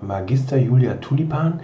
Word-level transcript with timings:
Magister 0.00 0.56
Julia 0.56 0.94
Tulipan, 0.94 1.60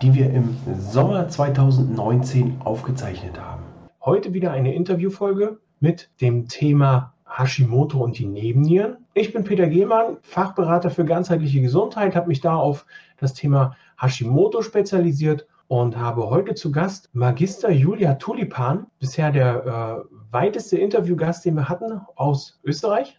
die 0.00 0.14
wir 0.14 0.30
im 0.32 0.56
Sommer 0.78 1.28
2019 1.28 2.60
aufgezeichnet 2.64 3.40
haben. 3.40 3.62
Heute 4.04 4.32
wieder 4.32 4.50
eine 4.52 4.74
Interviewfolge 4.74 5.58
mit 5.80 6.10
dem 6.20 6.48
Thema 6.48 7.14
Hashimoto 7.26 7.98
und 7.98 8.18
die 8.18 8.26
Nebennieren. 8.26 8.98
Ich 9.14 9.32
bin 9.32 9.44
Peter 9.44 9.66
Gehmann, 9.66 10.18
Fachberater 10.22 10.90
für 10.90 11.04
ganzheitliche 11.04 11.60
Gesundheit, 11.60 12.14
habe 12.14 12.28
mich 12.28 12.40
da 12.40 12.56
auf 12.56 12.86
das 13.18 13.34
Thema 13.34 13.76
Hashimoto 14.00 14.62
spezialisiert 14.62 15.46
und 15.68 15.96
habe 15.96 16.28
heute 16.28 16.54
zu 16.54 16.70
Gast 16.70 17.08
Magister 17.14 17.70
Julia 17.70 18.14
Tulipan, 18.14 18.86
bisher 18.98 19.30
der 19.30 20.04
äh, 20.04 20.14
weiteste 20.30 20.76
Interviewgast, 20.78 21.44
den 21.44 21.54
wir 21.54 21.68
hatten 21.68 22.00
aus 22.14 22.60
Österreich. 22.64 23.18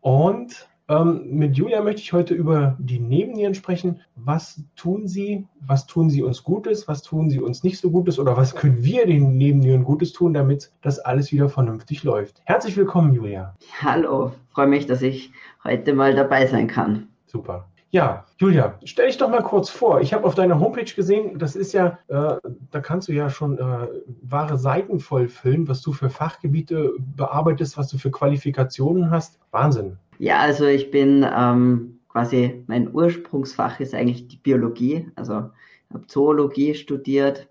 Und 0.00 0.68
ähm, 0.92 1.22
mit 1.30 1.56
Julia 1.56 1.82
möchte 1.82 2.02
ich 2.02 2.12
heute 2.12 2.34
über 2.34 2.76
die 2.78 2.98
Nebennieren 2.98 3.54
sprechen. 3.54 4.00
Was 4.14 4.62
tun 4.76 5.08
sie? 5.08 5.46
Was 5.60 5.86
tun 5.86 6.10
sie 6.10 6.22
uns 6.22 6.42
Gutes? 6.42 6.86
Was 6.88 7.02
tun 7.02 7.30
sie 7.30 7.40
uns 7.40 7.64
nicht 7.64 7.78
so 7.78 7.90
Gutes? 7.90 8.18
Oder 8.18 8.36
was 8.36 8.54
können 8.54 8.84
wir 8.84 9.06
den 9.06 9.36
Nebennieren 9.36 9.84
Gutes 9.84 10.12
tun, 10.12 10.34
damit 10.34 10.70
das 10.82 10.98
alles 10.98 11.32
wieder 11.32 11.48
vernünftig 11.48 12.04
läuft? 12.04 12.42
Herzlich 12.44 12.76
willkommen, 12.76 13.12
Julia. 13.12 13.54
Hallo, 13.80 14.32
freue 14.50 14.66
mich, 14.66 14.86
dass 14.86 15.02
ich 15.02 15.32
heute 15.64 15.94
mal 15.94 16.14
dabei 16.14 16.46
sein 16.46 16.66
kann. 16.66 17.08
Super. 17.26 17.66
Ja, 17.92 18.24
Julia, 18.38 18.78
stell 18.84 19.08
dich 19.08 19.18
doch 19.18 19.28
mal 19.28 19.42
kurz 19.42 19.68
vor. 19.68 20.00
Ich 20.00 20.14
habe 20.14 20.24
auf 20.24 20.34
deiner 20.34 20.58
Homepage 20.58 20.90
gesehen, 20.96 21.38
das 21.38 21.54
ist 21.54 21.74
ja, 21.74 21.98
äh, 22.08 22.38
da 22.70 22.80
kannst 22.80 23.08
du 23.08 23.12
ja 23.12 23.28
schon 23.28 23.58
äh, 23.58 23.86
wahre 24.22 24.56
Seiten 24.56 24.98
vollfüllen, 24.98 25.68
was 25.68 25.82
du 25.82 25.92
für 25.92 26.08
Fachgebiete 26.08 26.94
bearbeitest, 26.98 27.76
was 27.76 27.88
du 27.88 27.98
für 27.98 28.10
Qualifikationen 28.10 29.10
hast. 29.10 29.38
Wahnsinn. 29.50 29.98
Ja, 30.18 30.38
also 30.38 30.64
ich 30.64 30.90
bin 30.90 31.26
ähm, 31.36 31.98
quasi, 32.08 32.64
mein 32.66 32.94
Ursprungsfach 32.94 33.78
ist 33.78 33.92
eigentlich 33.94 34.26
die 34.26 34.38
Biologie. 34.38 35.10
Also 35.14 35.50
ich 35.88 35.94
habe 35.94 36.06
Zoologie 36.06 36.74
studiert 36.74 37.46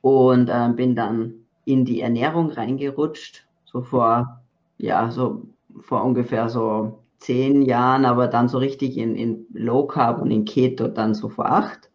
und 0.00 0.48
äh, 0.48 0.68
bin 0.74 0.96
dann 0.96 1.32
in 1.64 1.84
die 1.84 2.00
Ernährung 2.00 2.50
reingerutscht, 2.50 3.46
so 3.64 3.82
vor, 3.82 4.40
ja, 4.78 5.12
so 5.12 5.42
vor 5.80 6.02
ungefähr 6.02 6.48
so 6.48 6.98
zehn 7.18 7.62
Jahren, 7.62 8.04
aber 8.04 8.28
dann 8.28 8.48
so 8.48 8.58
richtig 8.58 8.96
in, 8.96 9.16
in 9.16 9.46
Low 9.52 9.86
Carb 9.86 10.20
und 10.20 10.30
in 10.30 10.44
Keto 10.44 10.88
dann 10.88 11.14
so 11.14 11.28
vor 11.28 11.46
acht. 11.46 11.90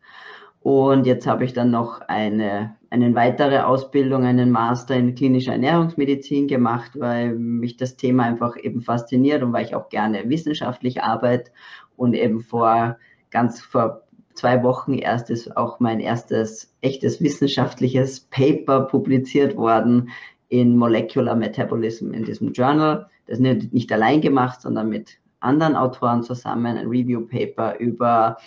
Und 0.62 1.08
jetzt 1.08 1.26
habe 1.26 1.44
ich 1.44 1.54
dann 1.54 1.72
noch 1.72 2.02
eine, 2.02 2.76
eine 2.92 3.16
weitere 3.16 3.60
Ausbildung, 3.60 4.26
einen 4.26 4.52
Master 4.52 4.96
in 4.96 5.16
klinischer 5.16 5.54
Ernährungsmedizin 5.54 6.48
gemacht, 6.48 6.92
weil 7.00 7.34
mich 7.34 7.78
das 7.78 7.98
Thema 7.98 8.24
einfach 8.24 8.56
eben 8.58 8.82
fasziniert 8.82 9.42
und 9.42 9.54
weil 9.54 9.66
ich 9.66 9.74
auch 9.74 9.90
gerne 9.90 10.30
wissenschaftlich 10.30 11.02
arbeite 11.02 11.52
und 11.98 12.14
eben 12.14 12.42
vor 12.42 12.98
ganz 13.32 13.60
vor 13.60 14.04
zwei 14.34 14.64
Wochen 14.64 14.94
erst 14.94 15.30
ist 15.30 15.58
auch 15.58 15.80
mein 15.80 16.00
erstes 16.00 16.74
echtes 16.82 17.22
wissenschaftliches 17.22 18.22
Paper 18.22 18.82
publiziert 18.82 19.58
worden 19.58 20.10
in 20.50 20.78
Molecular 20.78 21.36
Metabolism 21.36 22.14
in 22.14 22.24
diesem 22.24 22.52
Journal. 22.54 23.08
Das 23.28 23.40
ist 23.40 23.74
nicht 23.74 23.92
allein 23.92 24.22
gemacht, 24.22 24.62
sondern 24.62 24.90
mit 24.90 25.20
anderen 25.40 25.76
Autoren 25.76 26.24
zusammen 26.24 26.78
ein 26.78 26.88
Review 26.88 27.22
Paper 27.22 27.78
über 27.80 28.38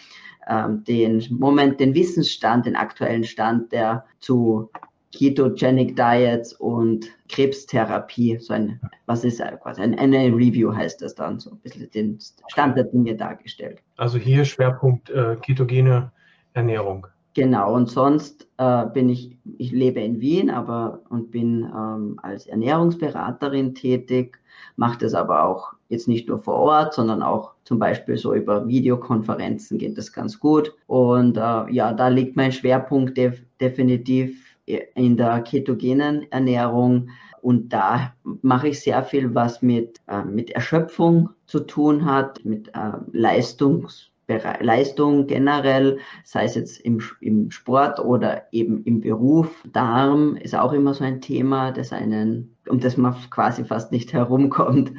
ähm, 0.49 0.85
den 0.85 1.25
Moment, 1.31 1.81
den 1.81 1.95
Wissensstand, 1.95 2.67
den 2.67 2.77
aktuellen 2.77 3.25
Stand, 3.25 3.73
der 3.73 4.05
zu 4.21 4.71
Ketogenic 5.13 5.97
Diets 5.97 6.53
und 6.55 7.07
Krebstherapie, 7.29 8.39
so 8.39 8.53
ein, 8.53 8.81
was 9.07 9.25
ist 9.25 9.41
quasi 9.63 9.81
ein, 9.81 9.97
eine 9.99 10.27
Review 10.35 10.75
heißt 10.75 11.03
das 11.03 11.15
dann, 11.15 11.39
so 11.39 11.53
ein 11.53 11.59
bisschen 11.59 11.91
den 11.93 12.19
Stand 12.49 12.77
der 12.77 12.85
Dinge 12.85 13.15
dargestellt. 13.15 13.81
Also 13.97 14.19
hier 14.19 14.45
Schwerpunkt 14.45 15.11
äh, 15.11 15.37
ketogene 15.41 16.11
Ernährung. 16.53 17.07
Genau, 17.35 17.75
und 17.75 17.89
sonst 17.89 18.49
äh, 18.59 18.87
bin 18.87 19.09
ich, 19.09 19.37
ich 19.59 19.73
lebe 19.73 20.01
in 20.01 20.21
Wien, 20.21 20.51
aber 20.51 21.01
und 21.11 21.31
bin 21.31 21.65
ähm, 21.65 22.19
als 22.23 22.47
Ernährungsberaterin 22.47 23.75
tätig, 23.75 24.39
mache 24.77 24.99
das 24.99 25.15
aber 25.15 25.45
auch 25.45 25.73
jetzt 25.89 26.09
nicht 26.09 26.29
nur 26.29 26.39
vor 26.39 26.57
Ort, 26.57 26.95
sondern 26.95 27.23
auch 27.23 27.53
zum 27.65 27.79
Beispiel 27.79 28.17
so 28.17 28.35
über 28.35 28.67
Videokonferenzen 28.67 29.79
geht 29.79 29.97
das 29.97 30.13
ganz 30.13 30.39
gut. 30.39 30.75
Und 30.87 31.37
äh, 31.37 31.73
ja, 31.73 31.93
da 31.93 32.09
liegt 32.09 32.37
mein 32.37 32.53
Schwerpunkt 32.53 33.17
def 33.17 33.43
definitiv 33.61 34.57
in 34.67 35.17
der 35.17 35.41
ketogenen 35.43 36.31
Ernährung. 36.33 37.11
Und 37.43 37.73
da 37.73 38.15
mache 38.41 38.69
ich 38.69 38.81
sehr 38.81 39.03
viel, 39.03 39.35
was 39.35 39.61
mit, 39.61 40.01
äh, 40.07 40.25
mit 40.25 40.51
Erschöpfung 40.51 41.31
zu 41.47 41.61
tun 41.61 42.07
hat, 42.07 42.43
mit 42.45 42.69
äh, 42.69 42.93
Leistungs 43.13 44.11
Leistung 44.27 45.27
generell, 45.27 45.99
sei 46.25 46.45
es 46.45 46.55
jetzt 46.55 46.81
im, 46.81 47.01
im 47.21 47.51
Sport 47.51 48.01
oder 48.01 48.45
eben 48.53 48.83
im 48.85 49.01
Beruf. 49.01 49.65
Darm 49.73 50.37
ist 50.37 50.55
auch 50.55 50.73
immer 50.73 50.95
so 50.95 51.05
ein 51.05 51.21
Thema, 51.21 51.73
das 51.73 51.93
einen, 51.93 52.57
um 52.69 52.81
das 52.81 52.97
man 52.97 53.15
quasi 53.31 53.65
fast 53.65 53.93
nicht 53.93 54.13
herumkommt. 54.13 54.93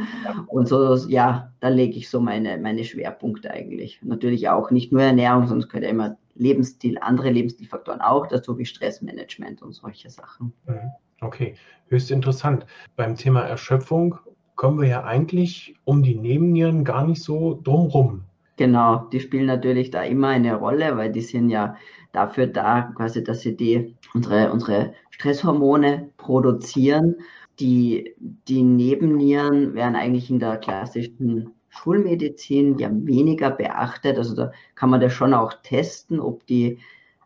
Und 0.47 0.67
so, 0.67 0.95
ja, 1.07 1.51
da 1.59 1.69
lege 1.69 1.97
ich 1.97 2.09
so 2.09 2.19
meine, 2.19 2.57
meine 2.57 2.83
Schwerpunkte 2.83 3.51
eigentlich. 3.51 3.99
Natürlich 4.03 4.49
auch 4.49 4.71
nicht 4.71 4.91
nur 4.91 5.01
Ernährung, 5.01 5.43
es 5.43 5.67
gehört 5.67 5.85
ja 5.85 5.89
immer 5.89 6.17
Lebensstil, 6.35 6.97
andere 6.99 7.29
Lebensstilfaktoren 7.29 8.01
auch 8.01 8.27
dazu, 8.27 8.57
wie 8.57 8.65
Stressmanagement 8.65 9.61
und 9.61 9.73
solche 9.73 10.09
Sachen. 10.09 10.53
Mhm. 10.67 10.91
Okay, 11.21 11.55
höchst 11.87 12.11
interessant. 12.11 12.65
Beim 12.95 13.15
Thema 13.15 13.41
Erschöpfung 13.41 14.19
kommen 14.55 14.81
wir 14.81 14.87
ja 14.87 15.03
eigentlich 15.03 15.75
um 15.85 16.03
die 16.03 16.15
Nebennieren 16.15 16.83
gar 16.83 17.05
nicht 17.05 17.23
so 17.23 17.59
drumrum. 17.63 18.23
Genau, 18.57 19.07
die 19.11 19.19
spielen 19.19 19.47
natürlich 19.47 19.91
da 19.91 20.03
immer 20.03 20.29
eine 20.29 20.55
Rolle, 20.55 20.95
weil 20.95 21.11
die 21.11 21.21
sind 21.21 21.49
ja 21.49 21.75
dafür 22.13 22.47
da, 22.47 22.93
quasi, 22.95 23.21
dass 23.23 23.41
sie 23.41 23.57
die, 23.57 23.95
unsere, 24.13 24.51
unsere 24.51 24.93
Stresshormone 25.09 26.11
produzieren. 26.17 27.15
Die, 27.59 28.15
die 28.17 28.63
Nebennieren 28.63 29.73
werden 29.73 29.95
eigentlich 29.95 30.29
in 30.29 30.39
der 30.39 30.57
klassischen 30.57 31.53
Schulmedizin 31.69 32.77
ja 32.77 32.89
weniger 32.91 33.51
beachtet. 33.51 34.17
Also 34.17 34.35
da 34.35 34.51
kann 34.75 34.89
man 34.89 35.01
das 35.01 35.11
schon 35.13 35.33
auch 35.33 35.53
testen, 35.63 36.19
ob 36.21 36.45
die 36.47 36.79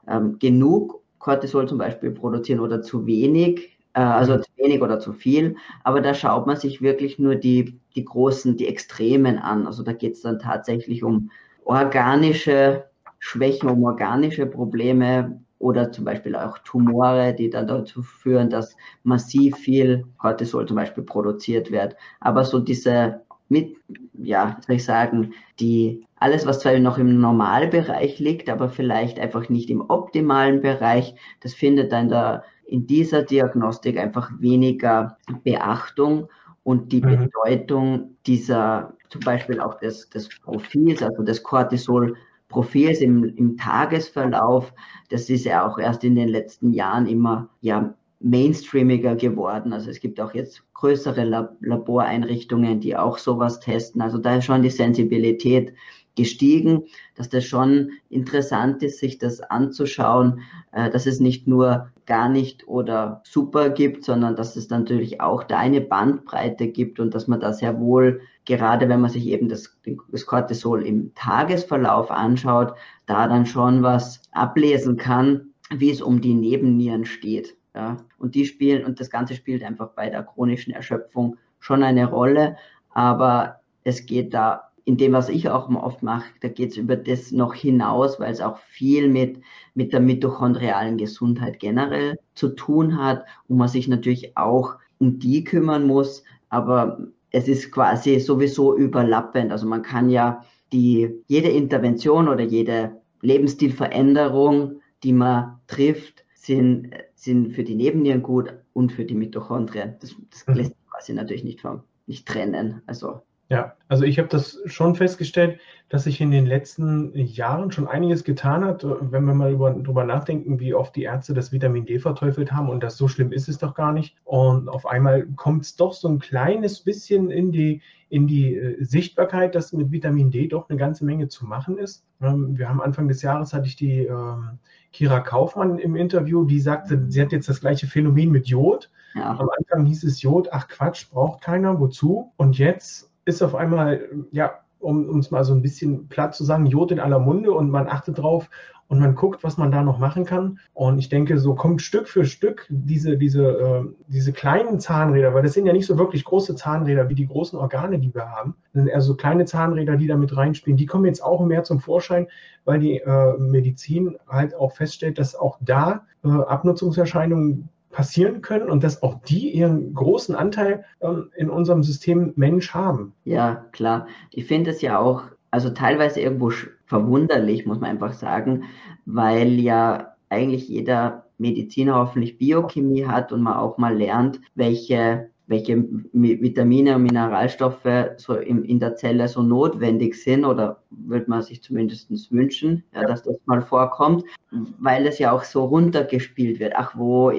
ähm, 0.08 0.40
genug 0.40 1.02
Cortisol 1.20 1.68
zum 1.68 1.78
Beispiel 1.78 2.12
produzieren 2.12 2.60
oder 2.60 2.82
zu 2.82 3.06
wenig. 3.06 3.78
Äh, 4.00 4.04
also 4.04 4.38
zu 4.38 4.50
wenig 4.56 4.82
oder 4.82 5.00
zu 5.00 5.12
viel. 5.12 5.58
Aber 5.84 6.00
da 6.00 6.14
schaut 6.14 6.48
man 6.48 6.56
sich 6.56 6.82
wirklich 6.82 7.20
nur 7.20 7.36
die, 7.36 7.78
die 7.96 8.06
großen, 8.06 8.56
die 8.56 8.68
Extremen 8.68 9.38
an. 9.38 9.68
Also 9.68 9.84
da 9.84 9.92
geht 9.92 10.14
es 10.14 10.22
dann 10.22 10.40
tatsächlich 10.40 11.04
um 11.04 11.32
organische 11.66 12.86
Schwächen, 13.20 13.70
um 13.70 13.84
organische 13.84 14.46
Probleme 14.46 15.42
oder 15.60 15.92
zum 15.92 16.06
Beispiel 16.06 16.38
auch 16.38 16.60
Tumore, 16.60 17.34
die 17.34 17.50
dann 17.50 17.68
dazu 17.68 18.02
führen, 18.02 18.50
dass 18.50 18.78
massiv 19.04 19.58
viel 19.58 20.06
Cortisol 20.18 20.66
zum 20.66 20.78
Beispiel 20.78 21.04
produziert 21.04 21.70
wird. 21.70 21.98
Aber 22.22 22.46
so 22.46 22.60
diese 22.60 23.22
mit, 23.50 23.76
ja, 24.14 24.58
soll 24.66 24.78
ich 24.78 24.86
sagen, 24.86 25.34
die 25.60 26.06
alles, 26.16 26.46
was 26.46 26.60
zwar 26.62 26.78
noch 26.80 26.98
im 26.98 27.20
Normalbereich 27.20 28.20
liegt, 28.20 28.50
aber 28.50 28.70
vielleicht 28.70 29.20
einfach 29.20 29.50
nicht 29.50 29.70
im 29.70 29.82
optimalen 29.82 30.62
Bereich, 30.62 31.16
das 31.42 31.54
findet 31.54 31.92
dann 31.92 32.08
da 32.08 32.44
in 32.70 32.88
dieser 32.88 33.24
Diagnostik 33.24 33.98
einfach 33.98 34.32
weniger 34.40 35.18
Beachtung 35.44 36.28
und 36.64 36.92
die 36.92 37.02
mhm. 37.02 37.30
Bedeutung 37.32 38.18
dieser, 38.26 38.94
zum 39.10 39.22
Beispiel 39.22 39.60
auch 39.60 39.76
des, 39.80 40.10
des 40.10 40.30
Profils, 40.42 41.02
also 41.02 41.24
des 41.24 41.42
Cortisol-Profils 41.44 43.02
im, 43.02 43.24
im 43.24 43.58
Tagesverlauf, 43.58 44.74
das 45.10 45.30
ist 45.30 45.46
ja 45.46 45.68
auch 45.68 45.80
erst 45.80 46.04
in 46.04 46.16
den 46.16 46.30
letzten 46.30 46.72
Jahren 46.72 47.08
immer 47.08 47.50
ja, 47.62 47.94
mainstreamiger 48.20 49.16
geworden. 49.16 49.74
Also 49.74 49.90
es 49.90 50.00
gibt 50.00 50.20
auch 50.20 50.34
jetzt 50.34 50.64
größere 50.74 51.24
Laboreinrichtungen, 51.62 52.80
die 52.80 52.96
auch 52.96 53.18
sowas 53.18 53.60
testen. 53.60 54.02
Also 54.02 54.18
da 54.18 54.38
ist 54.38 54.46
schon 54.46 54.62
die 54.62 54.70
Sensibilität 54.70 55.74
gestiegen, 56.20 56.84
dass 57.16 57.30
das 57.30 57.46
schon 57.46 57.92
interessant 58.10 58.84
ist, 58.84 59.00
sich 59.00 59.18
das 59.18 59.42
anzuschauen, 59.42 60.42
äh, 60.72 60.90
dass 60.90 61.06
es 61.06 61.20
nicht 61.20 61.48
nur 61.48 61.90
gar 62.06 62.30
nicht 62.30 62.68
oder 62.68 63.22
super 63.24 63.70
gibt, 63.70 64.04
sondern 64.04 64.36
dass 64.36 64.56
es 64.56 64.70
natürlich 64.70 65.22
auch 65.22 65.44
da 65.44 65.58
eine 65.58 65.82
Bandbreite 65.82 66.68
gibt 66.68 67.00
und 67.00 67.14
dass 67.14 67.28
man 67.28 67.40
da 67.40 67.54
sehr 67.54 67.80
wohl 67.80 68.22
gerade 68.50 68.90
wenn 68.90 69.00
man 69.00 69.12
sich 69.12 69.28
eben 69.28 69.48
das, 69.48 69.78
das 70.12 70.26
Cortisol 70.26 70.82
im 70.84 71.14
Tagesverlauf 71.14 72.10
anschaut, 72.10 72.74
da 73.06 73.28
dann 73.28 73.46
schon 73.46 73.84
was 73.84 74.24
ablesen 74.32 74.98
kann, 74.98 75.54
wie 75.70 75.92
es 75.92 76.02
um 76.02 76.20
die 76.20 76.34
Nebennieren 76.34 77.06
steht. 77.06 77.56
Ja. 77.76 77.98
Und 78.18 78.34
die 78.34 78.46
spielen, 78.46 78.86
und 78.86 79.00
das 79.00 79.12
Ganze 79.12 79.36
spielt 79.36 79.64
einfach 79.64 79.90
bei 79.90 80.10
der 80.10 80.24
chronischen 80.24 80.74
Erschöpfung 80.74 81.38
schon 81.60 81.84
eine 81.84 82.10
Rolle, 82.10 82.58
aber 82.90 83.60
es 83.84 84.08
geht 84.08 84.34
da 84.34 84.69
in 84.86 84.98
dem, 84.98 85.14
was 85.14 85.30
ich 85.30 85.50
auch 85.50 85.70
oft 85.70 86.04
mache, 86.04 86.26
da 86.42 86.48
geht 86.48 86.72
es 86.72 86.78
über 86.78 86.96
das 86.96 87.32
noch 87.32 87.54
hinaus, 87.54 88.20
weil 88.20 88.32
es 88.32 88.42
auch 88.42 88.58
viel 88.58 89.08
mit, 89.10 89.42
mit 89.74 89.94
der 89.94 90.00
mitochondrialen 90.00 90.98
Gesundheit 90.98 91.60
generell 91.60 92.18
zu 92.36 92.50
tun 92.50 93.02
hat 93.02 93.26
und 93.48 93.58
man 93.58 93.68
sich 93.68 93.88
natürlich 93.88 94.38
auch 94.38 94.76
um 95.00 95.20
die 95.20 95.44
kümmern 95.44 95.88
muss, 95.88 96.24
aber 96.50 97.00
es 97.32 97.48
ist 97.48 97.72
quasi 97.72 98.20
sowieso 98.20 98.76
überlappend. 98.76 99.52
Also 99.52 99.68
man 99.68 99.82
kann 99.82 100.10
ja 100.10 100.44
die, 100.72 101.24
jede 101.28 101.50
Intervention 101.50 102.28
oder 102.28 102.44
jede 102.44 103.02
Lebensstilveränderung, 103.22 104.82
die 105.04 105.14
man 105.14 105.60
trifft, 105.68 106.26
sind, 106.34 106.92
sind 107.16 107.54
für 107.54 107.64
die 107.64 107.76
Nebennieren 107.76 108.24
gut 108.24 108.54
und 108.74 108.92
für 108.92 109.06
die 109.06 109.16
Mitochondrien. 109.16 109.96
Das, 110.00 110.16
das 110.30 110.48
mhm. 110.48 110.54
lässt 110.56 110.72
sich 110.72 110.90
quasi 110.90 111.14
natürlich 111.14 111.44
nicht, 111.44 111.62
vom, 111.62 111.84
nicht 112.08 112.28
trennen. 112.28 112.82
Also 112.88 113.22
ja, 113.50 113.76
also 113.88 114.04
ich 114.04 114.20
habe 114.20 114.30
das 114.30 114.60
schon 114.66 114.94
festgestellt, 114.96 115.60
dass 115.90 116.04
sich 116.04 116.22
in 116.22 116.30
den 116.30 116.46
letzten 116.46 117.18
Jahren 117.18 117.72
schon 117.72 117.88
einiges 117.88 118.24
getan 118.24 118.64
hat, 118.64 118.86
wenn 118.86 119.26
wir 119.26 119.34
mal 119.34 119.52
über, 119.52 119.72
drüber 119.72 120.04
nachdenken, 120.04 120.60
wie 120.60 120.76
oft 120.76 120.96
die 120.96 121.02
Ärzte 121.02 121.34
das 121.34 121.52
Vitamin 121.52 121.88
D 121.88 121.98
verteufelt 121.98 122.52
haben 122.52 122.70
und 122.70 122.84
das 122.84 122.96
so 122.96 123.08
schlimm 123.08 123.32
ist 123.32 123.50
es 123.50 123.58
doch 123.58 123.74
gar 123.74 123.92
nicht. 123.92 124.16
Und 124.24 124.70
auf 124.70 124.86
einmal 124.86 125.26
kommt 125.36 125.64
es 125.64 125.76
doch 125.76 125.94
so 125.94 126.08
ein 126.08 126.20
kleines 126.20 126.82
bisschen 126.82 127.32
in 127.32 127.52
die, 127.52 127.82
in 128.10 128.28
die 128.28 128.56
äh, 128.56 128.84
Sichtbarkeit, 128.84 129.56
dass 129.56 129.74
mit 129.74 129.92
Vitamin 129.92 130.30
D 130.30 130.48
doch 130.48 130.70
eine 130.70 130.78
ganze 130.78 131.04
Menge 131.04 131.28
zu 131.28 131.48
machen 131.48 131.80
ist. 131.80 132.06
Ähm, 132.22 132.56
wir 132.56 132.70
haben 132.70 132.82
Anfang 132.82 133.08
des 133.08 133.24
Jahres 133.24 133.52
hatte 133.54 133.66
ich 133.66 133.76
die 133.76 134.02
ähm, 134.06 134.60
Kira 134.94 135.22
Kaufmann 135.22 135.80
im 135.80 135.96
Interview, 135.96 136.46
die 136.46 136.60
sagte, 136.60 137.06
sie 137.08 137.20
hat 137.20 137.32
jetzt 137.32 137.50
das 137.50 137.62
gleiche 137.62 137.88
Phänomen 137.88 138.30
mit 138.30 138.46
Jod. 138.46 138.92
Ja. 139.16 139.32
Am 139.32 139.50
Anfang 139.58 139.88
hieß 139.88 140.04
es 140.04 140.22
Jod, 140.22 140.50
ach 140.52 140.68
Quatsch, 140.68 141.10
braucht 141.10 141.42
keiner, 141.42 141.80
wozu? 141.80 142.32
Und 142.38 142.60
jetzt 142.60 143.09
ist 143.26 143.42
auf 143.42 143.56
einmal, 143.56 144.10
ja, 144.32 144.60
um 144.80 145.20
es 145.20 145.30
mal 145.30 145.44
so 145.44 145.54
ein 145.54 145.62
bisschen 145.62 146.08
platt 146.08 146.34
zu 146.34 146.44
sagen, 146.44 146.66
Jod 146.66 146.92
in 146.92 147.00
aller 147.00 147.20
Munde 147.20 147.52
und 147.52 147.70
man 147.70 147.88
achtet 147.88 148.18
drauf 148.18 148.50
und 148.90 149.00
man 149.00 149.14
guckt, 149.14 149.44
was 149.44 149.58
man 149.58 149.72
da 149.72 149.84
noch 149.84 150.00
machen 150.00 150.26
kann. 150.26 150.60
Und 150.74 150.98
ich 150.98 151.10
denke, 151.10 151.38
so 151.38 151.54
kommt 151.54 151.82
Stück 151.82 152.08
für 152.08 152.26
Stück 152.26 152.66
diese, 152.70 153.18
diese, 153.18 153.44
äh, 153.44 153.84
diese 154.08 154.34
kleinen 154.34 154.80
Zahnräder, 154.80 155.34
weil 155.34 155.44
das 155.44 155.54
sind 155.54 155.68
ja 155.68 155.74
nicht 155.74 155.86
so 155.86 155.98
wirklich 156.00 156.26
große 156.26 156.56
Zahnräder 156.56 157.08
wie 157.08 157.16
die 157.16 157.28
großen 157.28 157.58
Organe, 157.58 158.00
die 158.00 158.14
wir 158.14 158.32
haben. 158.32 158.56
Das 158.74 158.82
sind 158.82 158.88
eher 158.88 159.02
so 159.02 159.16
kleine 159.16 159.46
Zahnräder, 159.46 159.96
die 159.96 160.08
da 160.08 160.18
mit 160.18 160.36
reinspielen. 160.36 160.76
Die 160.76 160.88
kommen 160.88 161.06
jetzt 161.06 161.24
auch 161.24 161.46
mehr 161.46 161.64
zum 161.64 161.80
Vorschein, 161.80 162.28
weil 162.66 162.80
die 162.80 162.98
äh, 162.98 163.38
Medizin 163.38 164.18
halt 164.28 164.56
auch 164.56 164.72
feststellt, 164.72 165.20
dass 165.20 165.36
auch 165.36 165.60
da 165.62 166.06
äh, 166.24 166.30
Abnutzungserscheinungen 166.30 167.70
passieren 168.00 168.42
können 168.42 168.70
und 168.70 168.82
dass 168.86 169.04
auch 169.04 169.16
die 169.24 169.50
ihren 169.50 169.94
großen 169.94 170.34
Anteil 170.34 170.86
ähm, 171.02 171.32
in 171.36 171.50
unserem 171.50 171.84
System 171.84 172.32
Mensch 172.38 172.74
haben. 172.74 173.12
Ja, 173.26 173.66
klar. 173.74 174.08
Ich 174.32 174.46
finde 174.46 174.72
es 174.72 174.82
ja 174.82 174.98
auch, 174.98 175.24
also 175.52 175.70
teilweise 175.72 176.22
irgendwo 176.22 176.50
verwunderlich, 176.86 177.66
muss 177.66 177.82
man 177.82 177.90
einfach 177.90 178.14
sagen, 178.14 178.64
weil 179.06 179.60
ja 179.60 180.14
eigentlich 180.30 180.70
jeder 180.70 181.26
Mediziner 181.40 181.96
hoffentlich 181.96 182.38
Biochemie 182.38 183.06
hat 183.06 183.34
und 183.34 183.42
man 183.42 183.58
auch 183.58 183.78
mal 183.78 183.98
lernt, 183.98 184.40
welche 184.56 185.32
welche 185.50 185.84
Vitamine 186.14 186.96
und 186.96 187.04
Mineralstoffe 187.04 188.12
so 188.18 188.36
in, 188.36 188.64
in 188.64 188.80
der 188.80 188.96
Zelle 188.96 189.28
so 189.28 189.42
notwendig 189.42 190.16
sind 190.16 190.46
oder 190.46 190.84
würde 190.92 191.26
man 191.28 191.42
sich 191.42 191.64
zumindest 191.64 192.32
wünschen, 192.32 192.84
ja, 192.94 193.04
dass 193.04 193.24
das 193.24 193.36
mal 193.46 193.64
vorkommt, 193.64 194.24
weil 194.52 195.08
es 195.08 195.18
ja 195.18 195.32
auch 195.32 195.44
so 195.44 195.66
runtergespielt 195.66 196.60
wird. 196.60 196.74
Ach 196.76 196.96
wo, 196.96 197.32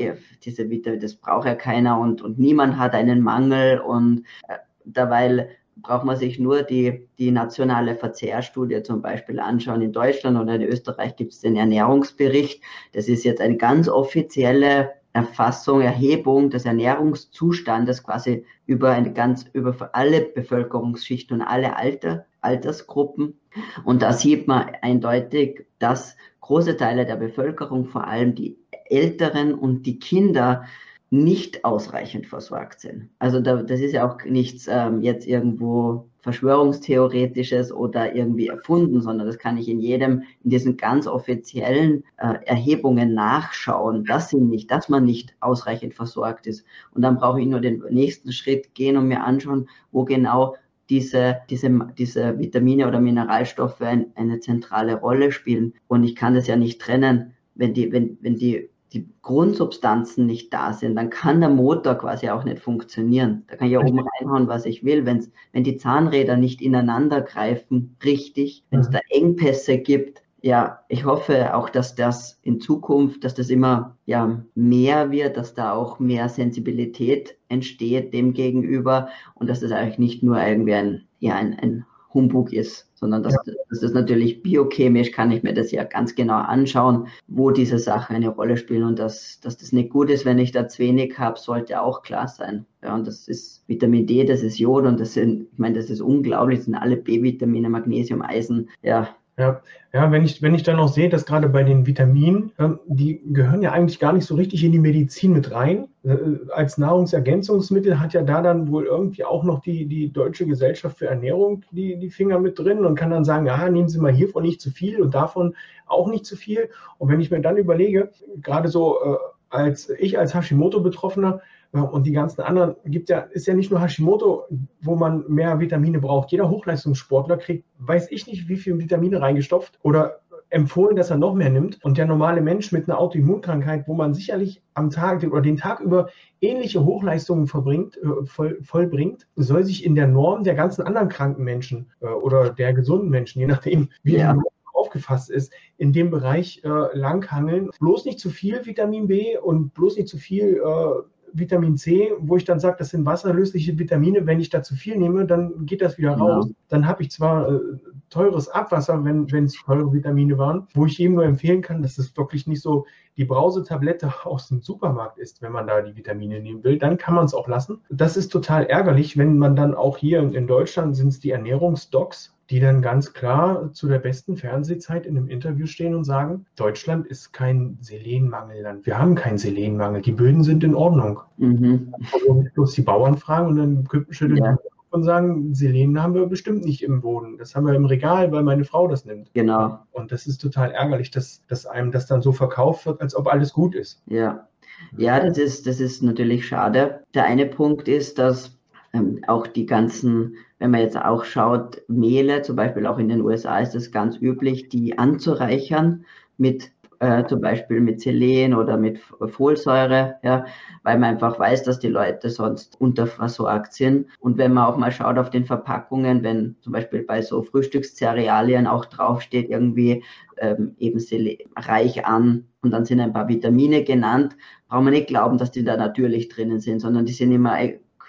diese 0.44 0.68
Vitamine, 0.68 1.00
das 1.00 1.14
braucht 1.14 1.46
ja 1.46 1.54
keiner 1.54 2.00
und, 2.00 2.20
und 2.20 2.36
niemand 2.36 2.76
hat 2.78 2.94
einen 2.94 3.20
Mangel 3.20 3.78
und 3.78 4.24
äh, 4.48 4.56
dabei 4.84 5.48
braucht 5.76 6.04
man 6.04 6.16
sich 6.16 6.40
nur 6.40 6.62
die, 6.64 7.08
die 7.18 7.30
nationale 7.30 7.94
Verzehrstudie 7.94 8.82
zum 8.82 9.00
Beispiel 9.02 9.38
anschauen. 9.38 9.82
In 9.82 9.92
Deutschland 9.92 10.36
oder 10.36 10.56
in 10.56 10.62
Österreich 10.62 11.14
gibt 11.14 11.32
es 11.32 11.40
den 11.40 11.56
Ernährungsbericht. 11.56 12.60
Das 12.92 13.08
ist 13.08 13.24
jetzt 13.24 13.40
eine 13.40 13.56
ganz 13.56 13.88
offizielle 13.88 14.99
Erfassung, 15.12 15.80
Erhebung 15.80 16.50
des 16.50 16.64
Ernährungszustandes 16.64 18.02
quasi 18.02 18.44
über 18.66 18.90
eine 18.90 19.12
ganz, 19.12 19.44
über 19.52 19.90
alle 19.92 20.20
Bevölkerungsschichten 20.20 21.40
und 21.40 21.46
alle 21.46 21.76
Alter, 21.76 22.26
Altersgruppen. 22.40 23.38
Und 23.84 24.02
da 24.02 24.12
sieht 24.12 24.46
man 24.46 24.70
eindeutig, 24.82 25.66
dass 25.78 26.16
große 26.40 26.76
Teile 26.76 27.06
der 27.06 27.16
Bevölkerung, 27.16 27.86
vor 27.86 28.06
allem 28.06 28.34
die 28.34 28.58
Älteren 28.86 29.54
und 29.54 29.84
die 29.84 29.98
Kinder, 29.98 30.64
nicht 31.10 31.64
ausreichend 31.64 32.28
versorgt 32.28 32.80
sind. 32.80 33.10
Also 33.18 33.40
da, 33.40 33.62
das 33.62 33.80
ist 33.80 33.92
ja 33.92 34.08
auch 34.08 34.24
nichts 34.24 34.68
ähm, 34.68 35.02
jetzt 35.02 35.26
irgendwo 35.26 36.08
Verschwörungstheoretisches 36.20 37.72
oder 37.72 38.14
irgendwie 38.14 38.46
erfunden, 38.46 39.00
sondern 39.00 39.26
das 39.26 39.38
kann 39.38 39.56
ich 39.56 39.68
in 39.68 39.80
jedem, 39.80 40.22
in 40.44 40.50
diesen 40.50 40.76
ganz 40.76 41.08
offiziellen 41.08 42.04
äh, 42.18 42.34
Erhebungen 42.44 43.14
nachschauen, 43.14 44.04
dass 44.04 44.28
sie 44.28 44.40
nicht, 44.40 44.70
dass 44.70 44.88
man 44.88 45.04
nicht 45.04 45.34
ausreichend 45.40 45.94
versorgt 45.94 46.46
ist. 46.46 46.64
Und 46.94 47.02
dann 47.02 47.16
brauche 47.16 47.40
ich 47.40 47.46
nur 47.46 47.60
den 47.60 47.82
nächsten 47.90 48.30
Schritt 48.30 48.74
gehen 48.74 48.96
und 48.96 49.08
mir 49.08 49.24
anschauen, 49.24 49.68
wo 49.90 50.04
genau 50.04 50.54
diese, 50.90 51.38
diese, 51.50 51.70
diese 51.98 52.38
Vitamine 52.38 52.86
oder 52.86 53.00
Mineralstoffe 53.00 53.80
ein, 53.80 54.12
eine 54.14 54.38
zentrale 54.38 54.94
Rolle 55.00 55.32
spielen. 55.32 55.74
Und 55.88 56.04
ich 56.04 56.14
kann 56.14 56.34
das 56.34 56.46
ja 56.46 56.56
nicht 56.56 56.80
trennen, 56.80 57.32
wenn 57.54 57.74
die, 57.74 57.90
wenn, 57.92 58.18
wenn 58.20 58.36
die 58.36 58.68
die 58.92 59.08
Grundsubstanzen 59.22 60.26
nicht 60.26 60.52
da 60.52 60.72
sind, 60.72 60.96
dann 60.96 61.10
kann 61.10 61.40
der 61.40 61.50
Motor 61.50 61.94
quasi 61.94 62.28
auch 62.28 62.44
nicht 62.44 62.60
funktionieren. 62.60 63.44
Da 63.46 63.56
kann 63.56 63.68
ich 63.68 63.74
ja 63.74 63.80
oben 63.80 64.00
reinhauen, 64.00 64.48
was 64.48 64.66
ich 64.66 64.84
will. 64.84 65.06
Wenn's, 65.06 65.30
wenn 65.52 65.64
die 65.64 65.76
Zahnräder 65.76 66.36
nicht 66.36 66.60
ineinander 66.60 67.20
greifen, 67.20 67.96
richtig, 68.04 68.64
wenn 68.70 68.80
es 68.80 68.88
mhm. 68.88 68.92
da 68.92 69.00
Engpässe 69.10 69.78
gibt, 69.78 70.22
ja, 70.42 70.80
ich 70.88 71.04
hoffe 71.04 71.54
auch, 71.54 71.68
dass 71.68 71.94
das 71.94 72.38
in 72.42 72.60
Zukunft, 72.60 73.24
dass 73.24 73.34
das 73.34 73.50
immer 73.50 73.98
ja, 74.06 74.42
mehr 74.54 75.10
wird, 75.10 75.36
dass 75.36 75.54
da 75.54 75.72
auch 75.72 75.98
mehr 75.98 76.28
Sensibilität 76.28 77.36
entsteht 77.48 78.14
dem 78.14 78.32
gegenüber 78.32 79.08
und 79.34 79.50
dass 79.50 79.60
das 79.60 79.70
eigentlich 79.70 79.98
nicht 79.98 80.22
nur 80.22 80.42
irgendwie 80.42 80.74
ein, 80.74 81.04
ja, 81.18 81.34
ein, 81.34 81.58
ein 81.58 81.84
Humbug 82.12 82.52
ist, 82.52 82.88
sondern 82.94 83.22
dass, 83.22 83.34
ja. 83.46 83.52
das 83.68 83.82
ist 83.82 83.94
natürlich 83.94 84.42
biochemisch, 84.42 85.12
kann 85.12 85.30
ich 85.30 85.42
mir 85.42 85.54
das 85.54 85.70
ja 85.70 85.84
ganz 85.84 86.14
genau 86.14 86.38
anschauen, 86.38 87.06
wo 87.28 87.50
diese 87.50 87.78
Sachen 87.78 88.16
eine 88.16 88.28
Rolle 88.28 88.56
spielen 88.56 88.84
und 88.84 88.98
dass, 88.98 89.40
dass 89.40 89.56
das 89.56 89.72
nicht 89.72 89.90
gut 89.90 90.10
ist, 90.10 90.24
wenn 90.24 90.38
ich 90.38 90.52
da 90.52 90.68
zu 90.68 90.80
wenig 90.80 91.18
habe, 91.18 91.38
sollte 91.38 91.80
auch 91.80 92.02
klar 92.02 92.28
sein. 92.28 92.66
Ja, 92.82 92.94
und 92.94 93.06
das 93.06 93.28
ist 93.28 93.62
Vitamin 93.68 94.06
D, 94.06 94.24
das 94.24 94.42
ist 94.42 94.58
Jod 94.58 94.84
und 94.84 94.98
das 94.98 95.14
sind, 95.14 95.48
ich 95.52 95.58
meine, 95.58 95.76
das 95.76 95.90
ist 95.90 96.00
unglaublich, 96.00 96.60
das 96.60 96.66
sind 96.66 96.74
alle 96.74 96.96
B-Vitamine, 96.96 97.68
Magnesium, 97.68 98.22
Eisen, 98.22 98.70
ja, 98.82 99.08
ja, 99.40 99.62
ja 99.92 100.12
wenn, 100.12 100.24
ich, 100.24 100.42
wenn 100.42 100.54
ich 100.54 100.62
dann 100.62 100.76
noch 100.76 100.88
sehe, 100.88 101.08
dass 101.08 101.24
gerade 101.24 101.48
bei 101.48 101.64
den 101.64 101.86
Vitaminen, 101.86 102.52
ähm, 102.58 102.78
die 102.86 103.22
gehören 103.32 103.62
ja 103.62 103.72
eigentlich 103.72 103.98
gar 103.98 104.12
nicht 104.12 104.26
so 104.26 104.34
richtig 104.34 104.62
in 104.62 104.72
die 104.72 104.78
Medizin 104.78 105.32
mit 105.32 105.50
rein. 105.50 105.88
Äh, 106.04 106.16
als 106.52 106.78
Nahrungsergänzungsmittel 106.78 107.98
hat 107.98 108.12
ja 108.12 108.22
da 108.22 108.42
dann 108.42 108.70
wohl 108.70 108.84
irgendwie 108.84 109.24
auch 109.24 109.42
noch 109.42 109.60
die, 109.60 109.86
die 109.86 110.12
Deutsche 110.12 110.46
Gesellschaft 110.46 110.98
für 110.98 111.06
Ernährung 111.06 111.64
die, 111.70 111.96
die 111.96 112.10
Finger 112.10 112.38
mit 112.38 112.58
drin 112.58 112.84
und 112.84 112.94
kann 112.94 113.10
dann 113.10 113.24
sagen, 113.24 113.46
ja, 113.46 113.68
nehmen 113.68 113.88
Sie 113.88 113.98
mal 113.98 114.12
hiervon 114.12 114.42
nicht 114.42 114.60
zu 114.60 114.70
viel 114.70 115.00
und 115.00 115.14
davon 115.14 115.54
auch 115.86 116.08
nicht 116.08 116.26
zu 116.26 116.36
viel. 116.36 116.68
Und 116.98 117.08
wenn 117.08 117.20
ich 117.20 117.30
mir 117.30 117.40
dann 117.40 117.56
überlege, 117.56 118.10
gerade 118.42 118.68
so 118.68 118.98
äh, 119.02 119.16
als 119.48 119.90
ich 119.90 120.18
als 120.18 120.34
Hashimoto-Betroffener, 120.34 121.40
und 121.72 122.06
die 122.06 122.12
ganzen 122.12 122.40
anderen 122.40 122.74
gibt 122.84 123.08
ja, 123.10 123.20
ist 123.20 123.46
ja 123.46 123.54
nicht 123.54 123.70
nur 123.70 123.80
Hashimoto, 123.80 124.46
wo 124.82 124.96
man 124.96 125.24
mehr 125.28 125.60
Vitamine 125.60 126.00
braucht. 126.00 126.32
Jeder 126.32 126.50
Hochleistungssportler 126.50 127.36
kriegt, 127.36 127.64
weiß 127.78 128.10
ich 128.10 128.26
nicht, 128.26 128.48
wie 128.48 128.56
viel 128.56 128.78
Vitamine 128.78 129.20
reingestopft 129.20 129.78
oder 129.82 130.20
empfohlen, 130.50 130.96
dass 130.96 131.10
er 131.10 131.16
noch 131.16 131.34
mehr 131.34 131.50
nimmt. 131.50 131.78
Und 131.84 131.96
der 131.96 132.06
normale 132.06 132.40
Mensch 132.40 132.72
mit 132.72 132.88
einer 132.88 132.98
Autoimmunkrankheit, 132.98 133.86
wo 133.86 133.94
man 133.94 134.14
sicherlich 134.14 134.62
am 134.74 134.90
Tag 134.90 135.22
oder 135.22 135.40
den 135.40 135.56
Tag 135.56 135.80
über 135.80 136.08
ähnliche 136.40 136.84
Hochleistungen 136.84 137.46
verbringt, 137.46 137.96
äh, 137.98 138.26
voll, 138.26 138.58
vollbringt, 138.62 139.26
soll 139.36 139.64
sich 139.64 139.84
in 139.84 139.94
der 139.94 140.08
Norm 140.08 140.44
der 140.44 140.54
ganzen 140.54 140.82
anderen 140.82 141.08
kranken 141.08 141.44
Menschen 141.44 141.90
äh, 142.00 142.06
oder 142.06 142.50
der 142.50 142.74
gesunden 142.74 143.08
Menschen, 143.08 143.40
je 143.40 143.46
nachdem, 143.46 143.90
wie 144.02 144.16
ja. 144.16 144.36
aufgefasst 144.74 145.30
ist, 145.30 145.52
in 145.78 145.92
dem 145.92 146.10
Bereich 146.10 146.62
äh, 146.64 146.68
langhangeln. 146.98 147.70
Bloß 147.78 148.04
nicht 148.04 148.18
zu 148.18 148.30
viel 148.30 148.66
Vitamin 148.66 149.06
B 149.06 149.38
und 149.38 149.72
bloß 149.74 149.96
nicht 149.96 150.08
zu 150.08 150.18
viel 150.18 150.60
äh, 150.64 151.02
Vitamin 151.32 151.76
C, 151.76 152.12
wo 152.18 152.36
ich 152.36 152.44
dann 152.44 152.60
sage, 152.60 152.76
das 152.78 152.90
sind 152.90 153.06
wasserlösliche 153.06 153.78
Vitamine. 153.78 154.26
Wenn 154.26 154.40
ich 154.40 154.50
da 154.50 154.62
zu 154.62 154.74
viel 154.74 154.96
nehme, 154.96 155.26
dann 155.26 155.66
geht 155.66 155.82
das 155.82 155.98
wieder 155.98 156.12
raus. 156.12 156.46
Ja. 156.48 156.54
Dann 156.68 156.86
habe 156.86 157.02
ich 157.02 157.10
zwar 157.10 157.48
äh, 157.48 157.60
teures 158.08 158.48
Abwasser, 158.48 159.04
wenn 159.04 159.44
es 159.44 159.54
teure 159.54 159.92
Vitamine 159.92 160.38
waren, 160.38 160.66
wo 160.74 160.86
ich 160.86 161.00
eben 161.00 161.14
nur 161.14 161.24
empfehlen 161.24 161.62
kann, 161.62 161.82
dass 161.82 161.98
es 161.98 162.16
wirklich 162.16 162.46
nicht 162.46 162.62
so 162.62 162.86
die 163.16 163.24
Brausetablette 163.24 164.12
aus 164.24 164.48
dem 164.48 164.60
Supermarkt 164.60 165.18
ist, 165.18 165.42
wenn 165.42 165.52
man 165.52 165.66
da 165.66 165.82
die 165.82 165.96
Vitamine 165.96 166.40
nehmen 166.40 166.64
will, 166.64 166.78
dann 166.78 166.98
kann 166.98 167.14
man 167.14 167.26
es 167.26 167.34
auch 167.34 167.48
lassen. 167.48 167.80
Das 167.90 168.16
ist 168.16 168.30
total 168.30 168.64
ärgerlich, 168.64 169.16
wenn 169.16 169.38
man 169.38 169.56
dann 169.56 169.74
auch 169.74 169.98
hier 169.98 170.20
in 170.20 170.46
Deutschland 170.46 170.96
sind 170.96 171.08
es 171.08 171.20
die 171.20 171.30
Ernährungsdocs, 171.30 172.34
die 172.50 172.58
dann 172.58 172.82
ganz 172.82 173.12
klar 173.12 173.72
zu 173.72 173.86
der 173.86 174.00
besten 174.00 174.36
Fernsehzeit 174.36 175.06
in 175.06 175.16
einem 175.16 175.28
Interview 175.28 175.66
stehen 175.66 175.94
und 175.94 176.04
sagen, 176.04 176.46
Deutschland 176.56 177.06
ist 177.06 177.32
kein 177.32 177.78
Selenmangelland. 177.80 178.84
Wir 178.86 178.98
haben 178.98 179.14
keinen 179.14 179.38
Selenmangel. 179.38 180.02
Die 180.02 180.12
Böden 180.12 180.42
sind 180.42 180.64
in 180.64 180.74
Ordnung. 180.74 181.20
Mhm. 181.36 181.94
Also 182.12 182.44
bloß 182.54 182.72
die 182.74 182.82
Bauern 182.82 183.16
fragen 183.16 183.48
und 183.48 183.56
dann 183.56 183.88
schütteln 184.10 184.44
ja. 184.44 184.58
und 184.90 185.04
sagen, 185.04 185.54
Selen 185.54 186.02
haben 186.02 186.14
wir 186.14 186.26
bestimmt 186.26 186.64
nicht 186.64 186.82
im 186.82 187.00
Boden. 187.00 187.38
Das 187.38 187.54
haben 187.54 187.66
wir 187.66 187.74
im 187.74 187.84
Regal, 187.84 188.32
weil 188.32 188.42
meine 188.42 188.64
Frau 188.64 188.88
das 188.88 189.04
nimmt. 189.04 189.32
Genau. 189.32 189.78
Und 189.92 190.10
das 190.10 190.26
ist 190.26 190.38
total 190.38 190.72
ärgerlich, 190.72 191.12
dass, 191.12 191.46
dass 191.46 191.66
einem 191.66 191.92
das 191.92 192.06
dann 192.06 192.20
so 192.20 192.32
verkauft 192.32 192.84
wird, 192.84 193.00
als 193.00 193.14
ob 193.14 193.28
alles 193.28 193.52
gut 193.52 193.76
ist. 193.76 194.02
Ja. 194.06 194.48
Ja, 194.96 195.20
das 195.20 195.38
ist, 195.38 195.66
das 195.66 195.78
ist 195.78 196.02
natürlich 196.02 196.48
schade. 196.48 197.04
Der 197.14 197.24
eine 197.24 197.46
Punkt 197.46 197.86
ist, 197.86 198.18
dass 198.18 198.58
ähm, 198.92 199.22
auch 199.26 199.46
die 199.46 199.66
ganzen, 199.66 200.36
wenn 200.60 200.70
man 200.70 200.80
jetzt 200.80 200.96
auch 200.96 201.24
schaut, 201.24 201.82
Mehle, 201.88 202.42
zum 202.42 202.54
Beispiel 202.54 202.86
auch 202.86 202.98
in 202.98 203.08
den 203.08 203.22
USA 203.22 203.58
ist 203.58 203.74
es 203.74 203.90
ganz 203.90 204.18
üblich, 204.20 204.68
die 204.68 204.98
anzureichern 204.98 206.04
mit 206.36 206.70
äh, 207.00 207.24
zum 207.26 207.40
Beispiel 207.40 207.80
mit 207.80 208.02
Selen 208.02 208.52
oder 208.52 208.76
mit 208.76 208.98
Folsäure, 208.98 210.16
ja, 210.22 210.44
weil 210.82 210.98
man 210.98 211.14
einfach 211.14 211.38
weiß, 211.38 211.62
dass 211.62 211.78
die 211.78 211.88
Leute 211.88 212.28
sonst 212.28 212.78
unterversorgt 212.78 213.72
sind. 213.72 214.06
Und 214.20 214.36
wenn 214.36 214.52
man 214.52 214.66
auch 214.66 214.76
mal 214.76 214.92
schaut 214.92 215.16
auf 215.16 215.30
den 215.30 215.46
Verpackungen, 215.46 216.22
wenn 216.22 216.56
zum 216.60 216.74
Beispiel 216.74 217.02
bei 217.04 217.22
so 217.22 217.42
Frühstückscerealien 217.42 218.66
auch 218.66 218.84
draufsteht, 218.84 219.48
irgendwie 219.48 220.04
ähm, 220.36 220.74
eben 220.78 220.98
Selen, 220.98 221.38
reich 221.56 222.04
an 222.04 222.48
und 222.60 222.70
dann 222.70 222.84
sind 222.84 223.00
ein 223.00 223.14
paar 223.14 223.28
Vitamine 223.28 223.82
genannt, 223.82 224.36
braucht 224.68 224.84
man 224.84 224.92
nicht 224.92 225.08
glauben, 225.08 225.38
dass 225.38 225.50
die 225.50 225.64
da 225.64 225.78
natürlich 225.78 226.28
drinnen 226.28 226.60
sind, 226.60 226.80
sondern 226.80 227.06
die 227.06 227.14
sind 227.14 227.32
immer 227.32 227.56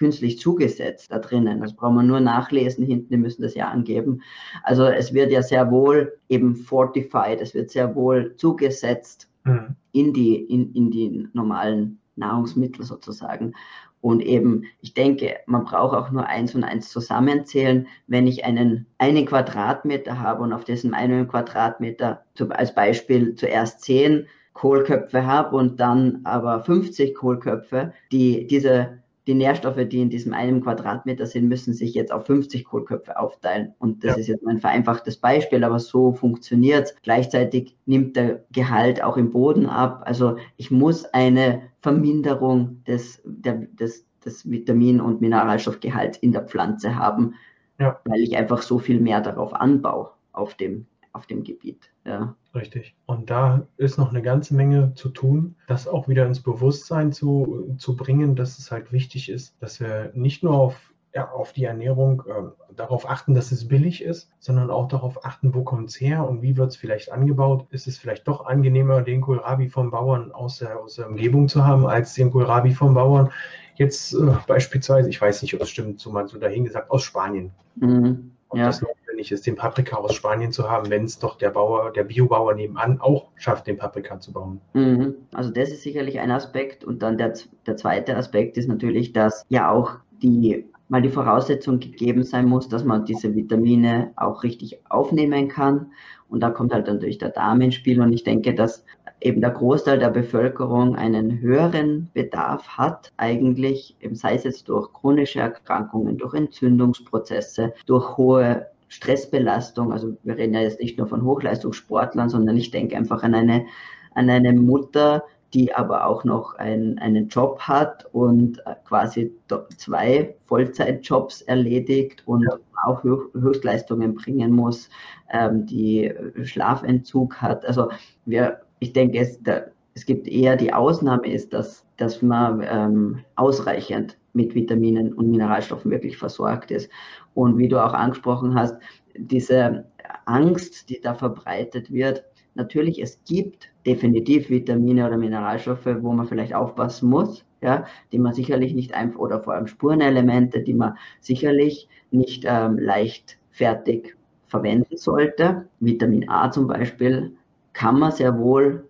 künstlich 0.02 0.40
zugesetzt 0.40 1.12
da 1.12 1.20
drinnen. 1.20 1.60
Das 1.60 1.76
braucht 1.76 1.94
man 1.94 2.08
nur 2.08 2.18
nachlesen 2.18 2.84
hinten, 2.84 3.08
die 3.10 3.16
müssen 3.16 3.42
das 3.42 3.54
ja 3.54 3.68
angeben. 3.68 4.20
Also 4.64 4.84
es 4.84 5.14
wird 5.14 5.30
ja 5.30 5.42
sehr 5.42 5.70
wohl 5.70 6.18
eben 6.28 6.56
fortified, 6.56 7.40
es 7.40 7.54
wird 7.54 7.70
sehr 7.70 7.94
wohl 7.94 8.34
zugesetzt 8.34 9.28
mhm. 9.44 9.76
in, 9.92 10.12
die, 10.12 10.34
in, 10.34 10.72
in 10.74 10.90
die 10.90 11.28
normalen 11.34 12.00
Nahrungsmittel 12.16 12.84
sozusagen. 12.84 13.52
Und 14.00 14.22
eben, 14.22 14.64
ich 14.80 14.92
denke, 14.92 15.36
man 15.46 15.62
braucht 15.62 15.96
auch 15.96 16.10
nur 16.10 16.26
eins 16.26 16.56
und 16.56 16.64
eins 16.64 16.88
zusammenzählen. 16.88 17.86
Wenn 18.08 18.26
ich 18.26 18.44
einen, 18.44 18.86
einen 18.98 19.24
Quadratmeter 19.24 20.18
habe 20.18 20.42
und 20.42 20.52
auf 20.52 20.64
diesem 20.64 20.94
einen 20.94 21.28
Quadratmeter 21.28 22.24
als 22.48 22.74
Beispiel 22.74 23.36
zuerst 23.36 23.82
zehn 23.82 24.26
Kohlköpfe 24.54 25.24
habe 25.24 25.54
und 25.54 25.78
dann 25.78 26.22
aber 26.24 26.64
50 26.64 27.14
Kohlköpfe, 27.14 27.92
die 28.10 28.48
diese 28.48 29.01
die 29.26 29.34
Nährstoffe, 29.34 29.88
die 29.88 30.00
in 30.00 30.10
diesem 30.10 30.34
einen 30.34 30.62
Quadratmeter 30.62 31.26
sind, 31.26 31.48
müssen 31.48 31.74
sich 31.74 31.94
jetzt 31.94 32.12
auf 32.12 32.26
50 32.26 32.64
Kohlköpfe 32.64 33.18
aufteilen. 33.18 33.74
Und 33.78 34.02
das 34.02 34.16
ja. 34.16 34.20
ist 34.20 34.26
jetzt 34.26 34.46
ein 34.46 34.58
vereinfachtes 34.58 35.16
Beispiel, 35.16 35.62
aber 35.62 35.78
so 35.78 36.12
funktioniert 36.12 36.86
es. 36.86 36.96
Gleichzeitig 37.02 37.76
nimmt 37.86 38.16
der 38.16 38.44
Gehalt 38.50 39.02
auch 39.02 39.16
im 39.16 39.30
Boden 39.30 39.66
ab. 39.66 40.02
Also 40.06 40.36
ich 40.56 40.70
muss 40.72 41.04
eine 41.04 41.62
Verminderung 41.80 42.82
des, 42.84 43.22
der, 43.24 43.66
des, 43.72 44.06
des 44.24 44.50
Vitamin- 44.50 45.00
und 45.00 45.20
Mineralstoffgehalts 45.20 46.18
in 46.18 46.32
der 46.32 46.42
Pflanze 46.42 46.96
haben, 46.96 47.34
ja. 47.78 48.00
weil 48.04 48.20
ich 48.20 48.36
einfach 48.36 48.62
so 48.62 48.80
viel 48.80 48.98
mehr 48.98 49.20
darauf 49.20 49.54
anbaue, 49.54 50.10
auf 50.32 50.54
dem, 50.54 50.86
auf 51.12 51.26
dem 51.26 51.44
Gebiet. 51.44 51.90
Ja. 52.04 52.34
Richtig. 52.54 52.94
Und 53.06 53.30
da 53.30 53.66
ist 53.76 53.98
noch 53.98 54.10
eine 54.10 54.22
ganze 54.22 54.54
Menge 54.54 54.92
zu 54.94 55.08
tun, 55.08 55.56
das 55.68 55.88
auch 55.88 56.08
wieder 56.08 56.26
ins 56.26 56.40
Bewusstsein 56.40 57.12
zu, 57.12 57.74
zu 57.78 57.96
bringen, 57.96 58.36
dass 58.36 58.58
es 58.58 58.70
halt 58.70 58.92
wichtig 58.92 59.30
ist, 59.30 59.54
dass 59.60 59.80
wir 59.80 60.10
nicht 60.14 60.42
nur 60.42 60.54
auf, 60.54 60.92
ja, 61.14 61.30
auf 61.30 61.52
die 61.52 61.64
Ernährung 61.64 62.22
äh, 62.26 62.74
darauf 62.74 63.08
achten, 63.08 63.34
dass 63.34 63.52
es 63.52 63.68
billig 63.68 64.02
ist, 64.02 64.30
sondern 64.38 64.70
auch 64.70 64.88
darauf 64.88 65.24
achten, 65.24 65.54
wo 65.54 65.62
kommt 65.62 65.90
es 65.90 66.00
her 66.00 66.28
und 66.28 66.42
wie 66.42 66.56
wird 66.56 66.70
es 66.70 66.76
vielleicht 66.76 67.10
angebaut. 67.10 67.66
Ist 67.70 67.86
es 67.86 67.98
vielleicht 67.98 68.28
doch 68.28 68.44
angenehmer, 68.46 69.02
den 69.02 69.20
Kohlrabi 69.22 69.68
vom 69.68 69.90
Bauern 69.90 70.32
aus 70.32 70.58
der, 70.58 70.78
aus 70.78 70.96
der 70.96 71.08
Umgebung 71.08 71.48
zu 71.48 71.64
haben, 71.64 71.86
als 71.86 72.14
den 72.14 72.30
Kohlrabi 72.30 72.72
vom 72.72 72.94
Bauern 72.94 73.30
jetzt 73.76 74.14
äh, 74.14 74.34
beispielsweise, 74.46 75.08
ich 75.08 75.20
weiß 75.20 75.42
nicht, 75.42 75.54
ob 75.54 75.62
es 75.62 75.70
stimmt, 75.70 76.00
so 76.00 76.10
mal 76.10 76.28
so 76.28 76.38
dahingesagt, 76.38 76.90
aus 76.90 77.02
Spanien. 77.02 77.50
Mhm. 77.76 78.32
Ob 78.52 78.58
ja. 78.58 78.66
das 78.66 78.82
notwendig 78.82 79.32
ist, 79.32 79.46
den 79.46 79.56
Paprika 79.56 79.96
aus 79.96 80.14
Spanien 80.14 80.52
zu 80.52 80.68
haben, 80.68 80.90
wenn 80.90 81.04
es 81.04 81.18
doch 81.18 81.38
der 81.38 81.48
Bauer, 81.48 81.90
der 81.90 82.04
Biobauer 82.04 82.54
nebenan 82.54 83.00
auch 83.00 83.30
schafft, 83.36 83.66
den 83.66 83.78
Paprika 83.78 84.20
zu 84.20 84.30
bauen. 84.30 84.60
Mhm. 84.74 85.14
Also 85.32 85.50
das 85.50 85.70
ist 85.70 85.82
sicherlich 85.82 86.20
ein 86.20 86.30
Aspekt. 86.30 86.84
Und 86.84 87.02
dann 87.02 87.16
der, 87.16 87.32
der 87.66 87.76
zweite 87.78 88.14
Aspekt 88.14 88.58
ist 88.58 88.68
natürlich, 88.68 89.14
dass 89.14 89.46
ja 89.48 89.70
auch 89.70 89.92
die 90.22 90.66
mal 90.88 91.00
die 91.00 91.08
Voraussetzung 91.08 91.80
gegeben 91.80 92.24
sein 92.24 92.44
muss, 92.44 92.68
dass 92.68 92.84
man 92.84 93.06
diese 93.06 93.34
Vitamine 93.34 94.12
auch 94.16 94.42
richtig 94.42 94.82
aufnehmen 94.90 95.48
kann. 95.48 95.92
Und 96.28 96.40
da 96.40 96.50
kommt 96.50 96.74
halt 96.74 96.86
natürlich 96.86 97.16
der 97.16 97.30
Darm 97.30 97.62
ins 97.62 97.76
Spiel. 97.76 98.02
Und 98.02 98.12
ich 98.12 98.22
denke, 98.24 98.54
dass 98.54 98.84
eben 99.22 99.40
der 99.40 99.50
Großteil 99.50 99.98
der 99.98 100.10
Bevölkerung 100.10 100.96
einen 100.96 101.40
höheren 101.40 102.10
Bedarf 102.12 102.66
hat, 102.68 103.12
eigentlich, 103.16 103.96
sei 104.12 104.34
es 104.34 104.44
jetzt 104.44 104.68
durch 104.68 104.92
chronische 104.92 105.40
Erkrankungen, 105.40 106.18
durch 106.18 106.34
Entzündungsprozesse, 106.34 107.72
durch 107.86 108.16
hohe 108.16 108.66
Stressbelastung. 108.88 109.92
Also 109.92 110.16
wir 110.22 110.36
reden 110.36 110.54
ja 110.54 110.60
jetzt 110.60 110.80
nicht 110.80 110.98
nur 110.98 111.06
von 111.06 111.24
Hochleistungssportlern, 111.24 112.28
sondern 112.28 112.56
ich 112.56 112.70
denke 112.70 112.96
einfach 112.96 113.22
an 113.22 113.34
eine, 113.34 113.66
an 114.14 114.28
eine 114.28 114.52
Mutter, 114.52 115.24
die 115.54 115.74
aber 115.74 116.06
auch 116.06 116.24
noch 116.24 116.54
ein, 116.56 116.98
einen 116.98 117.28
Job 117.28 117.60
hat 117.60 118.06
und 118.12 118.62
quasi 118.84 119.32
zwei 119.76 120.34
Vollzeitjobs 120.46 121.42
erledigt 121.42 122.22
und 122.26 122.42
ja. 122.42 122.58
auch 122.84 123.02
Höchstleistungen 123.04 124.14
bringen 124.14 124.52
muss, 124.52 124.88
ähm, 125.30 125.66
die 125.66 126.12
Schlafentzug 126.42 127.40
hat. 127.40 127.66
Also 127.66 127.90
wir 128.24 128.60
ich 128.82 128.92
denke, 128.92 129.18
es, 129.18 129.40
da, 129.42 129.66
es 129.94 130.04
gibt 130.06 130.26
eher 130.26 130.56
die 130.56 130.72
Ausnahme 130.72 131.32
ist, 131.32 131.52
dass, 131.52 131.86
dass 131.98 132.20
man 132.20 132.66
ähm, 132.68 133.24
ausreichend 133.36 134.18
mit 134.32 134.56
Vitaminen 134.56 135.12
und 135.12 135.30
Mineralstoffen 135.30 135.90
wirklich 135.90 136.16
versorgt 136.16 136.72
ist. 136.72 136.90
Und 137.34 137.58
wie 137.58 137.68
du 137.68 137.78
auch 137.82 137.92
angesprochen 137.92 138.56
hast, 138.56 138.76
diese 139.16 139.84
Angst, 140.24 140.88
die 140.88 141.00
da 141.00 141.14
verbreitet 141.14 141.92
wird, 141.92 142.24
natürlich, 142.54 143.00
es 143.00 143.22
gibt 143.24 143.68
definitiv 143.86 144.50
Vitamine 144.50 145.06
oder 145.06 145.16
Mineralstoffe, 145.16 145.86
wo 146.00 146.12
man 146.12 146.26
vielleicht 146.26 146.54
aufpassen 146.54 147.08
muss, 147.08 147.44
ja, 147.60 147.86
die 148.10 148.18
man 148.18 148.32
sicherlich 148.32 148.74
nicht 148.74 148.94
einfach, 148.94 149.20
oder 149.20 149.40
vor 149.40 149.54
allem 149.54 149.68
Spurenelemente, 149.68 150.62
die 150.62 150.74
man 150.74 150.96
sicherlich 151.20 151.88
nicht 152.10 152.44
ähm, 152.48 152.78
leichtfertig 152.78 154.16
verwenden 154.48 154.96
sollte. 154.96 155.68
Vitamin 155.78 156.28
A 156.28 156.50
zum 156.50 156.66
Beispiel 156.66 157.36
kann 157.72 157.98
man 157.98 158.12
sehr 158.12 158.38
wohl 158.38 158.88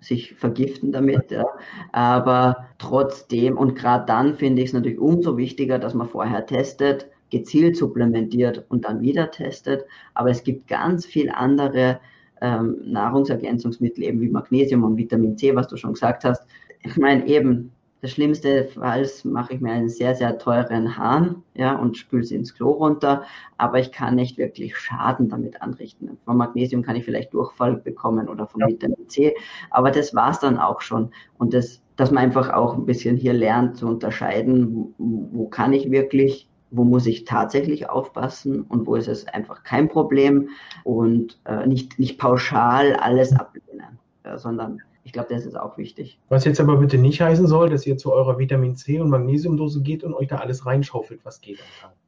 sich 0.00 0.34
vergiften 0.34 0.92
damit. 0.92 1.30
Ja. 1.30 1.44
Aber 1.92 2.68
trotzdem, 2.78 3.56
und 3.56 3.74
gerade 3.74 4.06
dann 4.06 4.34
finde 4.36 4.62
ich 4.62 4.68
es 4.68 4.74
natürlich 4.74 4.98
umso 4.98 5.36
wichtiger, 5.36 5.78
dass 5.78 5.94
man 5.94 6.08
vorher 6.08 6.46
testet, 6.46 7.08
gezielt 7.30 7.76
supplementiert 7.76 8.64
und 8.68 8.84
dann 8.84 9.02
wieder 9.02 9.30
testet. 9.30 9.84
Aber 10.14 10.30
es 10.30 10.44
gibt 10.44 10.68
ganz 10.68 11.04
viel 11.04 11.30
andere 11.30 12.00
ähm, 12.40 12.78
Nahrungsergänzungsmittel, 12.84 14.04
eben 14.04 14.20
wie 14.20 14.28
Magnesium 14.28 14.84
und 14.84 14.96
Vitamin 14.96 15.36
C, 15.36 15.54
was 15.54 15.68
du 15.68 15.76
schon 15.76 15.94
gesagt 15.94 16.24
hast. 16.24 16.46
Ich 16.82 16.96
meine, 16.96 17.26
eben, 17.26 17.72
das 18.00 18.12
schlimmste 18.12 18.64
Falls 18.64 19.24
mache 19.24 19.54
ich 19.54 19.60
mir 19.60 19.72
einen 19.72 19.88
sehr, 19.88 20.14
sehr 20.14 20.38
teuren 20.38 20.96
Hahn 20.96 21.42
ja, 21.54 21.74
und 21.74 21.96
spüle 21.96 22.22
sie 22.22 22.36
ins 22.36 22.54
Klo 22.54 22.70
runter, 22.70 23.24
aber 23.56 23.80
ich 23.80 23.90
kann 23.90 24.14
nicht 24.14 24.38
wirklich 24.38 24.76
Schaden 24.76 25.28
damit 25.28 25.60
anrichten. 25.62 26.16
Von 26.24 26.36
Magnesium 26.36 26.82
kann 26.82 26.96
ich 26.96 27.04
vielleicht 27.04 27.34
Durchfall 27.34 27.76
bekommen 27.76 28.28
oder 28.28 28.46
von 28.46 28.60
ja. 28.60 28.68
Vitamin 28.68 29.08
C, 29.08 29.34
aber 29.70 29.90
das 29.90 30.14
war 30.14 30.30
es 30.30 30.38
dann 30.38 30.58
auch 30.58 30.80
schon. 30.80 31.10
Und 31.38 31.54
das, 31.54 31.82
dass 31.96 32.10
man 32.10 32.22
einfach 32.22 32.50
auch 32.50 32.74
ein 32.74 32.86
bisschen 32.86 33.16
hier 33.16 33.32
lernt 33.32 33.76
zu 33.76 33.88
unterscheiden, 33.88 34.94
wo, 34.98 35.28
wo 35.32 35.48
kann 35.48 35.72
ich 35.72 35.90
wirklich 35.90 36.48
wo 36.70 36.84
muss 36.84 37.06
ich 37.06 37.24
tatsächlich 37.24 37.88
aufpassen 37.88 38.62
und 38.62 38.86
wo 38.86 38.94
ist 38.96 39.08
es 39.08 39.26
einfach 39.26 39.62
kein 39.62 39.88
Problem 39.88 40.50
und 40.84 41.40
äh, 41.46 41.66
nicht, 41.66 41.98
nicht 41.98 42.18
pauschal 42.18 42.94
alles 42.94 43.34
ablehnen, 43.34 43.98
äh, 44.24 44.36
sondern 44.36 44.82
ich 45.08 45.14
glaube, 45.14 45.32
das 45.34 45.46
ist 45.46 45.58
auch 45.58 45.78
wichtig. 45.78 46.18
Was 46.28 46.44
jetzt 46.44 46.60
aber 46.60 46.76
bitte 46.76 46.98
nicht 46.98 47.22
heißen 47.22 47.46
soll, 47.46 47.70
dass 47.70 47.86
ihr 47.86 47.96
zu 47.96 48.12
eurer 48.12 48.38
Vitamin 48.38 48.76
C 48.76 49.00
und 49.00 49.08
Magnesiumdose 49.08 49.80
geht 49.80 50.04
und 50.04 50.12
euch 50.12 50.28
da 50.28 50.36
alles 50.36 50.66
reinschaufelt, 50.66 51.24
was 51.24 51.40
geht 51.40 51.60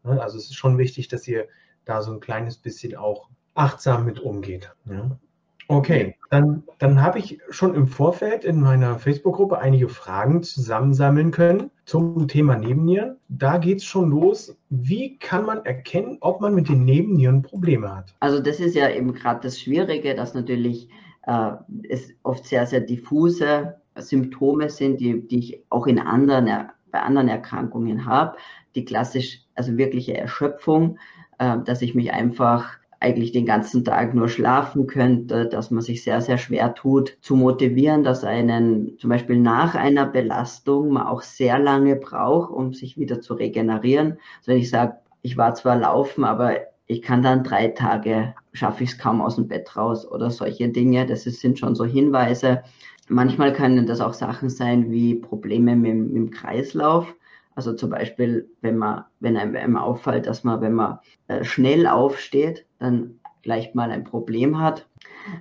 ne? 0.04 0.20
Also 0.20 0.36
es 0.36 0.44
ist 0.44 0.56
schon 0.56 0.76
wichtig, 0.76 1.08
dass 1.08 1.26
ihr 1.26 1.48
da 1.86 2.02
so 2.02 2.12
ein 2.12 2.20
kleines 2.20 2.58
bisschen 2.58 2.94
auch 2.96 3.30
achtsam 3.54 4.04
mit 4.04 4.20
umgeht. 4.20 4.70
Ja? 4.84 5.18
Okay, 5.68 6.16
dann, 6.28 6.62
dann 6.78 7.00
habe 7.00 7.20
ich 7.20 7.38
schon 7.48 7.74
im 7.74 7.86
Vorfeld 7.86 8.44
in 8.44 8.60
meiner 8.60 8.98
Facebook-Gruppe 8.98 9.56
einige 9.56 9.88
Fragen 9.88 10.42
zusammensammeln 10.42 11.30
können 11.30 11.70
zum 11.86 12.28
Thema 12.28 12.56
Nebennieren. 12.56 13.16
Da 13.28 13.56
geht 13.56 13.78
es 13.78 13.84
schon 13.84 14.10
los. 14.10 14.58
Wie 14.68 15.16
kann 15.16 15.46
man 15.46 15.64
erkennen, 15.64 16.18
ob 16.20 16.42
man 16.42 16.54
mit 16.54 16.68
den 16.68 16.84
Nebennieren 16.84 17.40
Probleme 17.40 17.96
hat? 17.96 18.14
Also 18.20 18.42
das 18.42 18.60
ist 18.60 18.74
ja 18.74 18.90
eben 18.90 19.14
gerade 19.14 19.40
das 19.40 19.58
Schwierige, 19.58 20.14
dass 20.14 20.34
natürlich 20.34 20.90
äh, 21.26 21.52
es 21.88 22.10
oft 22.22 22.46
sehr, 22.46 22.66
sehr 22.66 22.80
diffuse 22.80 23.76
Symptome 23.96 24.70
sind, 24.70 25.00
die, 25.00 25.26
die 25.26 25.38
ich 25.38 25.64
auch 25.68 25.86
in 25.86 25.98
anderen, 25.98 26.68
bei 26.90 27.00
anderen 27.00 27.28
Erkrankungen 27.28 28.06
habe. 28.06 28.36
Die 28.74 28.84
klassisch, 28.84 29.44
also 29.54 29.76
wirkliche 29.76 30.16
Erschöpfung, 30.16 30.98
äh, 31.38 31.58
dass 31.64 31.82
ich 31.82 31.94
mich 31.94 32.12
einfach 32.12 32.80
eigentlich 33.00 33.32
den 33.32 33.46
ganzen 33.46 33.82
Tag 33.84 34.14
nur 34.14 34.28
schlafen 34.28 34.86
könnte, 34.86 35.46
dass 35.46 35.70
man 35.70 35.82
sich 35.82 36.04
sehr, 36.04 36.20
sehr 36.20 36.36
schwer 36.36 36.74
tut, 36.74 37.16
zu 37.22 37.34
motivieren, 37.34 38.04
dass 38.04 38.24
einen 38.24 38.98
zum 38.98 39.08
Beispiel 39.08 39.38
nach 39.40 39.74
einer 39.74 40.04
Belastung 40.04 40.90
man 40.90 41.06
auch 41.06 41.22
sehr 41.22 41.58
lange 41.58 41.96
braucht, 41.96 42.52
um 42.52 42.74
sich 42.74 42.98
wieder 42.98 43.22
zu 43.22 43.34
regenerieren. 43.34 44.18
Also 44.40 44.52
wenn 44.52 44.58
ich 44.58 44.68
sage, 44.68 44.98
ich 45.22 45.38
war 45.38 45.54
zwar 45.54 45.76
laufen, 45.76 46.24
aber 46.24 46.58
ich 46.90 47.02
kann 47.02 47.22
dann 47.22 47.44
drei 47.44 47.68
Tage, 47.68 48.34
schaffe 48.52 48.82
ich 48.82 48.90
es 48.90 48.98
kaum 48.98 49.20
aus 49.20 49.36
dem 49.36 49.46
Bett 49.46 49.76
raus 49.76 50.04
oder 50.10 50.28
solche 50.28 50.68
Dinge. 50.68 51.06
Das 51.06 51.24
ist, 51.24 51.40
sind 51.40 51.56
schon 51.56 51.76
so 51.76 51.84
Hinweise. 51.84 52.64
Manchmal 53.08 53.52
können 53.52 53.86
das 53.86 54.00
auch 54.00 54.12
Sachen 54.12 54.50
sein 54.50 54.90
wie 54.90 55.14
Probleme 55.14 55.76
mit, 55.76 55.94
mit 55.94 56.16
dem 56.16 56.30
Kreislauf. 56.32 57.14
Also 57.54 57.74
zum 57.74 57.90
Beispiel, 57.90 58.50
wenn 58.60 58.76
man, 58.76 59.04
wenn 59.20 59.36
einem 59.36 59.76
auffällt, 59.76 60.26
dass 60.26 60.42
man, 60.42 60.60
wenn 60.62 60.74
man 60.74 60.98
äh, 61.28 61.44
schnell 61.44 61.86
aufsteht, 61.86 62.66
dann 62.80 63.20
gleich 63.42 63.72
mal 63.74 63.92
ein 63.92 64.02
Problem 64.02 64.60
hat. 64.60 64.88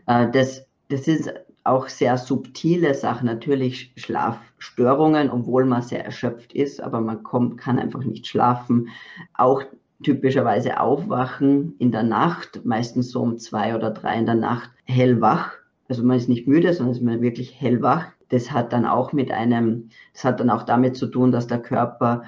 Äh, 0.05 0.29
das, 0.29 0.67
das 0.89 1.07
ist 1.07 1.33
auch 1.63 1.87
sehr 1.87 2.17
subtile 2.19 2.93
Sachen, 2.93 3.25
natürlich 3.25 3.91
Schlafstörungen, 3.95 5.31
obwohl 5.31 5.65
man 5.65 5.81
sehr 5.81 6.05
erschöpft 6.05 6.53
ist, 6.53 6.79
aber 6.79 7.01
man 7.01 7.23
kommt, 7.23 7.57
kann 7.57 7.79
einfach 7.79 8.03
nicht 8.03 8.27
schlafen. 8.27 8.89
Auch 9.33 9.63
typischerweise 10.03 10.79
aufwachen 10.79 11.75
in 11.79 11.91
der 11.91 12.03
Nacht, 12.03 12.61
meistens 12.65 13.11
so 13.11 13.21
um 13.21 13.37
zwei 13.37 13.75
oder 13.75 13.91
drei 13.91 14.17
in 14.17 14.25
der 14.25 14.35
Nacht, 14.35 14.71
hellwach. 14.85 15.53
Also 15.87 16.03
man 16.03 16.17
ist 16.17 16.29
nicht 16.29 16.47
müde, 16.47 16.73
sondern 16.73 16.95
ist 16.95 17.01
man 17.01 17.21
wirklich 17.21 17.59
hellwach. 17.59 18.05
Das 18.29 18.51
hat 18.51 18.73
dann 18.73 18.85
auch 18.85 19.11
mit 19.11 19.31
einem, 19.31 19.89
das 20.13 20.23
hat 20.23 20.39
dann 20.39 20.49
auch 20.49 20.63
damit 20.63 20.95
zu 20.95 21.07
tun, 21.07 21.31
dass 21.31 21.47
der 21.47 21.59
Körper 21.59 22.23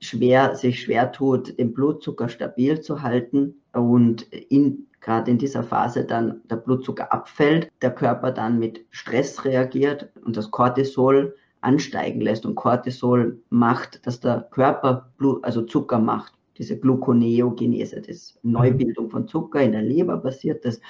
schwer, 0.00 0.54
sich 0.56 0.80
schwer 0.80 1.12
tut, 1.12 1.58
den 1.58 1.72
Blutzucker 1.72 2.28
stabil 2.28 2.80
zu 2.80 3.02
halten 3.02 3.54
und 3.72 4.22
in, 4.22 4.86
gerade 5.00 5.30
in 5.30 5.38
dieser 5.38 5.62
Phase 5.62 6.04
dann 6.04 6.42
der 6.50 6.56
Blutzucker 6.56 7.12
abfällt, 7.12 7.70
der 7.82 7.92
Körper 7.92 8.32
dann 8.32 8.58
mit 8.58 8.84
Stress 8.90 9.44
reagiert 9.44 10.10
und 10.24 10.36
das 10.36 10.50
Cortisol 10.50 11.36
ansteigen 11.62 12.20
lässt. 12.20 12.44
Und 12.44 12.54
Cortisol 12.54 13.40
macht, 13.48 14.06
dass 14.06 14.20
der 14.20 14.46
Körper 14.50 15.10
Blut, 15.16 15.42
also 15.44 15.62
Zucker 15.62 15.98
macht, 15.98 16.33
diese 16.58 16.78
Gluconeogenese, 16.78 18.00
das 18.00 18.38
Neubildung 18.42 19.10
von 19.10 19.28
Zucker 19.28 19.60
in 19.60 19.72
der 19.72 19.82
Leber 19.82 20.18
passiert 20.18 20.64
das. 20.64 20.80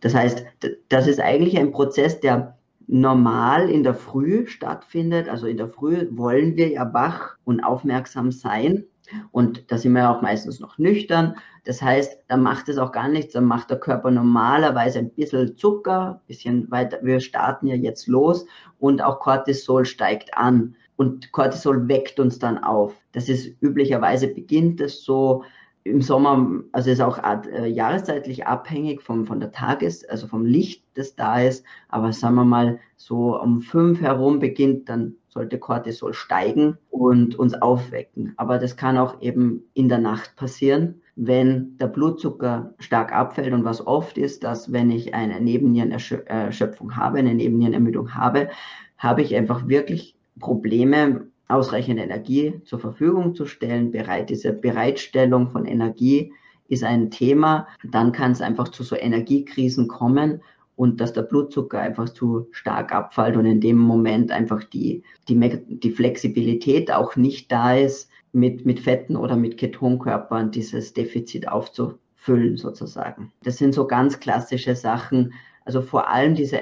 Das 0.00 0.14
heißt, 0.14 0.44
das 0.88 1.06
ist 1.06 1.20
eigentlich 1.20 1.58
ein 1.58 1.72
Prozess, 1.72 2.20
der 2.20 2.56
normal 2.86 3.68
in 3.70 3.82
der 3.82 3.94
Früh 3.94 4.46
stattfindet. 4.46 5.28
Also 5.28 5.46
in 5.46 5.56
der 5.56 5.68
Früh 5.68 6.06
wollen 6.10 6.56
wir 6.56 6.68
ja 6.68 6.92
wach 6.92 7.36
und 7.44 7.60
aufmerksam 7.60 8.30
sein. 8.30 8.84
Und 9.30 9.70
da 9.70 9.78
sind 9.78 9.92
wir 9.92 10.02
ja 10.02 10.16
auch 10.16 10.22
meistens 10.22 10.58
noch 10.60 10.78
nüchtern. 10.78 11.36
Das 11.64 11.80
heißt, 11.80 12.18
da 12.28 12.36
macht 12.36 12.68
es 12.68 12.78
auch 12.78 12.92
gar 12.92 13.08
nichts. 13.08 13.34
Dann 13.34 13.44
macht 13.44 13.70
der 13.70 13.78
Körper 13.78 14.10
normalerweise 14.10 14.98
ein 14.98 15.10
bisschen 15.10 15.56
Zucker, 15.56 16.20
ein 16.20 16.26
bisschen 16.26 16.70
weiter. 16.70 16.98
Wir 17.02 17.20
starten 17.20 17.66
ja 17.66 17.76
jetzt 17.76 18.08
los 18.08 18.46
und 18.78 19.02
auch 19.02 19.20
Cortisol 19.20 19.84
steigt 19.84 20.36
an. 20.36 20.76
Und 20.96 21.30
Cortisol 21.32 21.88
weckt 21.88 22.18
uns 22.18 22.38
dann 22.38 22.58
auf. 22.58 22.94
Das 23.16 23.30
ist 23.30 23.56
üblicherweise 23.62 24.28
beginnt 24.28 24.78
es 24.82 25.02
so 25.02 25.42
im 25.84 26.02
Sommer, 26.02 26.62
also 26.72 26.90
ist 26.90 27.00
auch 27.00 27.18
äh, 27.24 27.66
jahreszeitlich 27.66 28.46
abhängig 28.46 29.00
vom, 29.00 29.24
von 29.24 29.40
der 29.40 29.52
Tages-, 29.52 30.04
also 30.04 30.26
vom 30.26 30.44
Licht, 30.44 30.84
das 30.92 31.16
da 31.16 31.40
ist. 31.40 31.64
Aber 31.88 32.12
sagen 32.12 32.34
wir 32.34 32.44
mal, 32.44 32.78
so 32.98 33.40
um 33.40 33.62
fünf 33.62 34.02
herum 34.02 34.38
beginnt, 34.38 34.90
dann 34.90 35.14
sollte 35.28 35.58
Cortisol 35.58 36.12
steigen 36.12 36.76
und 36.90 37.38
uns 37.38 37.54
aufwecken. 37.54 38.34
Aber 38.36 38.58
das 38.58 38.76
kann 38.76 38.98
auch 38.98 39.22
eben 39.22 39.62
in 39.72 39.88
der 39.88 39.98
Nacht 39.98 40.36
passieren, 40.36 41.00
wenn 41.14 41.78
der 41.78 41.86
Blutzucker 41.86 42.74
stark 42.80 43.14
abfällt. 43.14 43.54
Und 43.54 43.64
was 43.64 43.86
oft 43.86 44.18
ist, 44.18 44.44
dass 44.44 44.72
wenn 44.72 44.90
ich 44.90 45.14
eine 45.14 45.40
Nebennierenerschöpfung 45.40 46.96
habe, 46.96 47.16
eine 47.16 47.34
Nebennierenermüdung 47.34 48.14
habe, 48.14 48.50
habe 48.98 49.22
ich 49.22 49.34
einfach 49.34 49.68
wirklich 49.68 50.16
Probleme 50.38 51.28
ausreichend 51.48 52.00
Energie 52.00 52.60
zur 52.64 52.78
Verfügung 52.78 53.34
zu 53.34 53.46
stellen. 53.46 53.90
Bereit, 53.90 54.30
diese 54.30 54.52
Bereitstellung 54.52 55.50
von 55.50 55.64
Energie 55.64 56.32
ist 56.68 56.84
ein 56.84 57.10
Thema. 57.10 57.68
Dann 57.84 58.12
kann 58.12 58.32
es 58.32 58.40
einfach 58.40 58.68
zu 58.68 58.82
so 58.82 58.96
Energiekrisen 58.96 59.88
kommen 59.88 60.42
und 60.74 61.00
dass 61.00 61.12
der 61.12 61.22
Blutzucker 61.22 61.80
einfach 61.80 62.08
zu 62.08 62.48
stark 62.50 62.92
abfällt 62.92 63.36
und 63.36 63.46
in 63.46 63.60
dem 63.60 63.78
Moment 63.78 64.30
einfach 64.30 64.62
die, 64.64 65.02
die, 65.28 65.38
die 65.66 65.90
Flexibilität 65.90 66.92
auch 66.92 67.16
nicht 67.16 67.50
da 67.50 67.74
ist, 67.74 68.10
mit, 68.32 68.66
mit 68.66 68.80
Fetten 68.80 69.16
oder 69.16 69.34
mit 69.34 69.56
Ketonkörpern 69.56 70.50
dieses 70.50 70.92
Defizit 70.92 71.48
aufzufüllen 71.48 72.58
sozusagen. 72.58 73.32
Das 73.42 73.56
sind 73.56 73.74
so 73.74 73.86
ganz 73.86 74.20
klassische 74.20 74.76
Sachen. 74.76 75.32
Also 75.64 75.80
vor 75.80 76.10
allem 76.10 76.34
diese 76.34 76.58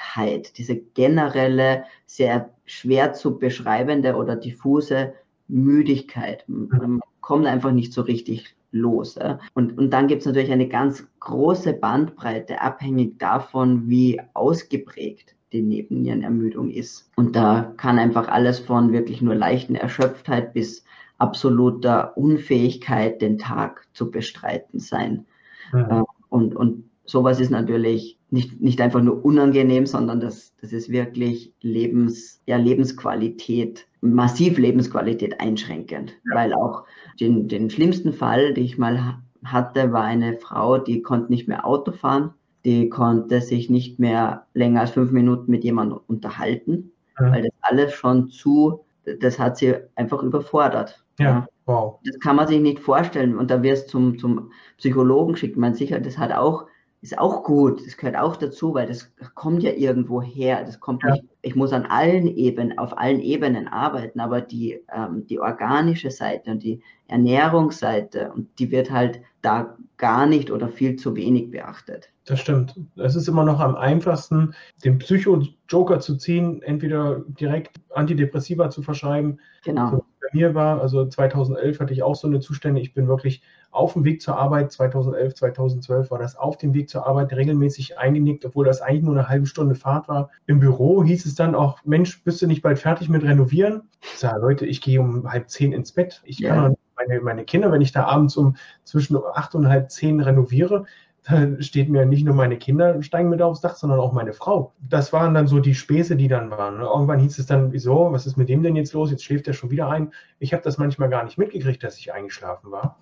Erschöpftheit, 0.00 0.58
diese 0.58 0.76
generelle, 0.76 1.84
sehr 2.06 2.50
schwer 2.64 3.12
zu 3.12 3.38
beschreibende 3.38 4.16
oder 4.16 4.36
diffuse 4.36 5.14
Müdigkeit. 5.48 6.44
Man 6.46 7.00
kommt 7.20 7.46
einfach 7.46 7.72
nicht 7.72 7.92
so 7.92 8.02
richtig 8.02 8.54
los. 8.72 9.18
Und, 9.54 9.76
und 9.78 9.90
dann 9.90 10.06
gibt 10.06 10.20
es 10.20 10.26
natürlich 10.26 10.52
eine 10.52 10.68
ganz 10.68 11.06
große 11.20 11.72
Bandbreite, 11.74 12.60
abhängig 12.60 13.18
davon, 13.18 13.88
wie 13.88 14.20
ausgeprägt 14.34 15.34
die 15.52 15.62
Nebennierenermüdung 15.62 16.70
ist. 16.70 17.10
Und 17.16 17.34
da 17.34 17.74
kann 17.76 17.98
einfach 17.98 18.28
alles 18.28 18.60
von 18.60 18.92
wirklich 18.92 19.20
nur 19.20 19.34
leichten 19.34 19.74
Erschöpftheit 19.74 20.52
bis 20.52 20.84
absoluter 21.18 22.16
Unfähigkeit, 22.16 23.20
den 23.20 23.38
Tag 23.38 23.84
zu 23.92 24.10
bestreiten 24.10 24.78
sein. 24.78 25.26
Mhm. 25.72 26.04
Und, 26.28 26.54
und 26.54 26.89
sowas 27.10 27.40
ist 27.40 27.50
natürlich 27.50 28.18
nicht, 28.30 28.60
nicht 28.60 28.80
einfach 28.80 29.02
nur 29.02 29.24
unangenehm, 29.24 29.84
sondern 29.86 30.20
das, 30.20 30.54
das 30.60 30.72
ist 30.72 30.90
wirklich 30.90 31.52
Lebens, 31.60 32.40
ja, 32.46 32.56
Lebensqualität, 32.56 33.86
massiv 34.00 34.58
Lebensqualität 34.58 35.40
einschränkend. 35.40 36.14
Ja. 36.24 36.36
Weil 36.36 36.54
auch 36.54 36.84
den, 37.18 37.48
den 37.48 37.68
schlimmsten 37.68 38.12
Fall, 38.12 38.54
den 38.54 38.64
ich 38.64 38.78
mal 38.78 39.18
hatte, 39.44 39.92
war 39.92 40.04
eine 40.04 40.34
Frau, 40.34 40.78
die 40.78 41.02
konnte 41.02 41.32
nicht 41.32 41.48
mehr 41.48 41.66
Auto 41.66 41.90
fahren, 41.92 42.32
die 42.64 42.88
konnte 42.88 43.40
sich 43.40 43.70
nicht 43.70 43.98
mehr 43.98 44.46
länger 44.54 44.82
als 44.82 44.90
fünf 44.92 45.10
Minuten 45.10 45.50
mit 45.50 45.64
jemandem 45.64 45.98
unterhalten, 46.06 46.92
ja. 47.18 47.32
weil 47.32 47.42
das 47.42 47.52
alles 47.62 47.92
schon 47.92 48.28
zu, 48.28 48.84
das 49.20 49.38
hat 49.40 49.56
sie 49.56 49.74
einfach 49.96 50.22
überfordert. 50.22 51.04
Ja. 51.18 51.24
ja. 51.24 51.48
Wow. 51.66 52.00
Das 52.04 52.18
kann 52.18 52.36
man 52.36 52.48
sich 52.48 52.60
nicht 52.60 52.80
vorstellen. 52.80 53.36
Und 53.36 53.50
da 53.50 53.62
wirst 53.62 53.90
zum, 53.90 54.18
zum 54.18 54.50
Psychologen 54.78 55.36
schickt 55.36 55.56
man 55.56 55.74
sicher, 55.74 56.00
das 56.00 56.18
hat 56.18 56.32
auch 56.32 56.66
ist 57.02 57.18
auch 57.18 57.44
gut, 57.44 57.84
das 57.86 57.96
gehört 57.96 58.16
auch 58.16 58.36
dazu, 58.36 58.74
weil 58.74 58.86
das 58.86 59.10
kommt 59.34 59.62
ja 59.62 59.72
irgendwo 59.72 60.20
her. 60.20 60.64
Das 60.64 60.80
kommt 60.80 61.02
ja. 61.02 61.12
nicht, 61.12 61.24
ich 61.40 61.56
muss 61.56 61.72
an 61.72 61.86
allen 61.86 62.26
Ebenen, 62.26 62.76
auf 62.76 62.96
allen 62.98 63.20
Ebenen 63.20 63.68
arbeiten, 63.68 64.20
aber 64.20 64.42
die, 64.42 64.80
ähm, 64.94 65.26
die 65.26 65.40
organische 65.40 66.10
Seite 66.10 66.50
und 66.50 66.62
die 66.62 66.82
Ernährungsseite, 67.06 68.30
und 68.32 68.48
die 68.58 68.70
wird 68.70 68.90
halt 68.90 69.20
da 69.40 69.76
gar 69.96 70.26
nicht 70.26 70.50
oder 70.50 70.68
viel 70.68 70.96
zu 70.96 71.16
wenig 71.16 71.50
beachtet. 71.50 72.10
Das 72.26 72.40
stimmt. 72.40 72.78
Es 72.96 73.16
ist 73.16 73.28
immer 73.28 73.44
noch 73.44 73.60
am 73.60 73.76
einfachsten, 73.76 74.54
den 74.84 74.98
Psycho-Joker 74.98 76.00
zu 76.00 76.16
ziehen, 76.16 76.62
entweder 76.62 77.20
direkt 77.26 77.80
Antidepressiva 77.94 78.68
zu 78.68 78.82
verschreiben. 78.82 79.40
Genau. 79.64 79.90
So 79.90 79.96
bei 80.20 80.28
mir 80.32 80.54
war, 80.54 80.80
also 80.80 81.06
2011 81.06 81.80
hatte 81.80 81.92
ich 81.94 82.02
auch 82.02 82.14
so 82.14 82.28
eine 82.28 82.40
Zustände, 82.40 82.80
ich 82.80 82.92
bin 82.92 83.08
wirklich 83.08 83.42
auf 83.70 83.92
dem 83.92 84.04
Weg 84.04 84.20
zur 84.20 84.36
Arbeit, 84.36 84.72
2011, 84.72 85.34
2012 85.34 86.10
war 86.10 86.18
das 86.18 86.36
auf 86.36 86.58
dem 86.58 86.74
Weg 86.74 86.88
zur 86.88 87.06
Arbeit 87.06 87.32
regelmäßig 87.32 87.98
eingenickt, 87.98 88.44
obwohl 88.44 88.64
das 88.64 88.80
eigentlich 88.80 89.04
nur 89.04 89.16
eine 89.16 89.28
halbe 89.28 89.46
Stunde 89.46 89.74
Fahrt 89.74 90.08
war. 90.08 90.30
Im 90.46 90.60
Büro 90.60 91.04
hieß 91.04 91.24
es 91.26 91.34
dann 91.34 91.54
auch, 91.54 91.78
Mensch, 91.84 92.22
bist 92.24 92.42
du 92.42 92.46
nicht 92.46 92.62
bald 92.62 92.78
fertig 92.78 93.08
mit 93.08 93.22
Renovieren? 93.22 93.82
Ich 94.02 94.18
sage, 94.18 94.40
Leute, 94.40 94.66
ich 94.66 94.80
gehe 94.80 95.00
um 95.00 95.30
halb 95.30 95.50
zehn 95.50 95.72
ins 95.72 95.92
Bett. 95.92 96.20
Ich 96.24 96.42
kann 96.42 96.72
ja. 96.72 96.76
meine, 96.96 97.20
meine 97.20 97.44
Kinder, 97.44 97.70
wenn 97.70 97.80
ich 97.80 97.92
da 97.92 98.04
abends 98.04 98.36
um 98.36 98.56
zwischen 98.84 99.16
acht 99.34 99.54
und 99.54 99.68
halb 99.68 99.90
zehn 99.90 100.20
renoviere, 100.20 100.86
da 101.24 101.62
steht 101.62 101.90
mir 101.90 102.06
nicht 102.06 102.24
nur 102.24 102.34
meine 102.34 102.56
Kinder 102.56 103.02
steigen 103.02 103.28
mit 103.28 103.42
aufs 103.42 103.60
Dach, 103.60 103.76
sondern 103.76 104.00
auch 104.00 104.12
meine 104.12 104.32
Frau. 104.32 104.72
Das 104.80 105.12
waren 105.12 105.34
dann 105.34 105.46
so 105.46 105.60
die 105.60 105.74
Späße, 105.74 106.16
die 106.16 106.28
dann 106.28 106.50
waren. 106.50 106.80
Irgendwann 106.80 107.20
hieß 107.20 107.38
es 107.38 107.46
dann, 107.46 107.72
wieso, 107.72 108.10
was 108.12 108.26
ist 108.26 108.36
mit 108.36 108.48
dem 108.48 108.62
denn 108.62 108.74
jetzt 108.74 108.94
los? 108.94 109.10
Jetzt 109.10 109.24
schläft 109.24 109.46
er 109.46 109.52
schon 109.52 109.70
wieder 109.70 109.88
ein. 109.88 110.12
Ich 110.38 110.52
habe 110.54 110.62
das 110.62 110.78
manchmal 110.78 111.10
gar 111.10 111.24
nicht 111.24 111.36
mitgekriegt, 111.36 111.84
dass 111.84 111.98
ich 111.98 112.12
eingeschlafen 112.12 112.70
war. 112.70 112.98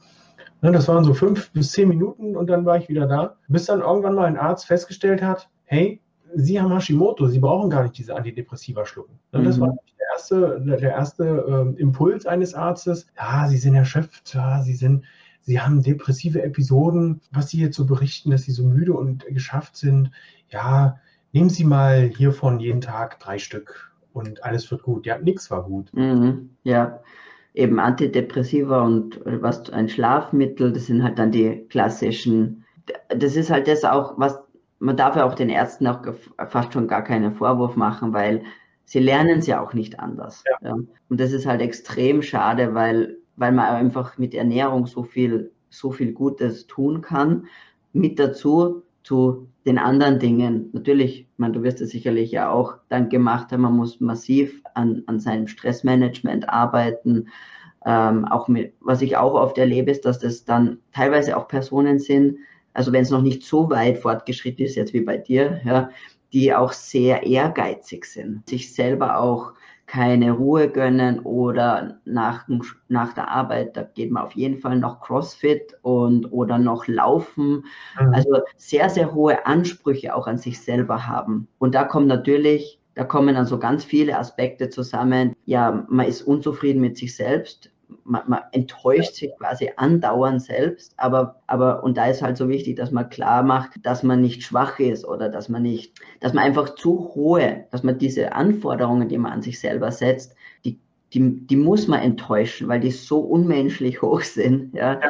Ne, 0.61 0.73
das 0.73 0.89
waren 0.89 1.05
so 1.05 1.15
fünf 1.15 1.51
bis 1.53 1.73
zehn 1.73 1.89
Minuten 1.89 2.37
und 2.37 2.49
dann 2.49 2.65
war 2.65 2.77
ich 2.77 2.89
wieder 2.89 3.07
da. 3.07 3.37
Bis 3.49 3.67
dann 3.67 3.81
irgendwann 3.81 4.15
mal 4.15 4.27
ein 4.27 4.37
Arzt 4.37 4.67
festgestellt 4.67 5.23
hat, 5.23 5.49
hey, 5.65 6.01
Sie 6.35 6.61
haben 6.61 6.73
Hashimoto, 6.73 7.27
Sie 7.27 7.39
brauchen 7.39 7.71
gar 7.71 7.85
nicht 7.85 7.97
diese 7.97 8.15
Antidepressiva 8.15 8.85
schlucken. 8.85 9.19
Ne, 9.33 9.43
das 9.45 9.57
mhm. 9.57 9.61
war 9.63 9.69
der 9.69 10.07
erste, 10.13 10.61
der 10.61 10.91
erste 10.91 11.75
äh, 11.77 11.81
Impuls 11.81 12.27
eines 12.27 12.55
Arztes. 12.55 13.07
Ja, 13.17 13.49
Sie 13.49 13.57
sind 13.57 13.75
erschöpft, 13.75 14.35
ja, 14.35 14.63
Sie 14.63 14.75
sind, 14.75 15.05
Sie 15.43 15.61
haben 15.61 15.83
depressive 15.83 16.43
Episoden. 16.43 17.21
Was 17.33 17.51
Sie 17.51 17.61
jetzt 17.61 17.77
so 17.77 17.87
berichten, 17.87 18.31
dass 18.31 18.43
Sie 18.43 18.53
so 18.53 18.65
müde 18.65 18.93
und 18.93 19.25
geschafft 19.27 19.77
sind, 19.77 20.11
ja, 20.51 20.99
nehmen 21.33 21.51
Sie 21.51 21.65
mal 21.65 22.11
hiervon 22.15 22.61
jeden 22.61 22.81
Tag 22.81 23.21
drei 23.21 23.39
Stück 23.39 23.93
und 24.13 24.45
alles 24.45 24.71
wird 24.71 24.83
gut. 24.83 25.07
Ja, 25.07 25.19
nichts 25.19 25.51
war 25.51 25.63
gut. 25.63 25.93
Mhm, 25.95 26.51
ja, 26.65 27.01
eben 27.55 27.81
Antidepressiva 27.81 28.83
und 28.83 29.21
was 29.25 29.71
ein 29.71 29.89
Schlafmittel, 29.89 30.73
das 30.73 30.87
sind 30.87 31.03
halt 31.03 31.19
dann 31.19 31.33
die 31.33 31.67
klassischen. 31.69 32.65
Das 33.09 33.37
ist 33.37 33.51
halt 33.51 33.69
das 33.69 33.85
auch, 33.85 34.19
was 34.19 34.39
man 34.79 34.97
darf 34.97 35.17
ja 35.17 35.25
auch 35.25 35.35
den 35.35 35.49
Ärzten 35.49 35.87
auch 35.87 36.01
fast 36.49 36.73
schon 36.73 36.87
gar 36.87 37.03
keinen 37.03 37.35
Vorwurf 37.35 37.77
machen, 37.77 38.13
weil 38.13 38.45
sie 38.85 39.01
lernen 39.01 39.41
es 39.41 39.47
ja 39.47 39.61
auch 39.61 39.75
nicht 39.75 39.99
anders. 40.01 40.45
Ja. 40.47 40.69
Ja. 40.69 40.75
Und 41.09 41.21
das 41.21 41.33
ist 41.33 41.47
halt 41.47 41.61
extrem 41.61 42.23
schade, 42.23 42.75
weil, 42.75 43.19
weil 43.37 43.53
man 43.53 43.67
einfach 43.67 44.19
mit 44.19 44.35
Ernährung 44.35 44.87
so 44.87 45.03
viel, 45.03 45.53
so 45.69 45.91
viel 45.91 46.13
Gutes 46.13 46.67
tun 46.67 47.01
kann. 47.01 47.47
Mit 47.93 48.19
dazu 48.19 48.83
zu 49.09 49.49
den 49.65 49.79
anderen 49.79 50.19
Dingen. 50.19 50.69
Natürlich, 50.75 51.27
man, 51.39 51.55
du 51.55 51.63
wirst 51.63 51.81
es 51.81 51.91
sicherlich 51.91 52.31
ja 52.31 52.51
auch 52.51 52.77
dann 52.91 53.09
gemacht 53.09 53.51
haben, 53.51 53.63
man 53.63 53.75
muss 53.75 54.01
massiv 54.01 54.61
an, 54.75 55.03
an 55.07 55.19
seinem 55.19 55.47
Stressmanagement 55.47 56.51
arbeiten. 56.51 57.29
Ähm, 57.87 58.27
auch 58.27 58.49
mit, 58.49 58.75
was 58.81 59.01
ich 59.01 59.17
auch 59.17 59.33
oft 59.33 59.57
erlebe, 59.57 59.91
ist, 59.91 60.05
dass 60.05 60.19
das 60.19 60.45
dann 60.45 60.79
teilweise 60.93 61.39
auch 61.39 61.49
Personen 61.49 61.99
sind, 61.99 62.37
also 62.75 62.93
wenn 62.93 63.01
es 63.03 63.11
noch 63.11 63.23
nicht 63.23 63.45
so 63.45 63.71
weit 63.71 63.97
fortgeschritten 63.97 64.67
ist, 64.67 64.77
jetzt 64.77 64.93
wie 64.93 65.01
bei 65.01 65.17
dir, 65.17 65.63
ja, 65.65 65.89
die 66.35 66.55
auch 66.55 66.73
sehr 66.73 67.23
ehrgeizig 67.23 68.05
sind, 68.05 68.47
sich 68.47 68.75
selber 68.75 69.19
auch 69.19 69.55
keine 69.89 70.33
Ruhe 70.33 70.69
gönnen 70.69 71.21
oder 71.21 71.99
nach, 72.05 72.47
nach 72.89 73.15
der 73.15 73.29
Arbeit, 73.29 73.75
da 73.77 73.83
geht 73.83 74.11
man 74.11 74.23
auf 74.23 74.33
jeden 74.33 74.59
Fall 74.59 74.79
noch 74.79 75.01
CrossFit 75.01 75.79
und 75.81 76.31
oder 76.31 76.59
noch 76.59 76.87
laufen. 76.87 77.65
Mhm. 77.99 78.13
Also 78.13 78.39
sehr, 78.57 78.91
sehr 78.91 79.15
hohe 79.15 79.47
Ansprüche 79.47 80.15
auch 80.15 80.27
an 80.27 80.37
sich 80.37 80.61
selber 80.61 81.07
haben. 81.07 81.49
Und 81.59 81.75
da 81.75 81.85
kommt 81.85 82.07
natürlich, 82.07 82.79
da 82.95 83.05
kommen 83.05 83.35
dann 83.35 83.47
so 83.47 83.59
ganz 83.59 83.83
viele 83.83 84.19
Aspekte 84.19 84.69
zusammen. 84.69 85.35
Ja, 85.47 85.87
man 85.89 86.07
ist 86.07 86.21
unzufrieden 86.21 86.83
mit 86.83 86.99
sich 86.99 87.17
selbst 87.17 87.71
man, 88.05 88.23
man, 88.27 88.41
enttäuscht 88.53 89.15
sich 89.15 89.33
quasi 89.39 89.71
andauernd 89.77 90.43
selbst, 90.43 90.95
aber, 90.97 91.41
aber, 91.47 91.83
und 91.83 91.97
da 91.97 92.07
ist 92.07 92.23
halt 92.23 92.37
so 92.37 92.49
wichtig, 92.49 92.77
dass 92.77 92.91
man 92.91 93.09
klar 93.09 93.43
macht, 93.43 93.73
dass 93.83 94.03
man 94.03 94.21
nicht 94.21 94.43
schwach 94.43 94.79
ist 94.79 95.07
oder 95.07 95.29
dass 95.29 95.49
man 95.49 95.63
nicht, 95.63 95.99
dass 96.21 96.33
man 96.33 96.45
einfach 96.45 96.75
zu 96.75 97.11
hohe, 97.15 97.67
dass 97.71 97.83
man 97.83 97.99
diese 97.99 98.33
Anforderungen, 98.33 99.09
die 99.09 99.19
man 99.19 99.33
an 99.33 99.43
sich 99.43 99.59
selber 99.61 99.91
setzt, 99.93 100.35
die, 100.65 100.79
die, 101.13 101.47
die 101.47 101.57
muss 101.57 101.89
man 101.89 102.01
enttäuschen, 102.01 102.69
weil 102.69 102.81
die 102.81 102.91
so 102.91 103.21
unmenschlich 103.21 104.03
hoch 104.03 104.23
sind, 104.23 104.75
ja. 104.75 105.01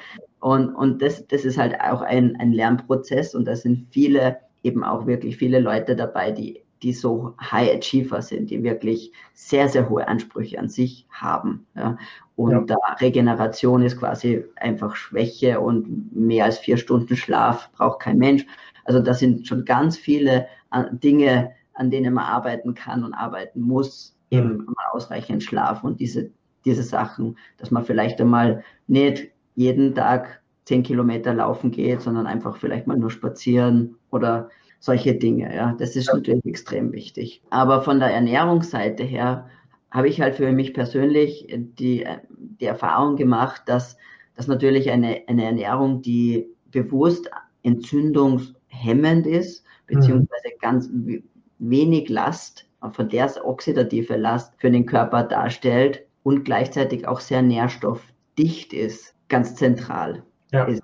Und, 0.41 0.73
und 0.75 1.03
das, 1.03 1.27
das 1.27 1.45
ist 1.45 1.59
halt 1.59 1.81
auch 1.81 2.01
ein, 2.01 2.37
ein 2.39 2.53
Lernprozess 2.53 3.35
und 3.35 3.47
da 3.47 3.57
sind 3.57 3.89
viele, 3.91 4.39
eben 4.63 4.85
auch 4.85 5.07
wirklich 5.07 5.37
viele 5.37 5.59
Leute 5.59 5.97
dabei, 5.97 6.31
die 6.31 6.63
die 6.83 6.93
so 6.93 7.35
High 7.41 7.77
Achiever 7.77 8.23
sind, 8.23 8.51
die 8.51 8.63
wirklich 8.63 9.13
sehr, 9.35 9.69
sehr 9.69 9.89
hohe 9.89 10.07
Ansprüche 10.07 10.59
an 10.59 10.69
sich 10.69 11.07
haben. 11.11 11.67
Ja. 11.75 11.97
Und 12.37 12.53
ja. 12.53 12.61
da 12.61 12.77
Regeneration 13.01 13.83
ist 13.83 13.99
quasi 13.99 14.45
einfach 14.57 14.95
Schwäche 14.95 15.61
und 15.61 16.15
mehr 16.15 16.45
als 16.45 16.59
vier 16.59 16.77
Stunden 16.77 17.17
Schlaf 17.17 17.71
braucht 17.73 18.01
kein 18.01 18.19
Mensch. 18.19 18.47
Also 18.85 19.01
das 19.01 19.19
sind 19.19 19.47
schon 19.47 19.65
ganz 19.65 19.97
viele 19.97 20.47
äh, 20.73 20.85
Dinge, 20.93 21.53
an 21.75 21.91
denen 21.91 22.15
man 22.15 22.25
arbeiten 22.25 22.75
kann 22.75 23.05
und 23.05 23.15
arbeiten 23.15 23.61
muss, 23.61 24.17
eben 24.31 24.59
mhm. 24.59 24.75
ausreichend 24.93 25.43
Schlaf 25.43 25.85
und 25.85 26.01
diese, 26.01 26.31
diese 26.65 26.83
Sachen, 26.83 27.37
dass 27.57 27.71
man 27.71 27.85
vielleicht 27.85 28.21
einmal 28.21 28.63
nicht 28.87 29.29
jeden 29.55 29.95
Tag 29.95 30.41
zehn 30.65 30.83
Kilometer 30.83 31.35
laufen 31.35 31.71
geht, 31.71 32.03
sondern 32.03 32.27
einfach 32.27 32.57
vielleicht 32.57 32.87
mal 32.87 32.99
nur 32.99 33.11
spazieren 33.11 33.97
oder 34.11 34.51
solche 34.79 35.15
Dinge. 35.15 35.55
Ja, 35.55 35.75
das 35.79 35.97
ist 35.97 36.09
ja. 36.09 36.15
natürlich 36.15 36.45
extrem 36.47 36.93
wichtig. 36.93 37.43
Aber 37.51 37.83
von 37.83 37.99
der 37.99 38.11
Ernährungsseite 38.11 39.05
her 39.05 39.49
habe 39.91 40.09
ich 40.09 40.21
halt 40.21 40.37
für 40.37 40.53
mich 40.53 40.75
persönlich 40.75 41.47
die, 41.51 42.07
die 42.29 42.65
Erfahrung 42.65 43.17
gemacht, 43.17 43.63
dass, 43.67 43.97
dass 44.37 44.47
natürlich 44.47 44.91
eine, 44.91 45.23
eine 45.27 45.45
Ernährung, 45.45 46.03
die 46.03 46.47
bewusst 46.71 47.31
entzündungshemmend 47.63 49.27
ist, 49.27 49.65
beziehungsweise 49.87 50.49
mhm. 50.55 50.61
ganz 50.61 50.91
wenig 51.59 52.09
Last, 52.09 52.67
von 52.93 53.09
der 53.09 53.27
es 53.27 53.43
oxidative 53.43 54.17
Last 54.17 54.55
für 54.59 54.71
den 54.71 54.87
Körper 54.87 55.25
darstellt 55.25 56.05
und 56.23 56.45
gleichzeitig 56.45 57.09
auch 57.09 57.21
sehr 57.21 57.43
nährstoffdicht 57.43 58.73
ist, 58.73 59.15
ganz 59.29 59.57
zentral 59.57 60.23
ja. 60.53 60.65
ist 60.65 60.83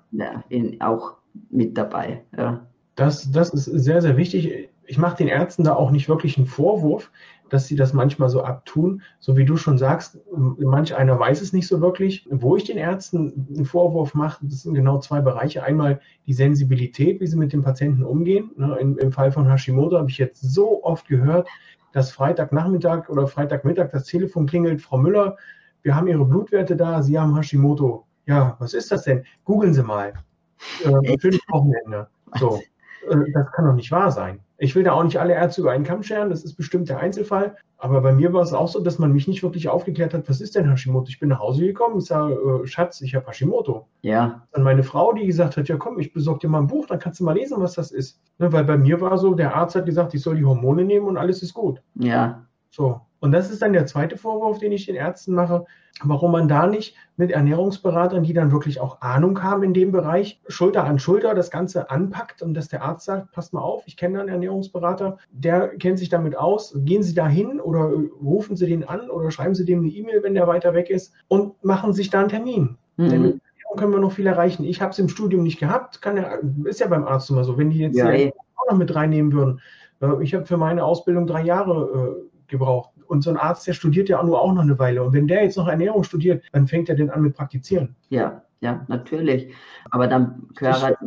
in, 0.49 0.81
auch 0.81 1.15
mit 1.49 1.77
dabei. 1.77 2.23
Ja. 2.37 2.65
Das, 2.95 3.29
das 3.31 3.49
ist 3.53 3.65
sehr, 3.65 4.01
sehr 4.01 4.17
wichtig. 4.17 4.69
Ich 4.85 4.97
mache 4.97 5.17
den 5.17 5.27
Ärzten 5.27 5.63
da 5.63 5.75
auch 5.75 5.91
nicht 5.91 6.07
wirklich 6.07 6.37
einen 6.37 6.47
Vorwurf, 6.47 7.11
dass 7.49 7.67
sie 7.67 7.75
das 7.75 7.93
manchmal 7.93 8.29
so 8.29 8.43
abtun. 8.43 9.01
So 9.19 9.35
wie 9.35 9.45
du 9.45 9.57
schon 9.57 9.77
sagst, 9.77 10.19
manch 10.31 10.95
einer 10.95 11.19
weiß 11.19 11.41
es 11.41 11.53
nicht 11.53 11.67
so 11.67 11.81
wirklich. 11.81 12.25
Wo 12.31 12.55
ich 12.55 12.63
den 12.63 12.77
Ärzten 12.77 13.47
einen 13.53 13.65
Vorwurf 13.65 14.13
mache, 14.13 14.45
das 14.45 14.63
sind 14.63 14.75
genau 14.75 14.99
zwei 14.99 15.21
Bereiche. 15.21 15.63
Einmal 15.63 15.99
die 16.25 16.33
Sensibilität, 16.33 17.19
wie 17.19 17.27
sie 17.27 17.37
mit 17.37 17.51
dem 17.51 17.63
Patienten 17.63 18.03
umgehen. 18.03 18.51
Ne, 18.55 18.77
Im 18.77 19.11
Fall 19.11 19.31
von 19.31 19.49
Hashimoto 19.49 19.97
habe 19.97 20.09
ich 20.09 20.17
jetzt 20.17 20.41
so 20.41 20.83
oft 20.83 21.07
gehört, 21.07 21.47
dass 21.91 22.11
Freitagnachmittag 22.11 23.09
oder 23.09 23.27
Freitagmittag 23.27 23.89
das 23.91 24.05
Telefon 24.05 24.47
klingelt. 24.47 24.81
Frau 24.81 24.97
Müller, 24.97 25.37
wir 25.81 25.95
haben 25.95 26.07
Ihre 26.07 26.25
Blutwerte 26.25 26.75
da, 26.75 27.01
Sie 27.03 27.19
haben 27.19 27.35
Hashimoto. 27.35 28.05
Ja, 28.25 28.55
was 28.59 28.73
ist 28.73 28.91
das 28.91 29.03
denn? 29.03 29.23
Googeln 29.43 29.73
Sie 29.73 29.83
mal. 29.83 30.13
Äh, 30.83 31.19
schönes 31.19 31.41
Wochenende. 31.49 32.07
So. 32.39 32.59
Äh, 33.09 33.31
das 33.33 33.51
kann 33.51 33.65
doch 33.65 33.73
nicht 33.73 33.91
wahr 33.91 34.11
sein. 34.11 34.39
Ich 34.57 34.75
will 34.75 34.83
da 34.83 34.93
auch 34.93 35.03
nicht 35.03 35.19
alle 35.19 35.33
Ärzte 35.33 35.61
über 35.61 35.71
einen 35.71 35.83
Kamm 35.83 36.01
scheren, 36.03 36.29
das 36.29 36.43
ist 36.43 36.55
bestimmt 36.55 36.87
der 36.89 36.99
Einzelfall. 36.99 37.57
Aber 37.77 38.01
bei 38.01 38.13
mir 38.13 38.31
war 38.31 38.41
es 38.41 38.53
auch 38.53 38.69
so, 38.69 38.79
dass 38.79 38.99
man 38.99 39.11
mich 39.11 39.27
nicht 39.27 39.43
wirklich 39.43 39.67
aufgeklärt 39.67 40.13
hat, 40.13 40.29
was 40.29 40.39
ist 40.39 40.55
denn 40.55 40.69
Hashimoto? 40.69 41.07
Ich 41.09 41.19
bin 41.19 41.29
nach 41.29 41.39
Hause 41.39 41.65
gekommen, 41.65 41.97
ich 41.97 42.05
sage, 42.05 42.33
äh, 42.33 42.67
Schatz, 42.67 43.01
ich 43.01 43.15
habe 43.15 43.27
Hashimoto. 43.27 43.87
Ja. 44.01 44.43
Dann 44.53 44.63
meine 44.63 44.83
Frau, 44.83 45.13
die 45.13 45.25
gesagt 45.25 45.57
hat, 45.57 45.67
ja 45.67 45.75
komm, 45.77 45.99
ich 45.99 46.13
besorge 46.13 46.39
dir 46.39 46.47
mal 46.47 46.59
ein 46.59 46.67
Buch, 46.67 46.87
dann 46.87 46.99
kannst 46.99 47.19
du 47.19 47.25
mal 47.25 47.35
lesen, 47.35 47.59
was 47.59 47.73
das 47.73 47.91
ist. 47.91 48.21
Ne, 48.37 48.51
weil 48.51 48.63
bei 48.63 48.77
mir 48.77 49.01
war 49.01 49.17
so, 49.17 49.33
der 49.33 49.55
Arzt 49.55 49.75
hat 49.75 49.85
gesagt, 49.85 50.13
ich 50.13 50.21
soll 50.21 50.37
die 50.37 50.45
Hormone 50.45 50.85
nehmen 50.85 51.07
und 51.07 51.17
alles 51.17 51.43
ist 51.43 51.53
gut. 51.53 51.81
Ja. 51.95 52.45
So. 52.69 53.01
Und 53.25 53.31
das 53.31 53.49
ist 53.49 53.63
dann 53.63 53.73
der 53.73 53.87
zweite 53.87 54.17
Vorwurf, 54.17 54.59
den 54.59 54.71
ich 54.71 54.85
den 54.85 54.93
Ärzten 54.93 55.33
mache, 55.33 55.65
warum 56.03 56.31
man 56.31 56.47
da 56.47 56.67
nicht 56.67 56.95
mit 57.17 57.31
Ernährungsberatern, 57.31 58.21
die 58.21 58.33
dann 58.33 58.51
wirklich 58.51 58.79
auch 58.79 59.01
Ahnung 59.01 59.41
haben 59.41 59.63
in 59.63 59.73
dem 59.73 59.91
Bereich, 59.91 60.39
Schulter 60.47 60.83
an 60.83 60.99
Schulter 60.99 61.33
das 61.33 61.49
Ganze 61.49 61.89
anpackt 61.89 62.43
und 62.43 62.53
dass 62.53 62.67
der 62.67 62.83
Arzt 62.83 63.05
sagt, 63.05 63.31
passt 63.31 63.51
mal 63.51 63.61
auf, 63.61 63.81
ich 63.87 63.97
kenne 63.97 64.19
einen 64.19 64.29
Ernährungsberater, 64.29 65.17
der 65.31 65.69
kennt 65.69 65.97
sich 65.97 66.09
damit 66.09 66.37
aus, 66.37 66.77
gehen 66.85 67.01
Sie 67.01 67.15
da 67.15 67.27
hin 67.27 67.59
oder 67.59 67.91
rufen 68.23 68.55
Sie 68.55 68.67
den 68.67 68.87
an 68.87 69.09
oder 69.09 69.31
schreiben 69.31 69.55
Sie 69.55 69.65
dem 69.65 69.79
eine 69.79 69.89
E-Mail, 69.89 70.21
wenn 70.21 70.35
der 70.35 70.45
weiter 70.45 70.75
weg 70.75 70.91
ist 70.91 71.11
und 71.27 71.63
machen 71.63 71.93
sich 71.93 72.11
da 72.11 72.19
einen 72.19 72.29
Termin. 72.29 72.77
Mhm. 72.97 73.09
Denn 73.09 73.21
mit 73.23 73.41
Ernährung 73.41 73.77
können 73.77 73.91
wir 73.91 73.99
noch 74.01 74.11
viel 74.11 74.27
erreichen. 74.27 74.65
Ich 74.65 74.83
habe 74.83 74.91
es 74.91 74.99
im 74.99 75.09
Studium 75.09 75.41
nicht 75.41 75.59
gehabt, 75.59 75.99
kann 76.03 76.17
ja, 76.17 76.37
ist 76.65 76.79
ja 76.79 76.85
beim 76.87 77.05
Arzt 77.05 77.31
immer 77.31 77.43
so, 77.43 77.57
wenn 77.57 77.71
die 77.71 77.79
jetzt 77.79 77.97
ja, 77.97 78.05
auch 78.07 78.71
noch 78.71 78.77
mit 78.77 78.93
reinnehmen 78.93 79.33
würden. 79.33 79.61
Äh, 79.99 80.21
ich 80.21 80.35
habe 80.35 80.45
für 80.45 80.57
meine 80.57 80.83
Ausbildung 80.83 81.25
drei 81.25 81.41
Jahre 81.41 82.19
äh, 82.21 82.35
gebraucht. 82.47 82.91
Und 83.07 83.21
so 83.21 83.29
ein 83.29 83.37
Arzt, 83.37 83.67
der 83.67 83.73
studiert 83.73 84.09
ja 84.09 84.21
nur 84.23 84.41
auch 84.41 84.53
noch 84.53 84.61
eine 84.61 84.79
Weile. 84.79 85.03
Und 85.03 85.13
wenn 85.13 85.27
der 85.27 85.43
jetzt 85.43 85.57
noch 85.57 85.67
Ernährung 85.67 86.03
studiert, 86.03 86.43
dann 86.51 86.67
fängt 86.67 86.89
er 86.89 86.95
den 86.95 87.09
an 87.09 87.21
mit 87.21 87.35
Praktizieren. 87.35 87.95
Ja, 88.09 88.43
ja, 88.61 88.85
natürlich. 88.87 89.53
Aber 89.91 90.07
dann 90.07 90.47
halt 90.59 90.97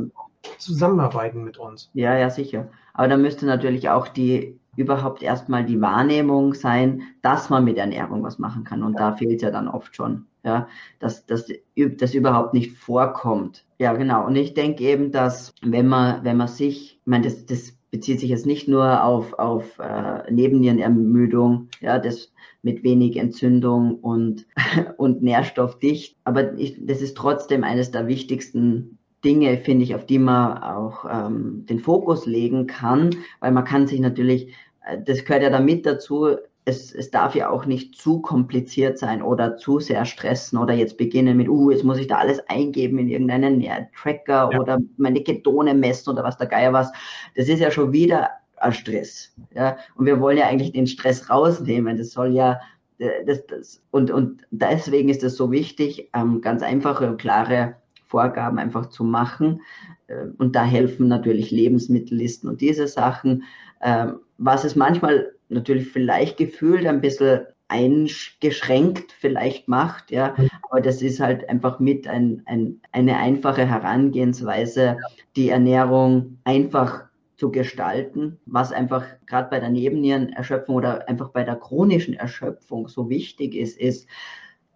zusammenarbeiten 0.58 1.44
mit 1.44 1.58
uns. 1.58 1.90
Ja, 1.94 2.16
ja, 2.16 2.30
sicher. 2.30 2.68
Aber 2.94 3.08
dann 3.08 3.22
müsste 3.22 3.46
natürlich 3.46 3.88
auch 3.88 4.08
die 4.08 4.58
überhaupt 4.76 5.22
erstmal 5.22 5.64
die 5.64 5.80
Wahrnehmung 5.80 6.54
sein, 6.54 7.02
dass 7.20 7.50
man 7.50 7.64
mit 7.64 7.78
Ernährung 7.78 8.22
was 8.22 8.38
machen 8.38 8.62
kann. 8.62 8.84
Und 8.84 8.98
da 8.98 9.16
fehlt 9.16 9.42
ja 9.42 9.50
dann 9.50 9.66
oft 9.66 9.96
schon, 9.96 10.26
ja, 10.44 10.68
dass, 11.00 11.26
dass 11.26 11.46
das 11.76 12.14
überhaupt 12.14 12.54
nicht 12.54 12.76
vorkommt. 12.76 13.64
Ja, 13.78 13.92
genau. 13.94 14.24
Und 14.24 14.36
ich 14.36 14.54
denke 14.54 14.84
eben, 14.84 15.10
dass 15.10 15.52
wenn 15.62 15.88
man, 15.88 16.24
wenn 16.24 16.36
man 16.36 16.46
sich, 16.46 17.00
ich 17.00 17.06
meine, 17.06 17.24
das, 17.24 17.44
das 17.46 17.77
bezieht 17.90 18.20
sich 18.20 18.30
jetzt 18.30 18.46
nicht 18.46 18.68
nur 18.68 19.02
auf, 19.04 19.32
auf 19.34 19.78
äh, 19.78 20.30
Nebennierenermüdung, 20.30 21.68
ja, 21.80 21.98
das 21.98 22.32
mit 22.62 22.82
wenig 22.82 23.16
Entzündung 23.16 23.96
und, 23.96 24.46
und 24.96 25.22
nährstoffdicht. 25.22 26.16
Aber 26.24 26.58
ich, 26.58 26.76
das 26.80 27.02
ist 27.02 27.16
trotzdem 27.16 27.64
eines 27.64 27.90
der 27.90 28.06
wichtigsten 28.06 28.98
Dinge, 29.24 29.58
finde 29.58 29.84
ich, 29.84 29.94
auf 29.94 30.06
die 30.06 30.18
man 30.18 30.58
auch 30.58 31.04
ähm, 31.10 31.66
den 31.66 31.80
Fokus 31.80 32.26
legen 32.26 32.66
kann, 32.66 33.10
weil 33.40 33.52
man 33.52 33.64
kann 33.64 33.86
sich 33.86 34.00
natürlich, 34.00 34.54
äh, 34.84 34.98
das 35.04 35.24
gehört 35.24 35.42
ja 35.42 35.50
damit 35.50 35.86
dazu, 35.86 36.36
es, 36.68 36.94
es 36.94 37.10
darf 37.10 37.34
ja 37.34 37.48
auch 37.48 37.64
nicht 37.64 37.96
zu 37.96 38.20
kompliziert 38.20 38.98
sein 38.98 39.22
oder 39.22 39.56
zu 39.56 39.80
sehr 39.80 40.04
stressen 40.04 40.58
oder 40.58 40.74
jetzt 40.74 40.98
beginnen 40.98 41.36
mit, 41.38 41.48
uh, 41.48 41.70
jetzt 41.70 41.82
muss 41.82 41.98
ich 41.98 42.06
da 42.06 42.18
alles 42.18 42.40
eingeben 42.48 42.98
in 42.98 43.08
irgendeinen 43.08 43.62
ja, 43.62 43.86
Tracker 44.00 44.50
ja. 44.52 44.60
oder 44.60 44.78
meine 44.98 45.22
Ketone 45.22 45.72
messen 45.74 46.10
oder 46.10 46.22
was 46.22 46.36
der 46.36 46.46
Geier 46.46 46.74
was. 46.74 46.92
Das 47.36 47.48
ist 47.48 47.60
ja 47.60 47.70
schon 47.70 47.92
wieder 47.92 48.28
ein 48.58 48.72
Stress. 48.74 49.34
Ja? 49.54 49.78
Und 49.96 50.04
wir 50.04 50.20
wollen 50.20 50.36
ja 50.36 50.46
eigentlich 50.46 50.72
den 50.72 50.86
Stress 50.86 51.30
rausnehmen. 51.30 51.96
Das 51.96 52.10
soll 52.10 52.34
ja, 52.34 52.60
das, 52.98 53.46
das, 53.46 53.82
und, 53.90 54.10
und 54.10 54.42
deswegen 54.50 55.08
ist 55.08 55.24
es 55.24 55.36
so 55.36 55.50
wichtig, 55.50 56.10
ähm, 56.14 56.42
ganz 56.42 56.62
einfache 56.62 57.08
und 57.08 57.18
klare 57.18 57.76
Vorgaben 58.08 58.58
einfach 58.58 58.90
zu 58.90 59.04
machen. 59.04 59.62
Äh, 60.08 60.26
und 60.36 60.54
da 60.54 60.64
helfen 60.64 61.08
natürlich 61.08 61.50
Lebensmittellisten 61.50 62.50
und 62.50 62.60
diese 62.60 62.88
Sachen. 62.88 63.44
Ähm, 63.80 64.18
was 64.36 64.64
es 64.64 64.76
manchmal 64.76 65.32
natürlich 65.48 65.88
vielleicht 65.88 66.36
gefühlt 66.36 66.86
ein 66.86 67.00
bisschen 67.00 67.46
eingeschränkt 67.68 69.12
vielleicht 69.12 69.68
macht, 69.68 70.10
ja, 70.10 70.34
aber 70.70 70.80
das 70.80 71.02
ist 71.02 71.20
halt 71.20 71.48
einfach 71.48 71.80
mit 71.80 72.08
ein, 72.08 72.42
ein, 72.46 72.80
eine 72.92 73.18
einfache 73.18 73.66
Herangehensweise, 73.66 74.96
die 75.36 75.50
Ernährung 75.50 76.38
einfach 76.44 77.04
zu 77.36 77.52
gestalten, 77.52 78.38
was 78.46 78.72
einfach 78.72 79.04
gerade 79.26 79.50
bei 79.50 79.60
der 79.60 79.68
Nebennierenerschöpfung 79.68 80.74
oder 80.74 81.08
einfach 81.08 81.28
bei 81.28 81.44
der 81.44 81.56
chronischen 81.56 82.14
Erschöpfung 82.14 82.88
so 82.88 83.10
wichtig 83.10 83.54
ist, 83.54 83.78
ist 83.78 84.08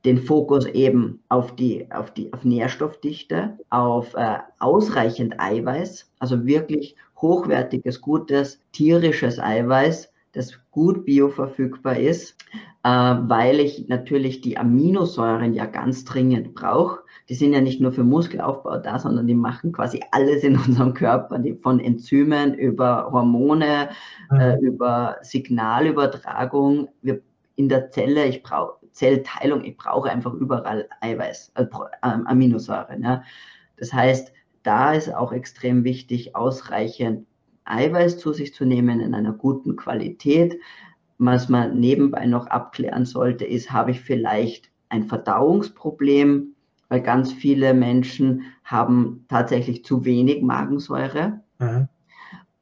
den 0.04 0.18
Fokus 0.18 0.66
eben 0.66 1.22
auf 1.28 1.56
die, 1.56 1.90
auf 1.90 2.12
die, 2.12 2.32
auf 2.32 2.44
Nährstoffdichte, 2.44 3.58
auf 3.70 4.14
äh, 4.14 4.38
ausreichend 4.58 5.40
Eiweiß, 5.40 6.10
also 6.18 6.44
wirklich 6.44 6.96
hochwertiges, 7.20 8.00
gutes 8.00 8.60
tierisches 8.72 9.38
Eiweiß, 9.38 10.11
das 10.32 10.58
gut 10.70 11.04
bioverfügbar 11.04 11.98
ist, 11.98 12.36
äh, 12.84 12.88
weil 12.88 13.60
ich 13.60 13.88
natürlich 13.88 14.40
die 14.40 14.58
Aminosäuren 14.58 15.54
ja 15.54 15.66
ganz 15.66 16.04
dringend 16.04 16.54
brauche 16.54 17.02
die 17.28 17.34
sind 17.34 17.52
ja 17.52 17.60
nicht 17.60 17.80
nur 17.80 17.92
für 17.92 18.04
Muskelaufbau 18.04 18.78
da, 18.78 18.98
sondern 18.98 19.26
die 19.26 19.34
machen 19.34 19.72
quasi 19.72 20.00
alles 20.10 20.42
in 20.42 20.56
unserem 20.56 20.94
Körper, 20.94 21.38
die 21.38 21.54
von 21.54 21.80
Enzymen 21.80 22.54
über 22.54 23.10
Hormone, 23.10 23.90
mhm. 24.30 24.40
äh, 24.40 24.58
über 24.58 25.16
Signalübertragung. 25.22 26.88
Wir, 27.02 27.22
in 27.56 27.68
der 27.68 27.90
Zelle, 27.90 28.26
ich 28.26 28.42
brauche 28.42 28.74
Zellteilung, 28.90 29.64
ich 29.64 29.76
brauche 29.76 30.10
einfach 30.10 30.34
überall 30.34 30.88
Eiweiß, 31.00 31.52
äh, 31.54 31.64
ähm, 32.02 32.26
Aminosäuren. 32.26 33.02
Ja. 33.02 33.22
Das 33.78 33.92
heißt, 33.92 34.32
da 34.62 34.92
ist 34.92 35.14
auch 35.14 35.32
extrem 35.32 35.84
wichtig, 35.84 36.36
ausreichend 36.36 37.26
Eiweiß 37.64 38.18
zu 38.18 38.32
sich 38.32 38.54
zu 38.54 38.64
nehmen 38.64 39.00
in 39.00 39.14
einer 39.14 39.32
guten 39.32 39.76
Qualität. 39.76 40.58
Was 41.18 41.48
man 41.48 41.78
nebenbei 41.78 42.26
noch 42.26 42.46
abklären 42.46 43.04
sollte, 43.04 43.44
ist, 43.44 43.72
habe 43.72 43.92
ich 43.92 44.00
vielleicht 44.00 44.70
ein 44.88 45.04
Verdauungsproblem? 45.04 46.54
weil 46.92 47.00
ganz 47.00 47.32
viele 47.32 47.72
Menschen 47.72 48.42
haben 48.64 49.24
tatsächlich 49.28 49.82
zu 49.82 50.04
wenig 50.04 50.42
Magensäure 50.42 51.40
mhm. 51.58 51.88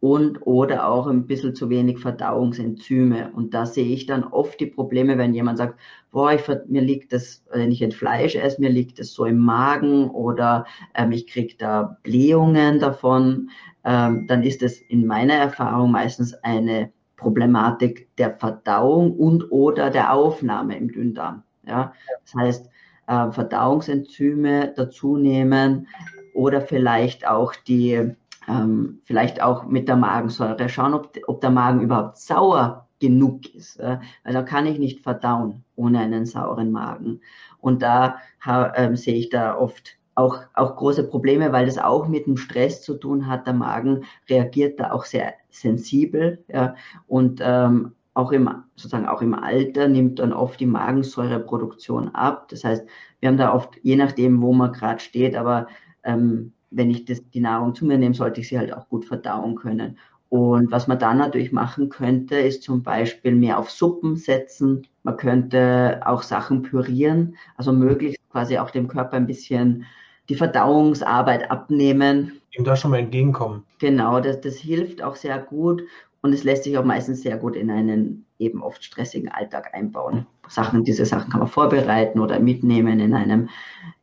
Und 0.00 0.46
oder 0.46 0.88
auch 0.88 1.06
ein 1.06 1.26
bisschen 1.26 1.54
zu 1.54 1.68
wenig 1.68 1.98
Verdauungsenzyme. 1.98 3.30
Und 3.34 3.52
da 3.52 3.66
sehe 3.66 3.92
ich 3.92 4.06
dann 4.06 4.24
oft 4.24 4.58
die 4.58 4.66
Probleme, 4.66 5.18
wenn 5.18 5.34
jemand 5.34 5.58
sagt, 5.58 5.78
boah, 6.10 6.32
ich, 6.32 6.42
mir 6.66 6.80
liegt 6.80 7.12
das, 7.12 7.44
wenn 7.52 7.70
ich 7.70 7.84
ein 7.84 7.92
Fleisch 7.92 8.34
esse, 8.34 8.60
mir 8.60 8.70
liegt 8.70 8.98
das 8.98 9.12
so 9.12 9.26
im 9.26 9.38
Magen 9.38 10.08
oder 10.10 10.64
ähm, 10.94 11.12
ich 11.12 11.26
kriege 11.26 11.54
da 11.58 11.98
Blähungen 12.02 12.80
davon, 12.80 13.50
ähm, 13.84 14.26
dann 14.26 14.42
ist 14.42 14.62
es 14.62 14.80
in 14.80 15.06
meiner 15.06 15.34
Erfahrung 15.34 15.90
meistens 15.90 16.34
eine 16.42 16.90
Problematik 17.16 18.08
der 18.16 18.36
Verdauung 18.38 19.12
und 19.16 19.52
oder 19.52 19.90
der 19.90 20.14
Aufnahme 20.14 20.78
im 20.78 20.90
Dünndarm. 20.90 21.42
Ja, 21.66 21.92
das 22.24 22.34
heißt, 22.34 22.70
äh, 23.06 23.30
Verdauungsenzyme 23.30 24.72
dazu 24.74 25.18
nehmen 25.18 25.86
oder 26.32 26.62
vielleicht 26.62 27.26
auch 27.26 27.54
die, 27.54 28.14
ähm, 28.48 29.00
vielleicht 29.04 29.42
auch 29.42 29.64
mit 29.64 29.88
der 29.88 29.96
Magensäure 29.96 30.68
schauen, 30.68 30.94
ob, 30.94 31.16
ob 31.26 31.40
der 31.40 31.50
Magen 31.50 31.80
überhaupt 31.80 32.18
sauer 32.18 32.88
genug 32.98 33.54
ist. 33.54 33.78
Äh, 33.78 33.98
weil 34.24 34.32
da 34.32 34.42
kann 34.42 34.66
ich 34.66 34.78
nicht 34.78 35.00
verdauen 35.00 35.64
ohne 35.76 36.00
einen 36.00 36.26
sauren 36.26 36.70
Magen. 36.70 37.20
Und 37.58 37.82
da 37.82 38.18
äh, 38.44 38.94
sehe 38.96 39.16
ich 39.16 39.30
da 39.30 39.56
oft 39.56 39.96
auch, 40.14 40.40
auch 40.54 40.76
große 40.76 41.04
Probleme, 41.04 41.52
weil 41.52 41.66
das 41.66 41.78
auch 41.78 42.08
mit 42.08 42.26
dem 42.26 42.36
Stress 42.36 42.82
zu 42.82 42.94
tun 42.94 43.26
hat. 43.26 43.46
Der 43.46 43.54
Magen 43.54 44.04
reagiert 44.28 44.78
da 44.78 44.92
auch 44.92 45.04
sehr 45.04 45.34
sensibel. 45.50 46.44
Ja, 46.48 46.74
und 47.06 47.40
ähm, 47.42 47.92
auch 48.14 48.32
im, 48.32 48.50
sozusagen 48.76 49.06
auch 49.06 49.22
im 49.22 49.34
Alter 49.34 49.88
nimmt 49.88 50.18
dann 50.18 50.32
oft 50.32 50.60
die 50.60 50.66
Magensäureproduktion 50.66 52.14
ab. 52.14 52.48
Das 52.48 52.64
heißt, 52.64 52.86
wir 53.20 53.28
haben 53.28 53.38
da 53.38 53.54
oft, 53.54 53.78
je 53.82 53.96
nachdem, 53.96 54.42
wo 54.42 54.52
man 54.52 54.72
gerade 54.72 55.00
steht, 55.00 55.36
aber 55.36 55.68
ähm, 56.02 56.52
wenn 56.70 56.90
ich 56.90 57.04
das, 57.04 57.28
die 57.30 57.40
Nahrung 57.40 57.74
zu 57.74 57.84
mir 57.84 57.98
nehme, 57.98 58.14
sollte 58.14 58.40
ich 58.40 58.48
sie 58.48 58.58
halt 58.58 58.72
auch 58.72 58.88
gut 58.88 59.04
verdauen 59.04 59.56
können. 59.56 59.98
Und 60.28 60.70
was 60.70 60.86
man 60.86 60.98
dann 60.98 61.18
natürlich 61.18 61.50
machen 61.50 61.88
könnte, 61.88 62.36
ist 62.36 62.62
zum 62.62 62.84
Beispiel 62.84 63.34
mehr 63.34 63.58
auf 63.58 63.70
Suppen 63.70 64.16
setzen. 64.16 64.86
Man 65.02 65.16
könnte 65.16 66.00
auch 66.04 66.22
Sachen 66.22 66.62
pürieren, 66.62 67.36
also 67.56 67.72
möglichst 67.72 68.20
quasi 68.30 68.56
auch 68.58 68.70
dem 68.70 68.86
Körper 68.86 69.16
ein 69.16 69.26
bisschen 69.26 69.86
die 70.28 70.36
Verdauungsarbeit 70.36 71.50
abnehmen. 71.50 72.40
Ihm 72.52 72.64
da 72.64 72.76
schon 72.76 72.92
mal 72.92 73.00
entgegenkommen. 73.00 73.64
Genau, 73.80 74.20
das, 74.20 74.40
das 74.40 74.56
hilft 74.56 75.02
auch 75.02 75.16
sehr 75.16 75.38
gut. 75.38 75.82
Und 76.22 76.32
es 76.32 76.44
lässt 76.44 76.64
sich 76.64 76.78
auch 76.78 76.84
meistens 76.84 77.22
sehr 77.22 77.36
gut 77.36 77.56
in 77.56 77.70
einen 77.70 78.26
eben 78.38 78.62
oft 78.62 78.84
stressigen 78.84 79.30
Alltag 79.30 79.74
einbauen. 79.74 80.26
Sachen, 80.48 80.84
diese 80.84 81.06
Sachen 81.06 81.30
kann 81.30 81.40
man 81.40 81.48
vorbereiten 81.48 82.20
oder 82.20 82.38
mitnehmen 82.38 83.00
in 83.00 83.14
einem, 83.14 83.48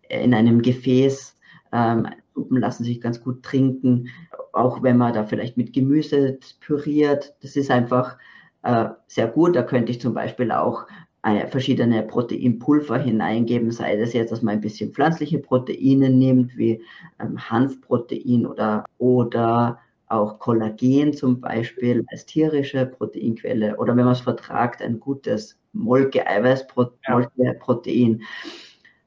in 0.10 0.34
einem 0.34 0.62
Gefäß. 0.62 1.38
Ähm, 1.72 2.08
Suppen 2.38 2.60
lassen 2.60 2.84
sich 2.84 3.02
ganz 3.02 3.22
gut 3.22 3.42
trinken, 3.44 4.10
auch 4.54 4.84
wenn 4.84 4.98
man 4.98 5.14
da 5.14 5.26
vielleicht 5.26 5.58
mit 5.58 5.74
Gemüse 5.74 6.38
püriert. 6.60 7.36
Das 7.42 7.56
ist 7.56 7.72
einfach 7.72 8.18
äh, 8.64 8.90
sehr 9.08 9.28
gut. 9.28 9.56
Da 9.56 9.64
könnte 9.64 9.92
ich 9.92 10.00
zum 10.00 10.14
Beispiel 10.14 10.52
auch 10.52 10.86
äh, 11.24 11.48
verschiedene 11.48 12.04
Proteinpulver 12.04 13.00
hineingeben, 13.00 13.72
sei 13.72 13.98
das 13.98 14.14
jetzt, 14.14 14.32
dass 14.32 14.44
man 14.44 14.54
ein 14.56 14.62
bisschen 14.62 14.94
pflanzliche 14.94 15.40
Proteine 15.40 16.12
nimmt, 16.12 16.56
wie 16.56 16.84
ähm, 17.20 17.50
Hanfprotein 17.50 18.46
oder, 18.46 18.86
oder 19.00 19.80
auch 20.08 20.40
Kollagen 20.40 21.14
zum 21.14 21.42
Beispiel 21.42 22.06
als 22.08 22.26
tierische 22.26 22.86
Proteinquelle 22.86 23.76
oder 23.78 23.98
wenn 23.98 24.06
man 24.06 24.14
es 24.14 24.22
vertragt, 24.22 24.82
ein 24.82 25.00
gutes 25.00 25.60
Molke-Eiweißprotein. 25.74 28.22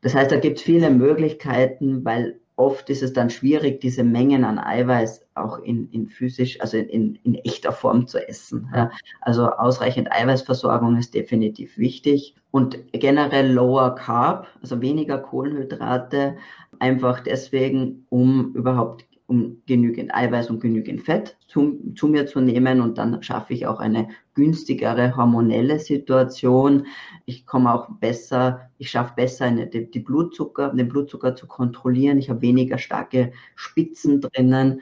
Das 0.03 0.15
heißt, 0.15 0.31
da 0.31 0.39
gibt 0.39 0.59
es 0.59 0.63
viele 0.63 0.91
Möglichkeiten, 0.91 2.05
weil 2.05 2.40
oft 2.61 2.91
ist 2.91 3.03
es 3.03 3.15
dann 3.15 3.31
schwierig, 3.31 3.81
diese 3.81 4.05
Mengen 4.05 4.45
an 4.45 4.59
Eiweiß 4.59 5.27
auch 5.35 5.59
in, 5.61 5.89
in 5.91 6.09
physisch, 6.09 6.61
also 6.61 6.77
in, 6.77 7.19
in 7.25 7.35
echter 7.37 7.73
Form 7.73 8.07
zu 8.07 8.19
essen. 8.29 8.71
Ja. 8.75 8.91
Also 9.23 9.51
ausreichend 9.51 10.13
Eiweißversorgung 10.13 10.99
ist 10.99 11.15
definitiv 11.15 11.79
wichtig 11.79 12.37
und 12.51 12.79
generell 12.93 13.51
lower 13.51 13.95
carb, 13.95 14.47
also 14.61 14.83
weniger 14.83 15.19
Kohlenhydrate, 15.19 16.37
einfach 16.79 17.21
deswegen, 17.21 18.05
um 18.11 18.53
überhaupt 18.55 19.07
um 19.31 19.63
genügend 19.67 20.13
Eiweiß 20.13 20.51
und 20.51 20.61
genügend 20.61 21.03
Fett 21.03 21.37
zu, 21.47 21.79
zu, 21.95 22.09
mir 22.09 22.27
zu 22.27 22.41
nehmen 22.41 22.81
und 22.81 22.99
dann 22.99 23.23
schaffe 23.23 23.55
ich 23.55 23.65
auch 23.65 23.79
eine 23.79 24.09
günstigere 24.35 25.17
hormonelle 25.17 25.79
Situation. 25.79 26.87
Ich 27.27 27.47
komme 27.47 27.73
auch 27.73 27.91
besser, 28.01 28.71
ich 28.79 28.91
schaffe 28.91 29.13
besser 29.15 29.45
eine, 29.45 29.69
die, 29.69 29.89
die 29.89 30.01
Blutzucker, 30.01 30.71
den 30.71 30.89
Blutzucker 30.89 31.37
zu 31.37 31.47
kontrollieren. 31.47 32.19
Ich 32.19 32.29
habe 32.29 32.43
weniger 32.43 32.77
starke 32.77 33.31
Spitzen 33.55 34.21
drinnen 34.21 34.81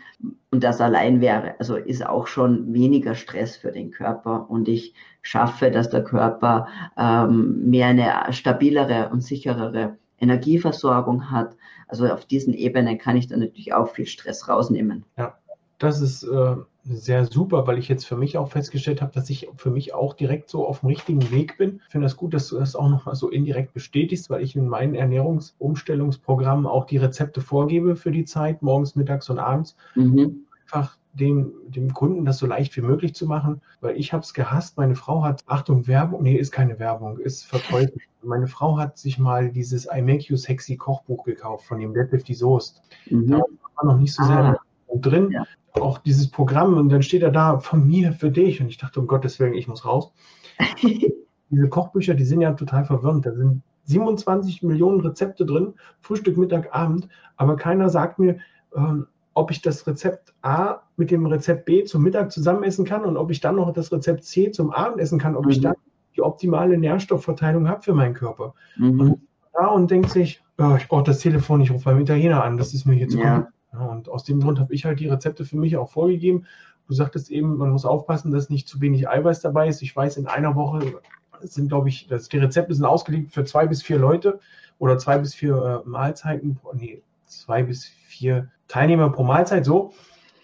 und 0.51 0.65
das 0.65 0.81
allein 0.81 1.21
wäre, 1.21 1.61
also 1.61 1.77
ist 1.77 2.07
auch 2.07 2.27
schon 2.27 2.73
weniger 2.73 3.15
Stress 3.15 3.55
für 3.55 3.71
den 3.71 3.91
Körper 3.91 4.49
und 4.49 4.67
ich 4.67 4.95
schaffe, 5.21 5.71
dass 5.71 5.91
der 5.91 6.05
Körper 6.05 6.69
ähm, 6.97 7.69
mehr 7.69 7.89
eine 7.89 8.33
stabilere 8.33 9.11
und 9.13 9.23
sicherere 9.23 9.99
Energieversorgung 10.21 11.31
hat. 11.31 11.57
Also 11.87 12.07
auf 12.07 12.25
diesen 12.27 12.55
Ebenen 12.55 12.99
kann 12.99 13.17
ich 13.17 13.29
dann 13.29 13.41
natürlich 13.41 13.73
auch 13.73 13.89
viel 13.89 14.07
Stress 14.07 14.49
rausnehmen. 14.49 15.05
Ja, 15.17 15.39
das 15.79 16.01
ist 16.01 16.25
äh, 16.25 16.57
sehr 16.85 17.25
super, 17.27 17.67
weil 17.67 17.79
ich 17.79 17.89
jetzt 17.89 18.05
für 18.05 18.17
mich 18.17 18.37
auch 18.37 18.51
festgestellt 18.51 19.01
habe, 19.01 19.13
dass 19.13 19.31
ich 19.31 19.49
für 19.57 19.71
mich 19.71 19.95
auch 19.95 20.15
direkt 20.15 20.49
so 20.51 20.67
auf 20.67 20.81
dem 20.81 20.89
richtigen 20.89 21.31
Weg 21.31 21.57
bin. 21.57 21.81
Ich 21.87 21.93
finde 21.93 22.07
das 22.07 22.17
gut, 22.17 22.35
dass 22.35 22.49
du 22.49 22.59
das 22.59 22.75
auch 22.75 22.89
nochmal 22.89 23.15
so 23.15 23.31
indirekt 23.31 23.75
bestätigst, 23.75 24.29
weil 24.29 24.43
ich 24.43 24.57
in 24.57 24.69
meinen 24.69 24.95
Ernährungsumstellungsprogrammen 24.95 26.67
auch 26.67 26.87
die 26.87 26.97
Rezepte 26.97 27.41
vorgebe 27.41 27.95
für 27.97 28.11
die 28.11 28.25
Zeit, 28.25 28.63
morgens, 28.63 28.97
mittags 28.97 29.31
und 29.31 29.39
abends. 29.39 29.77
Mhm. 29.95 30.47
Einfach 30.65 30.98
dem, 31.19 31.53
dem 31.67 31.93
Kunden 31.93 32.25
das 32.25 32.39
so 32.39 32.47
leicht 32.47 32.77
wie 32.77 32.81
möglich 32.81 33.15
zu 33.15 33.27
machen, 33.27 33.61
weil 33.81 33.97
ich 33.97 34.13
habe 34.13 34.23
es 34.23 34.35
gehasst. 34.35 34.77
Meine 34.77 34.95
Frau 34.95 35.23
hat, 35.23 35.45
Achtung, 35.47 35.87
Werbung, 35.87 36.23
nee, 36.23 36.37
ist 36.37 36.53
keine 36.53 36.79
Werbung, 36.79 37.19
ist 37.19 37.45
verteufelt. 37.45 38.03
Meine 38.23 38.49
Frau 38.49 38.77
hat 38.79 38.99
sich 38.99 39.19
mal 39.19 39.51
dieses 39.51 39.87
I 39.87 40.03
Make 40.03 40.25
You 40.25 40.37
Sexy 40.37 40.77
Kochbuch 40.77 41.25
gekauft 41.25 41.67
von 41.67 41.79
dem 41.79 41.95
Deadlift 41.95 42.27
Soest. 42.35 42.83
Mhm. 43.09 43.29
Da 43.29 43.37
war 43.77 43.85
noch 43.85 43.99
nicht 43.99 44.13
so 44.13 44.25
sehr 44.25 44.37
ah. 44.37 44.59
drin. 44.97 45.31
Ja. 45.31 45.45
Auch 45.73 45.99
dieses 45.99 46.29
Programm 46.29 46.77
und 46.77 46.89
dann 46.89 47.03
steht 47.03 47.23
er 47.23 47.31
da 47.31 47.61
von 47.61 47.87
mir 47.87 48.13
für 48.13 48.31
dich 48.31 48.61
und 48.61 48.69
ich 48.69 48.79
dachte, 48.79 48.99
um 48.99 49.07
Gottes 49.07 49.39
Willen, 49.39 49.55
ich 49.55 49.69
muss 49.69 49.85
raus. 49.85 50.13
diese 50.83 51.69
Kochbücher, 51.69 52.15
die 52.15 52.25
sind 52.25 52.41
ja 52.41 52.53
total 52.53 52.85
verwirrend. 52.85 53.25
Da 53.25 53.33
sind 53.33 53.63
27 53.85 54.63
Millionen 54.63 55.01
Rezepte 55.01 55.47
drin, 55.47 55.75
Frühstück, 56.01 56.37
Mittag, 56.37 56.75
Abend, 56.75 57.09
aber 57.37 57.57
keiner 57.57 57.89
sagt 57.89 58.19
mir, 58.19 58.39
ähm, 58.75 59.07
ob 59.39 59.53
ich 59.53 59.63
das 59.63 59.87
Rezept 59.87 60.35
A 60.43 60.81
mit 60.97 61.13
dem 61.13 61.25
Rezept 61.25 61.65
B 61.65 61.85
zum 61.85 62.03
Mittag 62.03 62.33
zusammen 62.33 62.65
essen 62.65 62.85
kann 62.85 63.05
und 63.05 63.17
ob 63.17 63.31
ich 63.31 63.39
dann 63.39 63.55
noch 63.55 63.73
das 63.73 63.93
Rezept 63.93 64.25
C 64.25 64.51
zum 64.51 64.73
Abend 64.73 64.99
essen 65.01 65.21
kann, 65.21 65.37
ob 65.37 65.45
mhm. 65.45 65.51
ich 65.53 65.61
dann 65.61 65.77
die 66.17 66.23
optimale 66.23 66.77
Nährstoffverteilung 66.77 67.69
habe 67.69 67.83
für 67.83 67.95
meinen 67.95 68.15
Körper. 68.15 68.55
Mhm. 68.77 69.01
Und 69.01 69.21
da 69.53 69.69
und 69.69 69.93
denkt 69.93 70.11
sich, 70.11 70.43
oh, 70.59 70.75
ich 70.77 70.89
brauche 70.89 71.05
das 71.05 71.21
Telefon, 71.21 71.61
ich 71.61 71.71
rufe 71.71 71.85
beim 71.85 72.01
Italiener 72.01 72.43
an, 72.43 72.57
das 72.57 72.75
ist 72.75 72.85
mir 72.85 72.95
hier 72.95 73.09
zu 73.09 73.19
ja. 73.19 73.49
Und 73.71 74.09
aus 74.09 74.25
dem 74.25 74.41
Grund 74.41 74.59
habe 74.59 74.75
ich 74.75 74.85
halt 74.85 74.99
die 74.99 75.07
Rezepte 75.07 75.45
für 75.45 75.57
mich 75.57 75.77
auch 75.77 75.91
vorgegeben. 75.91 76.47
Du 76.89 76.95
sagtest 76.95 77.31
eben, 77.31 77.59
man 77.59 77.71
muss 77.71 77.85
aufpassen, 77.85 78.33
dass 78.33 78.51
nicht 78.51 78.67
zu 78.67 78.81
wenig 78.81 79.09
Eiweiß 79.09 79.41
dabei 79.41 79.69
ist. 79.69 79.83
Ich 79.83 79.95
weiß, 79.95 80.17
in 80.17 80.27
einer 80.27 80.57
Woche 80.57 81.01
sind, 81.43 81.69
glaube 81.69 81.91
ich, 81.91 82.09
das, 82.09 82.29
die 82.29 82.39
Rezepte 82.39 82.75
sind 82.75 82.85
ausgelegt 82.85 83.33
für 83.33 83.45
zwei 83.45 83.69
bis 83.69 83.83
vier 83.83 83.99
Leute 83.99 84.41
oder 84.81 84.99
zwei 84.99 85.19
bis 85.19 85.33
vier 85.33 85.85
äh, 85.87 85.89
Mahlzeiten, 85.89 86.59
nee, 86.73 87.03
zwei 87.27 87.63
bis 87.63 87.85
vier 87.85 88.49
Teilnehmer 88.69 89.11
pro 89.11 89.25
Mahlzeit, 89.25 89.65
so. 89.65 89.93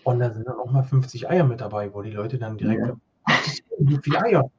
Und 0.03 0.19
da 0.19 0.31
sind 0.31 0.47
dann 0.47 0.57
auch 0.57 0.71
mal 0.71 0.83
50 0.83 1.31
Eier 1.31 1.45
mit 1.45 1.61
dabei, 1.61 1.93
wo 1.95 2.03
die 2.03 2.11
Leute 2.11 2.39
dann 2.39 2.59
direkt, 2.59 2.87
ja. 2.87 2.97
wie 3.79 3.99
viele 4.03 4.23
Eier? 4.23 4.51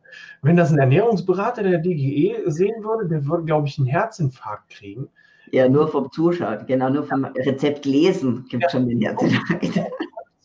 Wenn 0.42 0.56
das 0.56 0.72
ein 0.72 0.80
Ernährungsberater 0.80 1.64
der 1.64 1.80
DGE 1.80 2.44
sehen 2.50 2.84
würde, 2.84 3.08
der 3.08 3.26
würde, 3.26 3.44
glaube 3.44 3.68
ich, 3.68 3.78
einen 3.78 3.88
Herzinfarkt 3.88 4.70
kriegen. 4.70 5.10
Ja, 5.52 5.70
nur 5.70 5.88
vom 5.88 6.12
Zuschauen, 6.12 6.66
genau, 6.66 6.90
nur 6.90 7.04
vom 7.04 7.26
Rezept 7.26 7.86
lesen 7.86 8.46
gibt 8.50 8.64
es 8.66 8.74
ja. 8.74 8.80
schon 8.80 8.90
den 8.90 9.02
Herzinfarkt. 9.02 9.92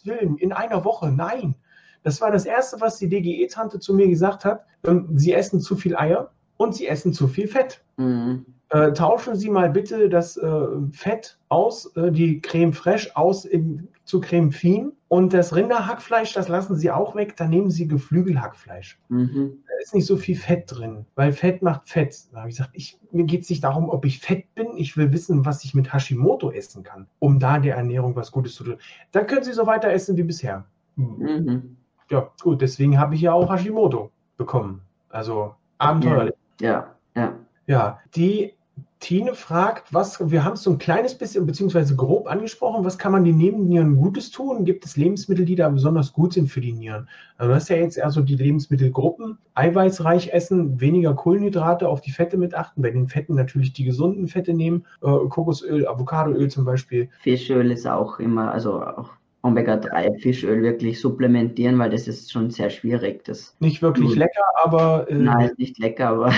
Willen, 0.05 0.37
in 0.39 0.53
einer 0.53 0.85
Woche, 0.85 1.11
nein. 1.11 1.55
Das 2.03 2.21
war 2.21 2.31
das 2.31 2.47
Erste, 2.47 2.81
was 2.81 2.99
die 2.99 3.09
DGE-Tante 3.09 3.79
zu 3.79 3.95
mir 3.95 4.09
gesagt 4.09 4.45
hat. 4.45 4.65
Ähm, 4.85 5.09
sie 5.15 5.35
essen 5.35 5.61
zu 5.61 5.77
viel 5.77 5.97
Eier 5.97 6.31
und 6.57 6.75
sie 6.75 6.87
essen 6.87 7.13
zu 7.13 7.29
viel 7.29 7.49
Fett. 7.49 7.83
Mhm. 7.97 8.47
Äh, 8.71 8.93
tauschen 8.93 9.37
Sie 9.37 9.51
mal 9.51 9.71
bitte 9.71 10.09
das 10.09 10.37
äh, 10.37 10.67
Fett 10.93 11.39
aus, 11.49 11.95
äh, 11.97 12.11
die 12.11 12.41
Creme 12.41 12.73
fraiche 12.73 13.17
aus 13.17 13.45
in, 13.45 13.89
zu 14.05 14.21
Creme 14.21 14.53
fin 14.53 14.93
und 15.09 15.33
das 15.33 15.55
Rinderhackfleisch, 15.55 16.33
das 16.33 16.49
lassen 16.49 16.77
Sie 16.77 16.91
auch 16.91 17.15
weg, 17.15 17.37
dann 17.37 17.51
nehmen 17.51 17.71
Sie 17.71 17.89
Geflügelhackfleisch. 17.89 18.99
Mhm. 19.09 19.59
Da 19.67 19.73
ist 19.83 19.95
nicht 19.95 20.07
so 20.07 20.17
viel 20.17 20.37
Fett 20.37 20.65
drin, 20.67 21.05
weil 21.17 21.33
Fett 21.33 21.63
macht 21.63 21.89
Fett. 21.89 22.17
Da 22.33 22.41
habe 22.41 22.51
ich 22.51 22.57
gesagt, 22.57 22.71
ich, 22.75 22.99
mir 23.11 23.25
geht 23.25 23.43
es 23.43 23.51
nicht 23.51 23.65
darum, 23.65 23.91
ob 23.91 24.05
ich 24.05 24.21
fett 24.21 24.55
bin, 24.55 24.69
ich 24.77 24.97
will 24.97 25.13
wissen, 25.13 25.45
was 25.45 25.65
ich 25.65 25.75
mit 25.75 25.93
Hashimoto 25.93 26.53
essen 26.53 26.83
kann, 26.83 27.07
um 27.19 27.39
da 27.39 27.59
der 27.59 27.77
Ernährung 27.77 28.15
was 28.15 28.31
Gutes 28.31 28.55
zu 28.55 28.65
tun. 28.65 28.77
Dann 29.13 29.27
können 29.27 29.43
Sie 29.43 29.53
so 29.53 29.67
weiter 29.67 29.91
essen 29.91 30.17
wie 30.17 30.23
bisher. 30.23 30.65
Mhm 30.97 31.77
ja, 32.11 32.29
gut, 32.43 32.61
deswegen 32.61 32.99
habe 32.99 33.15
ich 33.15 33.21
ja 33.23 33.33
auch 33.33 33.51
Hashimoto 33.51 34.11
bekommen. 34.37 34.83
Also 35.09 35.55
abenteuerlich. 35.79 36.35
Ja, 36.61 36.95
ja. 37.15 37.35
Ja, 37.67 38.01
die 38.15 38.55
Tine 39.01 39.35
fragt, 39.35 39.93
was, 39.95 40.31
wir 40.31 40.45
haben 40.45 40.53
es 40.55 40.63
so 40.63 40.71
ein 40.71 40.79
kleines 40.79 41.17
bisschen 41.17 41.47
beziehungsweise 41.47 41.97
grob 41.97 42.31
angesprochen, 42.31 42.85
was 42.85 42.99
kann 42.99 43.13
man 43.13 43.25
den 43.25 43.39
Nebennieren 43.39 43.97
Gutes 43.97 44.31
tun? 44.31 44.65
Gibt 44.65 44.85
es 44.85 44.97
Lebensmittel, 44.97 45.47
die 45.47 45.55
da 45.55 45.69
besonders 45.69 46.13
gut 46.13 46.35
sind 46.35 46.49
für 46.49 46.61
die 46.61 46.73
Nieren? 46.73 47.09
Also 47.39 47.51
du 47.51 47.55
hast 47.57 47.69
ja 47.71 47.77
jetzt 47.77 47.97
eher 47.97 48.11
so 48.11 48.21
die 48.21 48.37
Lebensmittelgruppen, 48.37 49.39
eiweißreich 49.55 50.33
essen, 50.33 50.81
weniger 50.81 51.15
Kohlenhydrate, 51.15 51.89
auf 51.89 52.03
die 52.03 52.11
Fette 52.11 52.37
mit 52.37 52.55
achten, 52.55 52.83
bei 52.83 52.91
den 52.91 53.09
Fetten 53.09 53.35
natürlich 53.35 53.73
die 53.73 53.85
gesunden 53.85 54.29
Fette 54.29 54.53
nehmen, 54.53 54.85
äh, 55.03 55.07
Kokosöl, 55.07 55.89
Avocadoöl 55.89 56.51
zum 56.51 56.65
Beispiel. 56.67 57.09
Fischöl 57.23 57.71
ist 57.71 57.87
auch 57.87 58.19
immer, 58.19 58.53
also 58.53 58.83
auch 58.83 59.11
Omega-3-Fischöl 59.43 60.63
wirklich 60.63 61.01
supplementieren, 61.01 61.79
weil 61.79 61.91
das 61.91 62.07
ist 62.07 62.31
schon 62.31 62.51
sehr 62.51 62.69
schwierig. 62.69 63.25
Das 63.25 63.57
nicht 63.61 63.81
wirklich 63.81 64.15
lecker, 64.15 64.45
aber. 64.63 65.07
Äh, 65.09 65.15
Nein, 65.15 65.51
nicht 65.57 65.79
lecker, 65.79 66.09
aber 66.09 66.33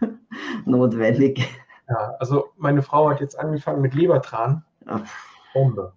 notwendig. 0.64 1.46
Ja, 1.88 2.14
also 2.18 2.46
meine 2.56 2.82
Frau 2.82 3.10
hat 3.10 3.20
jetzt 3.20 3.38
angefangen 3.38 3.80
mit 3.80 3.94
Lebertran. 3.94 4.64
Ach. 4.86 5.00
Bombe. 5.52 5.92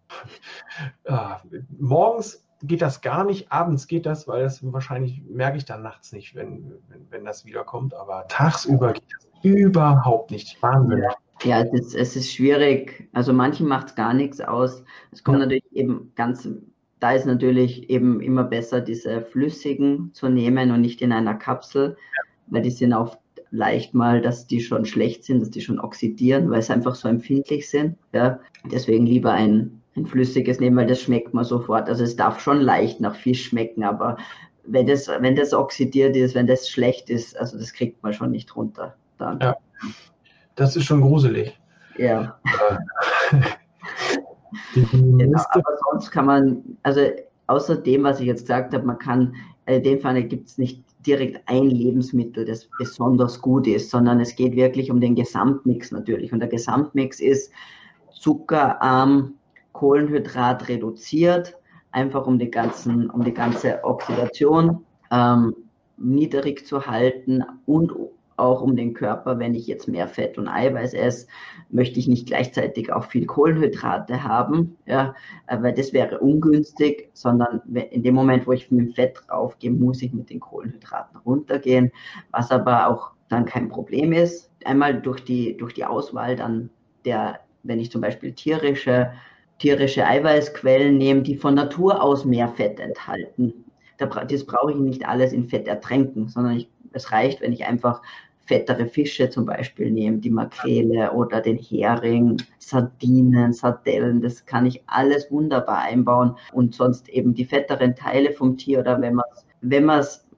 Ja, 1.08 1.42
morgens 1.78 2.46
geht 2.64 2.82
das 2.82 3.02
gar 3.02 3.24
nicht, 3.24 3.52
abends 3.52 3.88
geht 3.88 4.06
das, 4.06 4.28
weil 4.28 4.44
das 4.44 4.62
wahrscheinlich 4.72 5.22
merke 5.30 5.58
ich 5.58 5.66
dann 5.66 5.82
nachts 5.82 6.12
nicht, 6.12 6.36
wenn, 6.36 6.74
wenn, 6.88 7.08
wenn 7.10 7.26
das 7.26 7.46
wiederkommt, 7.46 7.94
aber 7.94 8.26
tagsüber 8.28 8.94
geht 8.94 9.04
das 9.12 9.28
überhaupt 9.44 10.32
nicht. 10.32 10.62
Wahnsinn. 10.62 11.04
Ja. 11.04 11.14
Ja, 11.44 11.62
es 11.62 11.72
ist, 11.72 11.96
es 11.96 12.16
ist 12.18 12.34
schwierig. 12.34 13.10
Also 13.14 13.32
manchen 13.32 13.66
macht 13.68 13.88
es 13.88 13.96
gar 13.96 14.14
nichts 14.14 14.42
aus. 14.42 14.84
Es 15.12 15.24
kommt 15.24 15.40
ja. 15.40 15.46
natürlich 15.46 15.72
eben 15.72 16.12
ganz, 16.16 16.48
da 17.00 17.14
ist 17.14 17.26
natürlich 17.26 17.90
eben 17.90 18.20
immer 18.20 18.44
besser, 18.44 18.82
diese 18.82 19.22
flüssigen 19.22 20.14
zu 20.14 20.28
nehmen 20.28 20.72
und 20.72 20.82
nicht 20.82 21.02
in 21.02 21.14
einer 21.14 21.36
Kapsel, 21.36 21.96
ja. 21.98 22.24
weil 22.48 22.62
die 22.62 22.72
sind 22.72 22.94
auch 22.94 23.18
leicht 23.52 23.94
mal, 23.94 24.22
dass 24.22 24.48
die 24.48 24.62
schon 24.62 24.86
schlecht 24.86 25.24
sind, 25.24 25.42
dass 25.42 25.50
die 25.50 25.62
schon 25.62 25.80
oxidieren, 25.80 26.50
weil 26.50 26.62
sie 26.62 26.74
einfach 26.74 26.96
so 26.96 27.08
empfindlich 27.08 27.70
sind. 27.70 27.98
Ja. 28.14 28.40
Deswegen 28.72 29.06
lieber 29.06 29.32
ein, 29.34 29.82
ein 29.96 30.06
flüssiges 30.06 30.60
nehmen, 30.60 30.78
weil 30.78 30.88
das 30.88 31.02
schmeckt 31.02 31.34
man 31.34 31.44
sofort. 31.44 31.90
Also 31.90 32.04
es 32.04 32.16
darf 32.16 32.40
schon 32.40 32.62
leicht 32.62 33.00
nach 33.00 33.16
Fisch 33.16 33.46
schmecken, 33.46 33.84
aber 33.84 34.18
wenn 34.66 34.88
das, 34.88 35.08
wenn 35.08 35.36
das 35.36 35.54
oxidiert 35.54 36.16
ist, 36.16 36.36
wenn 36.36 36.48
das 36.48 36.70
schlecht 36.70 37.10
ist, 37.10 37.38
also 37.40 37.58
das 37.58 37.74
kriegt 37.74 38.04
man 38.04 38.14
schon 38.14 38.32
nicht 38.32 38.56
runter. 38.56 38.96
Dann. 39.18 39.40
Ja. 39.40 39.56
Das 40.56 40.76
ist 40.76 40.86
schon 40.86 41.02
gruselig. 41.02 41.60
Ja. 41.98 42.40
genau, 44.74 45.44
aber 45.50 45.78
sonst 45.92 46.12
kann 46.12 46.26
man, 46.26 46.64
also 46.84 47.02
außer 47.48 47.76
dem, 47.78 48.04
was 48.04 48.20
ich 48.20 48.28
jetzt 48.28 48.42
gesagt 48.42 48.74
habe, 48.74 48.86
man 48.86 49.00
kann, 49.00 49.36
äh, 49.66 49.78
in 49.78 49.84
dem 49.84 50.00
Fall 50.00 50.24
gibt 50.24 50.48
es 50.48 50.58
nicht 50.58 50.84
direkt 51.06 51.42
ein 51.48 51.70
Lebensmittel, 51.70 52.46
das 52.46 52.70
besonders 52.78 53.42
gut 53.42 53.68
ist, 53.68 53.90
sondern 53.90 54.20
es 54.20 54.36
geht 54.36 54.56
wirklich 54.56 54.92
um 54.92 55.00
den 55.00 55.16
Gesamtmix 55.16 55.92
natürlich. 55.92 56.34
Und 56.34 56.40
der 56.40 56.50
Gesamtmix 56.50 57.20
ist 57.20 57.52
zuckerarm, 58.12 59.36
Kohlenhydrat 59.72 60.68
reduziert, 60.68 61.56
einfach 61.92 62.28
um 62.28 62.38
die, 62.38 62.52
ganzen, 62.52 63.10
um 63.10 63.24
die 63.24 63.34
ganze 63.34 63.84
Oxidation 63.84 64.84
ähm, 65.12 65.56
niedrig 65.98 66.66
zu 66.66 66.86
halten 66.86 67.44
und 67.66 67.94
auch 68.40 68.62
um 68.62 68.76
den 68.76 68.94
Körper, 68.94 69.40
wenn 69.40 69.54
ich 69.54 69.68
jetzt 69.68 69.88
mehr 69.88 70.08
Fett 70.08 70.38
und 70.38 70.48
Eiweiß 70.48 70.94
esse, 70.94 71.28
möchte 71.70 72.00
ich 72.00 72.08
nicht 72.08 72.28
gleichzeitig 72.28 72.92
auch 72.92 73.06
viel 73.06 73.26
Kohlenhydrate 73.26 74.24
haben, 74.24 74.78
ja, 74.86 75.14
weil 75.48 75.74
das 75.74 75.94
wäre 75.94 76.20
ungünstig, 76.20 77.10
sondern 77.14 77.62
in 77.92 78.04
dem 78.04 78.16
Moment, 78.16 78.48
wo 78.48 78.54
ich 78.54 78.72
mit 78.72 78.88
dem 78.88 78.94
Fett 78.94 79.22
draufgehe, 79.28 79.72
muss 79.72 80.02
ich 80.02 80.14
mit 80.14 80.30
den 80.30 80.40
Kohlenhydraten 80.40 81.20
runtergehen, 81.26 81.92
was 82.32 82.52
aber 82.52 82.88
auch 82.88 83.12
dann 83.30 83.46
kein 83.46 83.70
Problem 83.70 84.12
ist. 84.12 84.52
Einmal 84.66 85.02
durch 85.02 85.24
die, 85.24 85.56
durch 85.56 85.74
die 85.74 85.86
Auswahl 85.86 86.36
dann 86.36 86.70
der, 87.06 87.40
wenn 87.64 87.80
ich 87.80 87.92
zum 87.92 88.02
Beispiel 88.02 88.34
tierische, 88.34 89.12
tierische 89.60 90.06
Eiweißquellen 90.06 90.98
nehme, 90.98 91.22
die 91.22 91.36
von 91.36 91.54
Natur 91.54 92.02
aus 92.02 92.26
mehr 92.26 92.50
Fett 92.50 92.80
enthalten. 92.80 93.54
Das 93.98 94.46
brauche 94.46 94.72
ich 94.72 94.78
nicht 94.78 95.08
alles 95.08 95.34
in 95.34 95.50
Fett 95.50 95.68
ertränken, 95.68 96.30
sondern 96.30 96.58
ich, 96.58 96.70
es 96.94 97.12
reicht, 97.12 97.42
wenn 97.42 97.52
ich 97.52 97.66
einfach 97.66 98.02
fettere 98.50 98.88
Fische 98.88 99.30
zum 99.30 99.46
Beispiel 99.46 99.92
nehmen, 99.92 100.22
die 100.22 100.32
Makrele 100.32 101.12
oder 101.14 101.40
den 101.40 101.58
Hering, 101.58 102.42
Sardinen, 102.58 103.54
Sardellen, 103.54 104.22
das 104.22 104.44
kann 104.48 104.66
ich 104.66 104.82
alles 104.88 105.32
wunderbar 105.32 105.84
einbauen 105.84 106.36
und 106.52 106.74
sonst 106.74 107.10
eben 107.10 107.36
die 107.36 107.46
fetteren 107.46 107.96
Teile 107.96 108.32
vom 108.32 108.58
Tier 108.58 108.80
oder 108.80 109.00
wenn 109.00 109.14
man 109.14 109.26
es 109.30 109.46
wenn 109.62 109.86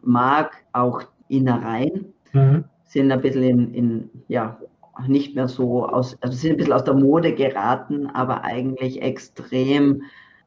mag, 0.04 0.58
auch 0.74 1.04
Innereien 1.30 2.14
mhm. 2.34 2.66
sind 2.84 3.12
ein 3.14 3.22
bisschen 3.22 3.44
in, 3.44 3.74
in, 3.74 4.10
ja, 4.28 4.60
nicht 5.08 5.34
mehr 5.36 5.48
so 5.48 5.88
aus, 5.88 6.18
also 6.22 6.36
sind 6.36 6.52
ein 6.52 6.58
bisschen 6.58 6.74
aus 6.74 6.84
der 6.84 6.96
Mode 6.96 7.34
geraten, 7.34 8.08
aber 8.08 8.44
eigentlich 8.44 9.02
extrem 9.02 10.04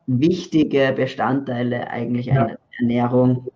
wichtige 0.07 0.93
Bestandteile 0.95 1.89
eigentlich 1.89 2.27
ja. 2.27 2.45
einer 2.45 2.59
Ernährung 2.79 3.47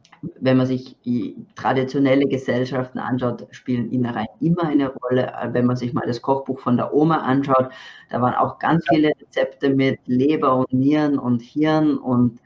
wenn 0.40 0.56
man 0.56 0.66
sich 0.66 0.96
die 1.04 1.36
traditionelle 1.54 2.26
Gesellschaften 2.26 2.98
anschaut, 2.98 3.46
spielen 3.50 3.90
Innereien 3.90 4.28
immer 4.40 4.64
eine 4.64 4.92
Rolle. 4.92 5.32
Wenn 5.52 5.66
man 5.66 5.76
sich 5.76 5.92
mal 5.92 6.06
das 6.06 6.22
Kochbuch 6.22 6.60
von 6.60 6.76
der 6.76 6.92
Oma 6.92 7.18
anschaut, 7.18 7.70
da 8.10 8.20
waren 8.20 8.34
auch 8.34 8.58
ganz 8.58 8.84
viele 8.88 9.10
Rezepte 9.20 9.70
mit 9.70 10.00
Leber 10.06 10.56
und 10.56 10.72
Nieren 10.72 11.18
und 11.18 11.42
Hirn 11.42 11.98
und 11.98 12.40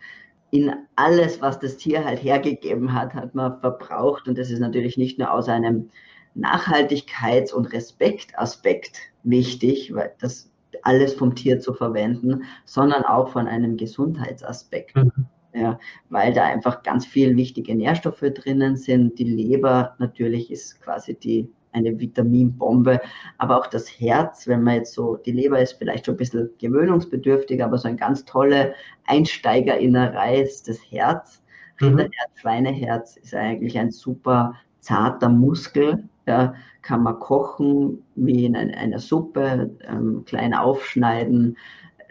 in 0.50 0.72
alles, 0.96 1.40
was 1.40 1.58
das 1.58 1.78
Tier 1.78 2.04
halt 2.04 2.22
hergegeben 2.22 2.92
hat, 2.92 3.14
hat 3.14 3.34
man 3.34 3.58
verbraucht. 3.60 4.28
Und 4.28 4.36
das 4.36 4.50
ist 4.50 4.60
natürlich 4.60 4.98
nicht 4.98 5.18
nur 5.18 5.32
aus 5.32 5.48
einem 5.48 5.88
Nachhaltigkeits- 6.36 7.52
und 7.52 7.72
Respektaspekt 7.72 8.98
wichtig, 9.22 9.94
weil 9.94 10.12
das 10.20 10.50
alles 10.82 11.14
vom 11.14 11.34
Tier 11.34 11.60
zu 11.60 11.72
verwenden, 11.72 12.44
sondern 12.66 13.04
auch 13.04 13.30
von 13.30 13.46
einem 13.46 13.76
Gesundheitsaspekt. 13.78 14.96
Mhm 14.96 15.26
ja, 15.54 15.78
weil 16.08 16.32
da 16.32 16.44
einfach 16.44 16.82
ganz 16.82 17.06
viele 17.06 17.36
wichtige 17.36 17.74
Nährstoffe 17.74 18.20
drinnen 18.20 18.76
sind. 18.76 19.18
Die 19.18 19.24
Leber 19.24 19.94
natürlich 19.98 20.50
ist 20.50 20.80
quasi 20.80 21.14
die 21.14 21.48
eine 21.72 21.98
Vitaminbombe, 21.98 23.00
aber 23.38 23.58
auch 23.58 23.66
das 23.66 23.88
Herz, 23.88 24.46
wenn 24.46 24.62
man 24.62 24.76
jetzt 24.76 24.92
so, 24.92 25.16
die 25.16 25.32
Leber 25.32 25.58
ist 25.60 25.72
vielleicht 25.74 26.06
schon 26.06 26.14
ein 26.14 26.18
bisschen 26.18 26.50
gewöhnungsbedürftig, 26.58 27.62
aber 27.64 27.78
so 27.78 27.88
ein 27.88 27.96
ganz 27.96 28.24
tolle 28.24 28.74
Einsteigerinnerei 29.06 30.42
ist 30.42 30.68
das 30.68 30.78
Herz. 30.90 31.42
Mhm. 31.80 31.86
Rinderherz, 31.86 32.30
Schweineherz 32.34 33.16
ist 33.16 33.34
eigentlich 33.34 33.78
ein 33.78 33.90
super 33.90 34.54
zarter 34.80 35.28
Muskel, 35.28 36.08
ja, 36.26 36.54
kann 36.82 37.02
man 37.02 37.18
kochen 37.18 38.04
wie 38.14 38.44
in 38.44 38.56
einer 38.56 38.98
Suppe, 38.98 39.70
ähm, 39.88 40.24
klein 40.26 40.54
aufschneiden, 40.54 41.56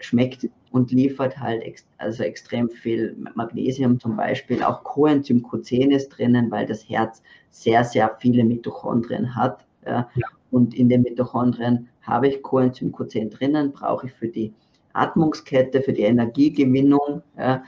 schmeckt 0.00 0.48
und 0.72 0.90
liefert 0.90 1.38
halt 1.38 1.62
ex 1.62 1.86
also 1.98 2.24
extrem 2.24 2.68
viel 2.68 3.16
Magnesium 3.34 4.00
zum 4.00 4.16
Beispiel. 4.16 4.62
Auch 4.62 4.82
Coenzym 4.82 5.44
Q10 5.44 5.94
ist 5.94 6.08
drinnen, 6.08 6.50
weil 6.50 6.66
das 6.66 6.88
Herz 6.88 7.22
sehr, 7.50 7.84
sehr 7.84 8.16
viele 8.18 8.42
Mitochondrien 8.42 9.34
hat. 9.34 9.64
Ja. 9.86 10.08
ja. 10.14 10.26
Und 10.50 10.74
in 10.74 10.88
den 10.88 11.02
Mitochondrien 11.02 11.88
habe 12.02 12.28
ich 12.28 12.42
Coenzym 12.42 12.92
Q10 12.92 13.30
drinnen, 13.30 13.72
brauche 13.72 14.06
ich 14.06 14.12
für 14.12 14.28
die 14.28 14.52
Atmungskette, 14.94 15.82
für 15.82 15.92
die 15.92 16.02
Energiegewinnung. 16.02 17.22
Ja, 17.38 17.62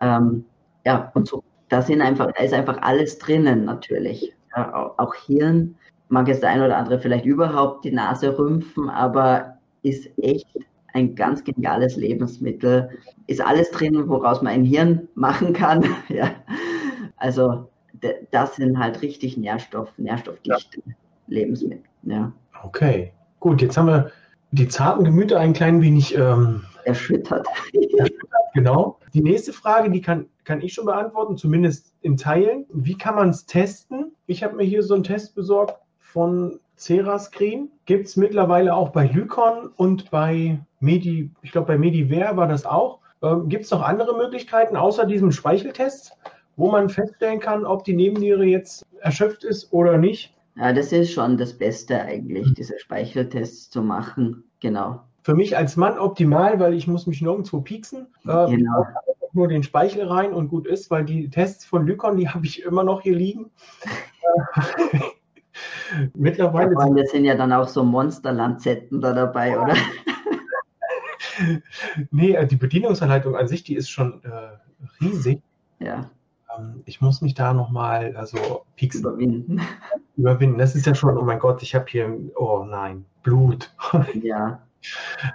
ähm, 0.00 0.44
ja 0.84 1.10
und 1.14 1.26
so, 1.26 1.42
da 1.68 1.82
sind 1.82 2.02
einfach, 2.02 2.30
da 2.32 2.42
ist 2.42 2.54
einfach 2.54 2.80
alles 2.82 3.18
drinnen 3.18 3.64
natürlich. 3.64 4.34
Ja, 4.54 4.92
auch 4.96 5.14
Hirn 5.14 5.76
mag 6.08 6.28
es 6.28 6.40
der 6.40 6.50
ein 6.50 6.60
oder 6.60 6.76
andere 6.76 6.98
vielleicht 6.98 7.24
überhaupt 7.24 7.84
die 7.84 7.92
Nase 7.92 8.36
rümpfen, 8.36 8.90
aber 8.90 9.58
ist 9.82 10.10
echt 10.18 10.46
ein 10.92 11.14
ganz 11.14 11.44
geniales 11.44 11.96
Lebensmittel. 11.96 12.90
Ist 13.26 13.40
alles 13.40 13.70
drin, 13.70 14.08
woraus 14.08 14.42
man 14.42 14.52
ein 14.52 14.64
Hirn 14.64 15.08
machen 15.14 15.52
kann. 15.52 15.84
ja. 16.08 16.30
Also 17.16 17.68
das 18.30 18.56
sind 18.56 18.78
halt 18.78 19.02
richtig 19.02 19.36
Nährstoff, 19.36 19.92
nährstoffdichte 19.98 20.80
ja. 20.86 20.94
Lebensmittel. 21.26 21.84
Ja. 22.02 22.32
Okay, 22.62 23.12
gut. 23.40 23.60
Jetzt 23.60 23.76
haben 23.76 23.86
wir 23.86 24.10
die 24.52 24.68
zarten 24.68 25.04
Gemüter 25.04 25.38
ein 25.38 25.52
klein 25.52 25.82
wenig 25.82 26.16
ähm, 26.16 26.62
erschüttert. 26.84 27.46
genau. 28.54 28.98
Die 29.14 29.22
nächste 29.22 29.52
Frage, 29.52 29.90
die 29.90 30.00
kann, 30.00 30.26
kann 30.44 30.60
ich 30.60 30.72
schon 30.72 30.86
beantworten, 30.86 31.36
zumindest 31.36 31.94
in 32.00 32.16
Teilen. 32.16 32.66
Wie 32.72 32.96
kann 32.96 33.14
man 33.14 33.30
es 33.30 33.46
testen? 33.46 34.12
Ich 34.26 34.42
habe 34.42 34.56
mir 34.56 34.64
hier 34.64 34.82
so 34.82 34.94
einen 34.94 35.04
Test 35.04 35.34
besorgt 35.34 35.76
von 35.98 36.58
Cerascreen. 36.80 37.70
Gibt 37.84 38.06
es 38.06 38.16
mittlerweile 38.16 38.74
auch 38.74 38.88
bei 38.88 39.06
Lycon 39.06 39.70
und 39.76 40.10
bei 40.10 40.58
Medi, 40.80 41.30
ich 41.42 41.52
glaube 41.52 41.68
bei 41.68 41.78
Mediver 41.78 42.36
war 42.36 42.48
das 42.48 42.64
auch. 42.64 43.00
Ähm, 43.22 43.48
Gibt 43.48 43.64
es 43.64 43.70
noch 43.70 43.82
andere 43.82 44.16
Möglichkeiten 44.16 44.76
außer 44.76 45.04
diesem 45.04 45.30
Speicheltest, 45.30 46.16
wo 46.56 46.70
man 46.70 46.88
feststellen 46.88 47.38
kann, 47.38 47.66
ob 47.66 47.84
die 47.84 47.92
Nebenniere 47.92 48.44
jetzt 48.44 48.86
erschöpft 49.00 49.44
ist 49.44 49.72
oder 49.72 49.98
nicht? 49.98 50.34
Ja, 50.56 50.72
das 50.72 50.90
ist 50.92 51.12
schon 51.12 51.36
das 51.36 51.56
Beste 51.56 52.00
eigentlich, 52.00 52.54
diese 52.54 52.78
Speicheltests 52.78 53.70
zu 53.70 53.82
machen. 53.82 54.44
Genau. 54.60 55.02
Für 55.22 55.34
mich 55.34 55.56
als 55.56 55.76
Mann 55.76 55.98
optimal, 55.98 56.58
weil 56.60 56.72
ich 56.72 56.86
muss 56.86 57.06
mich 57.06 57.20
nirgendwo 57.20 57.60
pieksen. 57.60 58.06
Ähm, 58.26 58.56
genau. 58.56 58.86
Nur 59.32 59.48
den 59.48 59.62
Speichel 59.62 60.06
rein 60.08 60.32
und 60.32 60.48
gut 60.48 60.66
ist, 60.66 60.90
weil 60.90 61.04
die 61.04 61.28
Tests 61.28 61.64
von 61.64 61.86
Lycon, 61.86 62.16
die 62.16 62.28
habe 62.28 62.46
ich 62.46 62.62
immer 62.62 62.84
noch 62.84 63.02
hier 63.02 63.14
liegen. 63.14 63.50
Mittlerweile. 66.14 66.72
Ja, 66.72 66.94
das 66.94 67.10
sind 67.10 67.24
ja 67.24 67.34
dann 67.34 67.52
auch 67.52 67.68
so 67.68 67.82
Monsterlanzetten 67.82 69.00
da 69.00 69.12
dabei, 69.12 69.58
oder? 69.58 69.74
nee, 72.10 72.32
äh, 72.32 72.46
die 72.46 72.56
Bedienungsanleitung 72.56 73.36
an 73.36 73.48
sich, 73.48 73.64
die 73.64 73.74
ist 73.74 73.90
schon 73.90 74.22
äh, 74.24 75.02
riesig. 75.02 75.40
Ja. 75.78 76.10
Ähm, 76.56 76.82
ich 76.86 77.00
muss 77.00 77.22
mich 77.22 77.34
da 77.34 77.52
nochmal 77.52 78.16
also 78.16 78.64
pieksen. 78.76 79.02
Überwinden. 79.02 79.60
Überwinden. 80.16 80.58
Das 80.58 80.74
ist 80.74 80.86
ja 80.86 80.94
schon, 80.94 81.16
oh 81.16 81.22
mein 81.22 81.38
Gott, 81.38 81.62
ich 81.62 81.74
habe 81.74 81.86
hier, 81.88 82.16
oh 82.36 82.64
nein, 82.64 83.04
Blut. 83.22 83.74
Ja. 84.14 84.62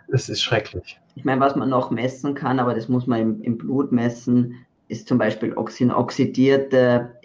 Das 0.07 0.27
ist 0.27 0.41
schrecklich. 0.41 0.99
Ich 1.13 1.23
meine, 1.23 1.39
was 1.39 1.55
man 1.55 1.69
noch 1.69 1.91
messen 1.91 2.33
kann, 2.33 2.59
aber 2.59 2.73
das 2.73 2.89
muss 2.89 3.05
man 3.05 3.21
im, 3.21 3.41
im 3.43 3.59
Blut 3.59 3.91
messen, 3.91 4.65
ist 4.87 5.07
zum 5.07 5.19
Beispiel 5.19 5.53
oxidierte, 5.53 7.15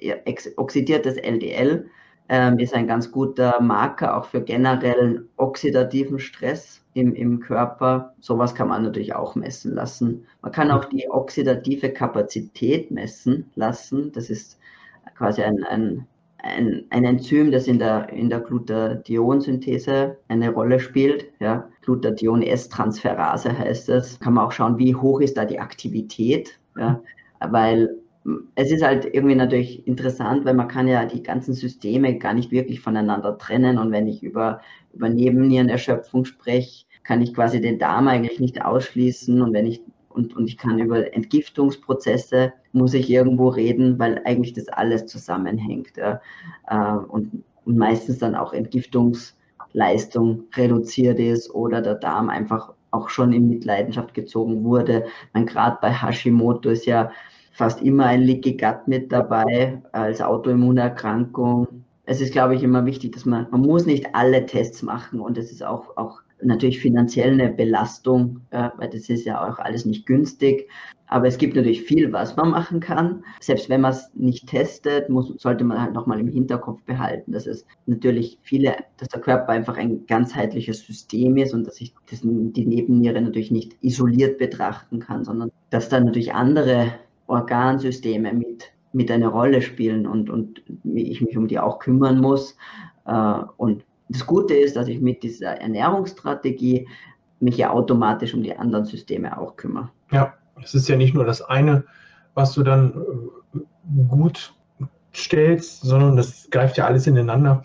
oxidiertes 0.56 1.16
LDL 1.16 1.88
ähm, 2.30 2.60
ist 2.60 2.74
ein 2.74 2.86
ganz 2.86 3.10
guter 3.10 3.60
Marker 3.60 4.16
auch 4.16 4.24
für 4.24 4.40
generellen 4.40 5.28
oxidativen 5.36 6.20
Stress 6.20 6.80
im, 6.94 7.12
im 7.12 7.40
Körper. 7.40 8.14
Sowas 8.20 8.54
kann 8.54 8.68
man 8.68 8.84
natürlich 8.84 9.16
auch 9.16 9.34
messen 9.34 9.74
lassen. 9.74 10.24
Man 10.40 10.52
kann 10.52 10.70
auch 10.70 10.84
die 10.84 11.10
oxidative 11.10 11.90
Kapazität 11.90 12.92
messen 12.92 13.50
lassen. 13.56 14.12
Das 14.12 14.30
ist 14.30 14.60
quasi 15.16 15.42
ein, 15.42 15.64
ein, 15.64 16.06
ein, 16.38 16.84
ein 16.90 17.04
Enzym, 17.04 17.50
das 17.50 17.66
in 17.66 17.80
der, 17.80 18.08
in 18.10 18.30
der 18.30 18.40
Glutationsynthese 18.40 20.16
eine 20.28 20.50
Rolle 20.50 20.78
spielt. 20.78 21.32
Ja. 21.40 21.68
Glutathion-S-Transferase 21.82 23.58
heißt 23.58 23.88
es. 23.88 24.20
Kann 24.20 24.34
man 24.34 24.46
auch 24.46 24.52
schauen, 24.52 24.78
wie 24.78 24.94
hoch 24.94 25.20
ist 25.20 25.36
da 25.36 25.44
die 25.44 25.58
Aktivität. 25.58 26.60
Ja. 26.76 27.02
Weil 27.40 27.99
es 28.54 28.70
ist 28.70 28.82
halt 28.82 29.06
irgendwie 29.12 29.34
natürlich 29.34 29.86
interessant, 29.86 30.44
weil 30.44 30.54
man 30.54 30.68
kann 30.68 30.86
ja 30.88 31.06
die 31.06 31.22
ganzen 31.22 31.54
Systeme 31.54 32.18
gar 32.18 32.34
nicht 32.34 32.50
wirklich 32.50 32.80
voneinander 32.80 33.38
trennen. 33.38 33.78
Und 33.78 33.92
wenn 33.92 34.06
ich 34.06 34.22
über, 34.22 34.60
über 34.92 35.08
Nebennierenerschöpfung 35.08 36.24
spreche, 36.24 36.84
kann 37.02 37.22
ich 37.22 37.34
quasi 37.34 37.60
den 37.60 37.78
Darm 37.78 38.08
eigentlich 38.08 38.38
nicht 38.38 38.62
ausschließen. 38.62 39.40
Und 39.40 39.52
wenn 39.54 39.66
ich 39.66 39.82
und, 40.10 40.36
und 40.36 40.48
ich 40.48 40.58
kann 40.58 40.78
über 40.78 41.14
Entgiftungsprozesse, 41.14 42.52
muss 42.72 42.94
ich 42.94 43.08
irgendwo 43.08 43.48
reden, 43.48 43.98
weil 43.98 44.20
eigentlich 44.24 44.52
das 44.52 44.68
alles 44.68 45.06
zusammenhängt. 45.06 45.96
Ja. 45.96 46.20
Äh, 46.66 46.98
und, 47.06 47.44
und 47.64 47.78
meistens 47.78 48.18
dann 48.18 48.34
auch 48.34 48.52
Entgiftungsleistung 48.52 50.44
reduziert 50.54 51.18
ist 51.20 51.54
oder 51.54 51.80
der 51.80 51.94
Darm 51.94 52.28
einfach 52.28 52.74
auch 52.90 53.08
schon 53.08 53.32
in 53.32 53.48
Mitleidenschaft 53.48 54.14
gezogen 54.14 54.64
wurde. 54.64 55.06
Gerade 55.32 55.78
bei 55.80 55.92
Hashimoto 55.92 56.70
ist 56.70 56.86
ja 56.86 57.12
fast 57.50 57.82
immer 57.82 58.06
ein 58.06 58.22
Leaky 58.22 58.56
Gut 58.56 58.86
mit 58.86 59.12
dabei 59.12 59.82
als 59.92 60.20
Autoimmunerkrankung. 60.20 61.84
Es 62.04 62.20
ist, 62.20 62.32
glaube 62.32 62.54
ich, 62.54 62.62
immer 62.62 62.86
wichtig, 62.86 63.12
dass 63.12 63.24
man, 63.24 63.46
man 63.50 63.60
muss 63.60 63.86
nicht 63.86 64.14
alle 64.14 64.46
Tests 64.46 64.82
machen 64.82 65.20
und 65.20 65.38
es 65.38 65.52
ist 65.52 65.62
auch, 65.62 65.96
auch 65.96 66.22
natürlich 66.42 66.80
finanziell 66.80 67.32
eine 67.32 67.50
Belastung, 67.50 68.40
äh, 68.50 68.70
weil 68.76 68.88
das 68.88 69.08
ist 69.08 69.24
ja 69.24 69.46
auch 69.46 69.58
alles 69.58 69.84
nicht 69.84 70.06
günstig. 70.06 70.68
Aber 71.06 71.26
es 71.26 71.38
gibt 71.38 71.56
natürlich 71.56 71.82
viel, 71.82 72.12
was 72.12 72.36
man 72.36 72.50
machen 72.50 72.78
kann. 72.78 73.24
Selbst 73.40 73.68
wenn 73.68 73.80
man 73.80 73.90
es 73.90 74.10
nicht 74.14 74.48
testet, 74.48 75.08
muss, 75.08 75.34
sollte 75.38 75.64
man 75.64 75.82
halt 75.82 75.92
nochmal 75.92 76.20
im 76.20 76.28
Hinterkopf 76.28 76.82
behalten, 76.84 77.32
dass 77.32 77.48
es 77.48 77.66
natürlich 77.86 78.38
viele, 78.42 78.76
dass 78.96 79.08
der 79.08 79.20
Körper 79.20 79.48
einfach 79.48 79.76
ein 79.76 80.06
ganzheitliches 80.06 80.86
System 80.86 81.36
ist 81.36 81.52
und 81.52 81.66
dass 81.66 81.80
ich 81.80 81.94
das, 82.08 82.20
die 82.22 82.64
Nebenniere 82.64 83.20
natürlich 83.20 83.50
nicht 83.50 83.76
isoliert 83.80 84.38
betrachten 84.38 85.00
kann, 85.00 85.24
sondern 85.24 85.50
dass 85.70 85.88
da 85.88 85.98
natürlich 85.98 86.32
andere 86.32 86.92
Organsysteme 87.30 88.32
mit, 88.32 88.72
mit 88.92 89.10
eine 89.10 89.28
Rolle 89.28 89.62
spielen 89.62 90.06
und, 90.06 90.30
und 90.30 90.62
ich 90.84 91.20
mich 91.20 91.36
um 91.36 91.48
die 91.48 91.58
auch 91.58 91.78
kümmern 91.78 92.20
muss. 92.20 92.56
Äh, 93.06 93.40
und 93.56 93.84
das 94.08 94.26
Gute 94.26 94.54
ist, 94.54 94.76
dass 94.76 94.88
ich 94.88 95.00
mit 95.00 95.22
dieser 95.22 95.60
Ernährungsstrategie 95.60 96.88
mich 97.38 97.56
ja 97.56 97.70
automatisch 97.70 98.34
um 98.34 98.42
die 98.42 98.56
anderen 98.56 98.84
Systeme 98.84 99.38
auch 99.38 99.56
kümmere. 99.56 99.90
Ja, 100.10 100.34
es 100.62 100.74
ist 100.74 100.88
ja 100.88 100.96
nicht 100.96 101.14
nur 101.14 101.24
das 101.24 101.42
eine, 101.42 101.84
was 102.34 102.52
du 102.54 102.62
dann 102.62 102.94
äh, 103.54 103.58
gut 104.08 104.52
stellst, 105.14 105.82
sondern 105.82 106.16
das 106.16 106.48
greift 106.50 106.76
ja 106.76 106.86
alles 106.86 107.06
ineinander. 107.06 107.62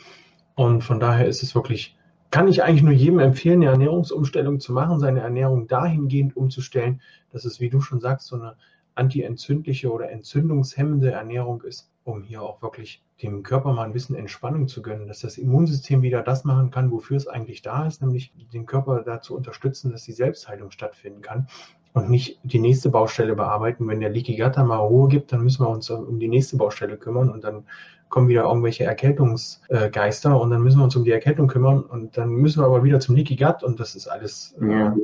Und 0.56 0.84
von 0.84 1.00
daher 1.00 1.28
ist 1.28 1.44
es 1.44 1.54
wirklich, 1.54 1.98
kann 2.32 2.48
ich 2.48 2.64
eigentlich 2.64 2.84
nur 2.84 2.94
jedem 2.94 3.20
empfehlen, 3.20 3.62
eine 3.62 3.72
Ernährungsumstellung 3.72 4.60
zu 4.60 4.74
machen, 4.74 5.00
seine 5.00 5.22
Ernährung 5.22 5.68
dahingehend 5.68 6.36
umzustellen, 6.36 7.02
dass 7.32 7.46
es, 7.46 7.60
wie 7.60 7.70
du 7.70 7.82
schon 7.82 8.00
sagst, 8.00 8.28
so 8.28 8.36
eine 8.36 8.56
antientzündliche 8.96 9.92
oder 9.92 10.10
entzündungshemmende 10.10 11.12
Ernährung 11.12 11.62
ist, 11.64 11.92
um 12.04 12.24
hier 12.24 12.42
auch 12.42 12.62
wirklich 12.62 13.04
dem 13.22 13.44
Körper 13.44 13.74
mal 13.74 13.84
ein 13.84 13.94
bisschen 13.94 14.16
Entspannung 14.16 14.68
zu 14.68 14.82
gönnen, 14.82 15.08
dass 15.08 15.20
das 15.20 15.38
Immunsystem 15.38 16.02
wieder 16.02 16.22
das 16.22 16.44
machen 16.44 16.72
kann, 16.72 16.92
wofür 16.92 17.18
es 17.18 17.28
eigentlich 17.28 17.62
da 17.62 17.88
ist, 17.88 18.02
nämlich 18.02 18.34
den 18.54 18.66
Körper 18.66 19.04
dazu 19.04 19.36
unterstützen, 19.36 19.92
dass 19.92 20.04
die 20.04 20.12
Selbstheilung 20.12 20.72
stattfinden 20.72 21.22
kann 21.22 21.48
und 21.94 22.10
nicht 22.10 22.40
die 22.44 22.60
nächste 22.60 22.90
Baustelle 22.90 23.36
bearbeiten. 23.36 23.88
Wenn 23.88 24.02
der 24.02 24.10
Leaky 24.10 24.38
Gut 24.38 24.58
mal 24.58 24.78
Ruhe 24.78 25.08
gibt, 25.08 25.32
dann 25.32 25.44
müssen 25.44 25.64
wir 25.64 25.70
uns 25.70 25.90
um 25.90 26.20
die 26.20 26.28
nächste 26.28 26.58
Baustelle 26.58 26.98
kümmern 26.98 27.30
und 27.30 27.44
dann 27.44 27.64
kommen 28.10 28.28
wieder 28.28 28.44
irgendwelche 28.44 28.84
Erkältungsgeister 28.84 30.40
und 30.40 30.52
dann 30.52 30.62
müssen 30.62 30.80
wir 30.80 30.84
uns 30.84 30.96
um 30.96 31.06
die 31.06 31.12
Erkältung 31.12 31.48
kümmern 31.48 31.84
und 31.84 32.18
dann 32.18 32.30
müssen 32.30 32.62
wir 32.62 32.66
aber 32.66 32.84
wieder 32.84 33.00
zum 33.00 33.16
Leaky 33.16 33.36
Gut 33.36 33.64
und 33.64 33.80
das 33.80 33.96
ist 33.96 34.08
alles 34.08 34.56
ja. 34.62 34.96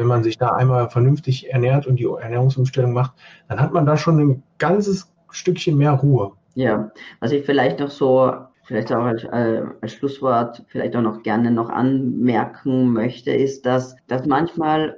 Wenn 0.00 0.06
man 0.06 0.24
sich 0.24 0.38
da 0.38 0.48
einmal 0.48 0.88
vernünftig 0.88 1.52
ernährt 1.52 1.86
und 1.86 1.96
die 1.96 2.06
Ernährungsumstellung 2.06 2.94
macht, 2.94 3.12
dann 3.48 3.60
hat 3.60 3.74
man 3.74 3.84
da 3.84 3.98
schon 3.98 4.18
ein 4.18 4.42
ganzes 4.56 5.12
Stückchen 5.28 5.76
mehr 5.76 5.92
Ruhe. 5.92 6.32
Ja, 6.54 6.90
was 7.20 7.32
ich 7.32 7.44
vielleicht 7.44 7.80
noch 7.80 7.90
so, 7.90 8.32
vielleicht 8.64 8.90
auch 8.92 9.04
als, 9.04 9.24
äh, 9.24 9.62
als 9.82 9.92
Schlusswort, 9.92 10.64
vielleicht 10.68 10.96
auch 10.96 11.02
noch 11.02 11.22
gerne 11.22 11.50
noch 11.50 11.68
anmerken 11.68 12.94
möchte, 12.94 13.30
ist, 13.30 13.66
dass, 13.66 13.94
dass 14.06 14.26
manchmal 14.26 14.96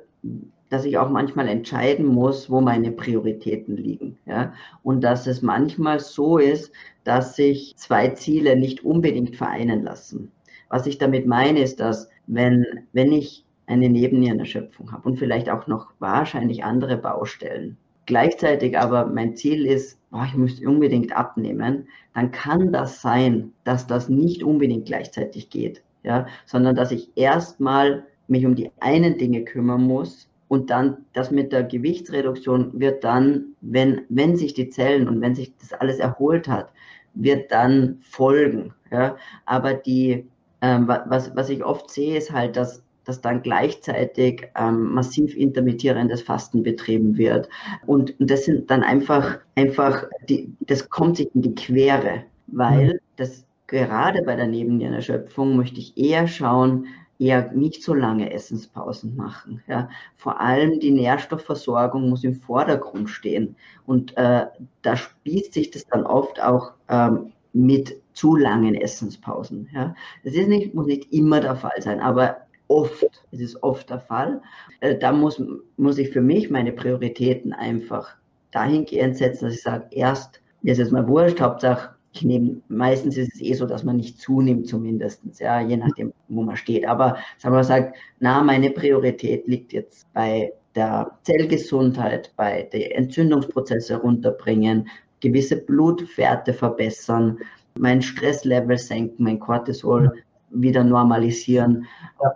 dass 0.68 0.86
ich 0.86 0.96
auch 0.96 1.10
manchmal 1.10 1.48
entscheiden 1.48 2.06
muss, 2.06 2.48
wo 2.48 2.62
meine 2.62 2.92
Prioritäten 2.92 3.76
liegen. 3.76 4.16
Ja? 4.24 4.54
Und 4.82 5.04
dass 5.04 5.26
es 5.26 5.42
manchmal 5.42 6.00
so 6.00 6.38
ist, 6.38 6.72
dass 7.04 7.36
sich 7.36 7.74
zwei 7.76 8.08
Ziele 8.08 8.56
nicht 8.56 8.82
unbedingt 8.82 9.36
vereinen 9.36 9.82
lassen. 9.82 10.32
Was 10.70 10.86
ich 10.86 10.96
damit 10.96 11.26
meine, 11.26 11.60
ist, 11.60 11.78
dass 11.78 12.08
wenn, 12.26 12.64
wenn 12.94 13.12
ich 13.12 13.44
eine 13.66 13.88
Nebennierenerschöpfung 13.88 14.92
habe 14.92 15.08
und 15.08 15.18
vielleicht 15.18 15.50
auch 15.50 15.66
noch 15.66 15.92
wahrscheinlich 15.98 16.64
andere 16.64 16.96
Baustellen 16.96 17.76
gleichzeitig 18.06 18.78
aber 18.78 19.06
mein 19.06 19.36
Ziel 19.36 19.66
ist, 19.66 19.98
oh, 20.12 20.22
ich 20.26 20.34
müsste 20.34 20.68
unbedingt 20.68 21.16
abnehmen, 21.16 21.88
dann 22.14 22.30
kann 22.30 22.72
das 22.72 23.00
sein, 23.00 23.52
dass 23.64 23.86
das 23.86 24.08
nicht 24.08 24.42
unbedingt 24.42 24.86
gleichzeitig 24.86 25.50
geht, 25.50 25.82
ja, 26.02 26.26
sondern 26.46 26.76
dass 26.76 26.90
ich 26.90 27.10
erstmal 27.16 28.04
mich 28.28 28.44
um 28.46 28.54
die 28.54 28.70
einen 28.80 29.18
Dinge 29.18 29.44
kümmern 29.44 29.82
muss 29.82 30.28
und 30.48 30.70
dann 30.70 30.98
das 31.12 31.30
mit 31.30 31.52
der 31.52 31.64
Gewichtsreduktion 31.64 32.78
wird 32.78 33.04
dann, 33.04 33.54
wenn, 33.60 34.02
wenn 34.08 34.36
sich 34.36 34.54
die 34.54 34.68
Zellen 34.68 35.08
und 35.08 35.20
wenn 35.20 35.34
sich 35.34 35.56
das 35.56 35.72
alles 35.72 35.98
erholt 35.98 36.48
hat, 36.48 36.72
wird 37.14 37.50
dann 37.52 37.98
folgen. 38.02 38.74
Ja? 38.90 39.16
Aber 39.46 39.74
die, 39.74 40.26
ähm, 40.60 40.88
was, 40.88 41.34
was 41.34 41.48
ich 41.48 41.64
oft 41.64 41.90
sehe, 41.90 42.18
ist 42.18 42.32
halt, 42.32 42.56
dass 42.56 42.82
dass 43.04 43.20
dann 43.20 43.42
gleichzeitig 43.42 44.48
ähm, 44.56 44.92
massiv 44.92 45.36
intermittierendes 45.36 46.22
Fasten 46.22 46.62
betrieben 46.62 47.16
wird. 47.16 47.48
Und, 47.86 48.18
und 48.20 48.30
das 48.30 48.44
sind 48.44 48.70
dann 48.70 48.82
einfach, 48.82 49.38
einfach 49.54 50.04
die, 50.28 50.52
das 50.60 50.88
kommt 50.88 51.16
sich 51.16 51.34
in 51.34 51.42
die 51.42 51.54
Quere, 51.54 52.24
weil 52.46 52.94
mhm. 52.94 52.98
das 53.16 53.44
gerade 53.66 54.22
bei 54.22 54.36
der 54.36 54.46
Nebennierenerschöpfung 54.46 55.56
möchte 55.56 55.80
ich 55.80 55.96
eher 55.96 56.28
schauen, 56.28 56.86
eher 57.18 57.52
nicht 57.52 57.82
so 57.82 57.94
lange 57.94 58.32
Essenspausen 58.32 59.16
machen. 59.16 59.62
Ja. 59.68 59.88
Vor 60.16 60.40
allem 60.40 60.80
die 60.80 60.90
Nährstoffversorgung 60.90 62.08
muss 62.08 62.24
im 62.24 62.34
Vordergrund 62.34 63.08
stehen. 63.10 63.56
Und 63.86 64.16
äh, 64.16 64.46
da 64.82 64.96
spießt 64.96 65.52
sich 65.52 65.70
das 65.70 65.86
dann 65.86 66.04
oft 66.04 66.42
auch 66.42 66.72
ähm, 66.88 67.32
mit 67.52 68.00
zu 68.12 68.36
langen 68.36 68.74
Essenspausen. 68.74 69.68
Ja. 69.72 69.94
Das 70.24 70.34
ist 70.34 70.48
nicht, 70.48 70.74
muss 70.74 70.86
nicht 70.86 71.12
immer 71.12 71.40
der 71.40 71.56
Fall 71.56 71.80
sein, 71.80 72.00
aber 72.00 72.38
oft, 72.72 73.24
es 73.30 73.40
ist 73.40 73.62
oft 73.62 73.90
der 73.90 74.00
Fall. 74.00 74.40
Äh, 74.80 74.96
da 74.98 75.12
muss, 75.12 75.42
muss 75.76 75.98
ich 75.98 76.10
für 76.10 76.22
mich 76.22 76.50
meine 76.50 76.72
Prioritäten 76.72 77.52
einfach 77.52 78.16
dahingehend 78.50 79.16
setzen, 79.16 79.46
dass 79.46 79.54
ich 79.54 79.62
sage, 79.62 79.86
erst, 79.90 80.40
mir 80.62 80.72
ist 80.72 80.78
jetzt 80.78 80.92
mal 80.92 81.06
wurscht, 81.06 81.40
Hauptsache, 81.40 81.94
ich 82.14 82.22
nehme, 82.22 82.60
meistens 82.68 83.16
ist 83.16 83.34
es 83.34 83.40
eh 83.40 83.54
so, 83.54 83.66
dass 83.66 83.84
man 83.84 83.96
nicht 83.96 84.20
zunimmt 84.20 84.68
zumindest, 84.68 85.22
ja, 85.38 85.60
je 85.60 85.76
nachdem, 85.76 86.12
wo 86.28 86.42
man 86.42 86.56
steht. 86.56 86.86
Aber 86.86 87.16
sagen 87.38 87.54
wir 87.54 87.64
sagt, 87.64 87.96
na, 88.20 88.42
meine 88.42 88.70
Priorität 88.70 89.46
liegt 89.46 89.72
jetzt 89.72 90.12
bei 90.12 90.52
der 90.74 91.10
Zellgesundheit, 91.22 92.32
bei 92.36 92.68
den 92.72 92.90
Entzündungsprozesse 92.92 93.96
runterbringen, 93.96 94.88
gewisse 95.20 95.56
Blutwerte 95.56 96.52
verbessern, 96.52 97.38
mein 97.74 98.02
Stresslevel 98.02 98.76
senken, 98.76 99.24
mein 99.24 99.40
Cortisol 99.40 100.12
wieder 100.52 100.84
normalisieren. 100.84 101.86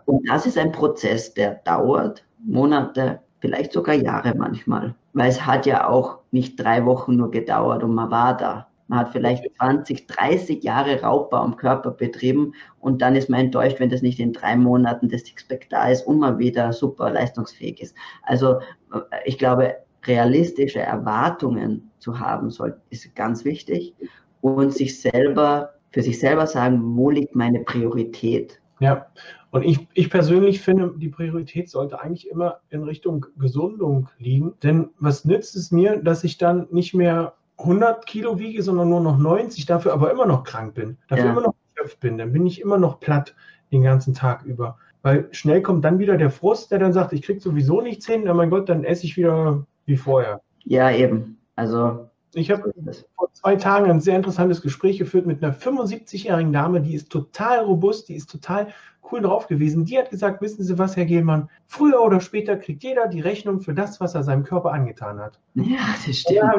Und 0.05 0.29
das 0.29 0.47
ist 0.47 0.59
ein 0.59 0.73
Prozess, 0.73 1.35
der 1.35 1.57
dauert 1.65 2.25
Monate, 2.45 3.21
vielleicht 3.41 3.73
sogar 3.73 3.95
Jahre 3.95 4.35
manchmal, 4.37 4.95
weil 5.13 5.29
es 5.29 5.45
hat 5.45 5.67
ja 5.67 5.89
auch 5.89 6.19
nicht 6.31 6.59
drei 6.59 6.85
Wochen 6.85 7.17
nur 7.17 7.31
gedauert 7.31 7.83
und 7.83 7.95
man 7.95 8.11
war 8.11 8.37
da. 8.37 8.69
Man 8.89 9.01
hat 9.01 9.09
vielleicht 9.11 9.45
20, 9.57 10.07
30 10.07 10.63
Jahre 10.63 11.03
Raubbau 11.03 11.39
am 11.39 11.57
Körper 11.57 11.91
betrieben 11.91 12.53
und 12.79 13.03
dann 13.03 13.17
ist 13.17 13.29
man 13.29 13.41
enttäuscht, 13.41 13.81
wenn 13.81 13.91
das 13.91 14.03
nicht 14.03 14.21
in 14.21 14.33
drei 14.33 14.55
Monaten 14.57 15.09
das 15.09 15.23
Sixpack 15.23 15.69
da 15.71 15.89
ist 15.89 16.07
und 16.07 16.21
man 16.21 16.39
wieder 16.39 16.73
super 16.73 17.11
leistungsfähig 17.11 17.81
ist. 17.81 17.97
Also 18.23 18.61
äh, 18.93 19.01
ich 19.25 19.39
glaube, 19.39 19.75
realistische 20.05 20.79
Erwartungen 20.79 21.91
zu 21.99 22.21
haben 22.21 22.51
soll, 22.51 22.81
ist 22.91 23.13
ganz 23.17 23.45
wichtig 23.45 23.93
und 24.41 24.73
sich 24.73 25.01
selber 25.01 25.76
für 25.97 26.03
sich 26.03 26.21
selber 26.21 26.47
sagen, 26.47 26.95
wo 26.95 27.09
liegt 27.09 27.35
meine 27.35 27.61
Priorität? 27.61 28.61
Ja, 28.81 29.07
und 29.51 29.63
ich, 29.63 29.89
ich 29.95 30.11
persönlich 30.11 30.61
finde, 30.61 30.93
die 30.99 31.09
Priorität 31.09 31.71
sollte 31.71 31.99
eigentlich 31.99 32.29
immer 32.29 32.61
in 32.69 32.83
Richtung 32.83 33.25
Gesundung 33.39 34.07
liegen. 34.19 34.53
Denn 34.63 34.91
was 34.99 35.25
nützt 35.25 35.57
es 35.57 35.73
mir, 35.73 35.97
dass 35.97 36.23
ich 36.23 36.37
dann 36.37 36.67
nicht 36.71 36.93
mehr 36.93 37.33
100 37.57 38.05
Kilo 38.05 38.39
wiege, 38.39 38.63
sondern 38.63 38.91
nur 38.91 39.01
noch 39.01 39.17
90, 39.17 39.65
dafür 39.65 39.95
aber 39.95 40.11
immer 40.11 40.27
noch 40.27 40.45
krank 40.45 40.75
bin, 40.75 40.99
dafür 41.09 41.25
ja. 41.25 41.33
immer 41.33 41.41
noch 41.41 41.55
erschöpft 41.75 42.01
bin, 42.01 42.19
dann 42.19 42.31
bin 42.31 42.45
ich 42.45 42.61
immer 42.61 42.77
noch 42.77 43.01
platt 43.01 43.35
den 43.73 43.81
ganzen 43.81 44.13
Tag 44.13 44.45
über. 44.45 44.77
Weil 45.01 45.29
schnell 45.31 45.63
kommt 45.63 45.83
dann 45.87 45.99
wieder 45.99 46.19
der 46.19 46.31
Frust, 46.31 46.73
der 46.73 46.79
dann 46.79 46.93
sagt, 46.93 47.15
ich 47.15 47.23
kriege 47.23 47.41
sowieso 47.41 47.81
nichts 47.81 48.07
hin, 48.07 48.29
oh 48.29 48.35
mein 48.35 48.51
Gott, 48.51 48.69
dann 48.69 48.85
esse 48.85 49.07
ich 49.07 49.17
wieder 49.17 49.65
wie 49.87 49.97
vorher. 49.97 50.43
Ja, 50.65 50.91
eben. 50.91 51.39
Also 51.55 52.11
ich 52.37 52.51
habe 52.51 52.73
vor 53.17 53.33
zwei 53.33 53.57
Tagen 53.57 53.91
ein 53.91 54.01
sehr 54.01 54.17
interessantes 54.17 54.61
Gespräch 54.61 54.99
geführt 54.99 55.27
mit 55.27 55.43
einer 55.43 55.55
75-jährigen 55.55 56.53
Dame, 56.53 56.83
die 56.83 56.95
ist 56.95 57.11
total 57.11 57.61
robust, 57.61 58.09
die 58.09 58.15
ist 58.15 58.31
total 58.31 58.69
cool 59.11 59.23
drauf 59.23 59.47
gewesen. 59.47 59.85
Die 59.85 59.99
hat 59.99 60.11
gesagt, 60.11 60.43
wissen 60.43 60.63
Sie 60.63 60.79
was, 60.79 60.97
Herr 60.97 61.07
Gehlmann, 61.07 61.49
früher 61.67 62.03
oder 62.03 62.21
später 62.21 62.57
kriegt 62.57 62.83
jeder 62.83 63.09
die 63.09 63.21
Rechnung 63.21 63.61
für 63.61 63.73
das, 63.73 64.01
was 64.01 64.15
er 64.15 64.23
seinem 64.23 64.45
Körper 64.45 64.73
angetan 64.73 65.19
hat. 65.19 65.41
Ja, 65.55 65.95
das 66.07 66.17
stimmt. 66.17 66.37
Ja, 66.37 66.53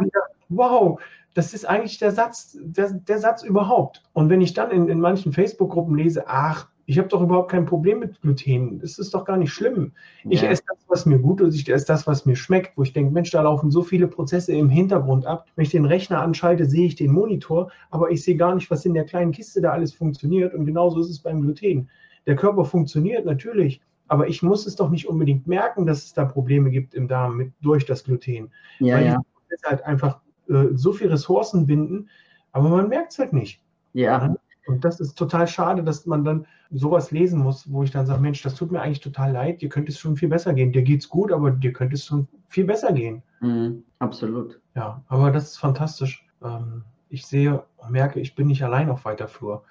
wow, 0.50 1.00
das 1.36 1.54
ist 1.54 1.68
eigentlich 1.68 2.00
der 2.00 2.12
Satz, 2.12 2.58
der, 2.60 2.94
der 2.94 3.20
Satz 3.20 3.44
überhaupt. 3.44 4.04
Und 4.14 4.30
wenn 4.30 4.42
ich 4.42 4.54
dann 4.54 4.72
in, 4.72 4.90
in 4.90 5.00
manchen 5.00 5.34
Facebook-Gruppen 5.34 5.96
lese, 5.96 6.28
ach, 6.28 6.70
ich 6.90 6.98
habe 6.98 7.10
doch 7.10 7.22
überhaupt 7.22 7.52
kein 7.52 7.66
Problem 7.66 8.00
mit 8.00 8.22
Gluten. 8.22 8.80
Das 8.80 8.98
ist 8.98 9.14
doch 9.14 9.26
gar 9.26 9.36
nicht 9.36 9.52
schlimm. 9.52 9.92
Ich 10.24 10.42
ja. 10.42 10.50
esse 10.50 10.64
das, 10.70 10.86
was 10.88 11.06
mir 11.06 11.20
gut 11.20 11.42
ist. 11.42 11.54
Ich 11.56 11.68
esse 11.70 11.86
das, 11.86 12.08
was 12.08 12.26
mir 12.26 12.38
schmeckt. 12.38 12.78
Wo 12.78 12.84
ich 12.84 12.94
denke, 12.94 13.12
Mensch, 13.12 13.30
da 13.30 13.42
laufen 13.42 13.72
so 13.72 13.84
viele 13.84 14.08
Prozesse 14.08 14.54
im 14.54 14.70
Hintergrund 14.70 15.26
ab. 15.26 15.48
Wenn 15.56 15.64
ich 15.66 15.72
den 15.72 15.84
Rechner 15.84 16.22
anschalte, 16.22 16.66
sehe 16.66 16.88
ich 16.88 16.96
den 16.96 17.12
Monitor, 17.12 17.72
aber 17.92 18.10
ich 18.10 18.24
sehe 18.24 18.38
gar 18.38 18.56
nicht, 18.56 18.72
was 18.72 18.86
in 18.86 18.94
der 18.94 19.04
kleinen 19.04 19.34
Kiste 19.34 19.60
da 19.60 19.72
alles 19.72 19.94
funktioniert. 19.94 20.54
Und 20.54 20.66
genauso 20.66 21.02
ist 21.02 21.10
es 21.10 21.20
beim 21.20 21.42
Gluten. 21.42 21.90
Der 22.26 22.38
Körper 22.38 22.64
funktioniert 22.64 23.26
natürlich, 23.26 23.82
aber 24.08 24.30
ich 24.30 24.42
muss 24.42 24.66
es 24.66 24.78
doch 24.78 24.90
nicht 24.90 25.10
unbedingt 25.10 25.46
merken, 25.46 25.86
dass 25.86 26.06
es 26.06 26.14
da 26.14 26.24
Probleme 26.24 26.72
gibt 26.72 26.96
im 26.96 27.10
Darm 27.10 27.36
mit, 27.36 27.52
durch 27.62 27.86
das 27.86 28.06
Gluten. 28.06 28.50
Ja, 28.80 28.96
weil 28.96 29.06
ja. 29.06 29.22
die 29.52 29.68
halt 29.68 29.84
einfach 29.84 30.22
äh, 30.48 30.68
so 30.74 30.94
viele 30.94 31.12
Ressourcen 31.12 31.66
binden, 31.66 32.08
aber 32.54 32.70
man 32.70 32.88
merkt 32.88 33.12
es 33.12 33.20
halt 33.20 33.34
nicht. 33.34 33.62
Ja. 33.92 34.38
Und 34.68 34.84
das 34.84 35.00
ist 35.00 35.16
total 35.16 35.48
schade, 35.48 35.84
dass 35.84 36.06
man 36.06 36.24
dann 36.24 36.46
sowas 36.72 37.12
lesen 37.12 37.40
muss, 37.40 37.72
wo 37.72 37.84
ich 37.84 37.92
dann 37.92 38.06
sage, 38.06 38.22
Mensch, 38.22 38.42
das 38.42 38.56
tut 38.56 38.72
mir 38.72 38.82
eigentlich 38.82 39.00
total 39.00 39.32
leid, 39.32 39.62
dir 39.62 39.70
könnte 39.70 39.92
es 39.92 40.00
schon 40.00 40.18
viel 40.18 40.30
besser 40.30 40.54
gehen. 40.54 40.72
Dir 40.72 40.84
geht's 40.84 41.10
gut, 41.10 41.32
aber 41.32 41.52
dir 41.52 41.74
könnte 41.74 41.96
es 41.96 42.06
schon 42.06 42.28
viel 42.50 42.66
besser 42.66 42.92
gehen. 42.92 43.24
Mhm, 43.40 43.84
absolut. 44.00 44.60
Ja, 44.76 45.02
aber 45.08 45.32
das 45.32 45.52
ist 45.52 45.58
fantastisch. 45.58 46.28
Ähm, 46.44 46.84
ich 47.10 47.26
sehe 47.26 47.64
und 47.78 47.92
merke, 47.92 48.20
ich 48.20 48.36
bin 48.36 48.48
nicht 48.48 48.64
allein 48.64 48.90
auf 48.90 49.06
weiter 49.06 49.28
Flur. 49.28 49.64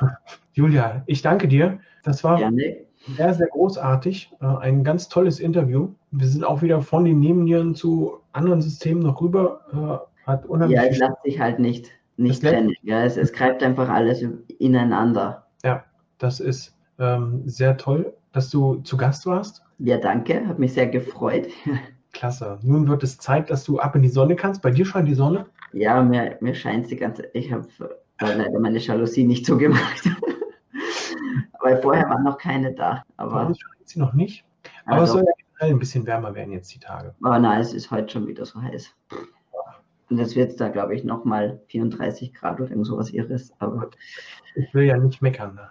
Julia, 0.54 1.02
ich 1.06 1.20
danke 1.22 1.46
dir. 1.46 1.78
Das 2.02 2.24
war 2.24 2.38
Gerne. 2.38 2.78
sehr, 3.16 3.34
sehr 3.34 3.48
großartig. 3.48 4.32
Äh, 4.40 4.46
ein 4.46 4.84
ganz 4.84 5.08
tolles 5.08 5.38
Interview. 5.40 5.90
Wir 6.10 6.26
sind 6.26 6.44
auch 6.44 6.62
wieder 6.62 6.80
von 6.80 7.04
den 7.04 7.20
Nebennieren 7.20 7.74
zu 7.74 8.20
anderen 8.32 8.62
Systemen 8.62 9.02
noch 9.02 9.20
rüber. 9.20 9.60
Äh, 9.72 10.26
hat 10.26 10.46
unheimlich 10.46 10.76
ja, 10.76 10.84
es 10.84 10.98
lässt 10.98 11.22
sich 11.24 11.40
halt 11.40 11.58
nicht 11.58 11.90
nicht 12.20 12.42
trennen. 12.42 12.74
Ja, 12.82 13.04
es, 13.04 13.16
es 13.16 13.32
greift 13.32 13.62
einfach 13.62 13.88
alles 13.88 14.24
ineinander. 14.58 15.46
Ja, 15.64 15.84
das 16.18 16.40
ist 16.40 16.76
ähm, 16.98 17.42
sehr 17.46 17.76
toll, 17.76 18.12
dass 18.32 18.50
du 18.50 18.76
zu 18.76 18.96
Gast 18.96 19.26
warst. 19.26 19.62
Ja, 19.78 19.96
danke, 19.96 20.46
hat 20.46 20.58
mich 20.58 20.74
sehr 20.74 20.86
gefreut. 20.86 21.48
Klasse. 22.12 22.58
Nun 22.62 22.88
wird 22.88 23.02
es 23.02 23.18
Zeit, 23.18 23.50
dass 23.50 23.64
du 23.64 23.78
ab 23.78 23.94
in 23.94 24.02
die 24.02 24.08
Sonne 24.08 24.36
kannst. 24.36 24.62
Bei 24.62 24.70
dir 24.70 24.84
scheint 24.84 25.08
die 25.08 25.14
Sonne? 25.14 25.46
Ja, 25.72 26.02
mir, 26.02 26.36
mir 26.40 26.54
scheint 26.54 26.88
sie 26.88 26.96
ganz. 26.96 27.22
Ich 27.32 27.52
habe 27.52 27.66
leider 28.20 28.58
meine 28.58 28.78
Jalousie 28.78 29.24
nicht 29.24 29.46
zugemacht. 29.46 30.04
Weil 31.60 31.80
vorher 31.80 32.08
war 32.08 32.20
noch 32.20 32.38
keine 32.38 32.72
da. 32.72 33.04
Aber 33.16 33.42
ja, 33.42 33.46
scheint 33.46 33.88
sie 33.88 34.00
noch 34.00 34.12
nicht. 34.12 34.44
Aber 34.86 35.02
also, 35.02 35.18
es 35.18 35.24
soll 35.24 35.24
ja 35.60 35.66
ein 35.66 35.78
bisschen 35.78 36.06
wärmer 36.06 36.34
werden 36.34 36.52
jetzt 36.52 36.74
die 36.74 36.80
Tage. 36.80 37.14
Aber 37.22 37.38
nein, 37.38 37.60
es 37.60 37.72
ist 37.72 37.90
heute 37.90 38.10
schon 38.10 38.26
wieder 38.26 38.44
so 38.44 38.60
heiß. 38.60 38.92
Und 40.10 40.18
jetzt 40.18 40.34
wird 40.34 40.50
es 40.50 40.56
da, 40.56 40.68
glaube 40.68 40.94
ich, 40.96 41.04
nochmal 41.04 41.60
34 41.68 42.34
Grad 42.34 42.60
oder 42.60 42.68
irgend 42.68 42.86
sowas 42.86 43.10
Irres. 43.10 43.52
Aber 43.60 43.90
ich 44.56 44.74
will 44.74 44.84
ja 44.84 44.98
nicht 44.98 45.22
meckern. 45.22 45.54
Ne? 45.54 45.68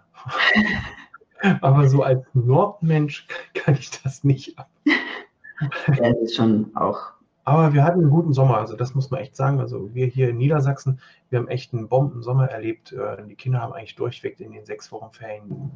aber 1.61 1.89
so 1.89 2.03
als 2.03 2.25
Nordmensch 2.33 3.27
kann 3.53 3.75
ich 3.75 3.91
das 4.01 4.23
nicht 4.23 4.57
ab. 4.57 4.69
ja, 4.85 6.07
es 6.07 6.17
ist 6.21 6.35
schon 6.35 6.71
auch. 6.75 7.11
Aber 7.43 7.73
wir 7.73 7.83
hatten 7.83 8.01
einen 8.01 8.11
guten 8.11 8.31
Sommer, 8.31 8.57
also 8.57 8.75
das 8.75 8.95
muss 8.95 9.11
man 9.11 9.21
echt 9.21 9.35
sagen. 9.35 9.59
Also 9.59 9.93
wir 9.93 10.05
hier 10.05 10.29
in 10.29 10.37
Niedersachsen, 10.37 11.01
wir 11.29 11.39
haben 11.39 11.47
echt 11.47 11.73
einen 11.73 11.89
Bombensommer 11.89 12.45
erlebt. 12.45 12.93
Äh, 12.93 13.25
die 13.25 13.35
Kinder 13.35 13.61
haben 13.61 13.73
eigentlich 13.73 13.95
durchweg 13.95 14.39
in 14.39 14.51
den 14.51 14.65
sechs 14.65 14.91
Wochen 14.91 15.11
Ferien 15.11 15.71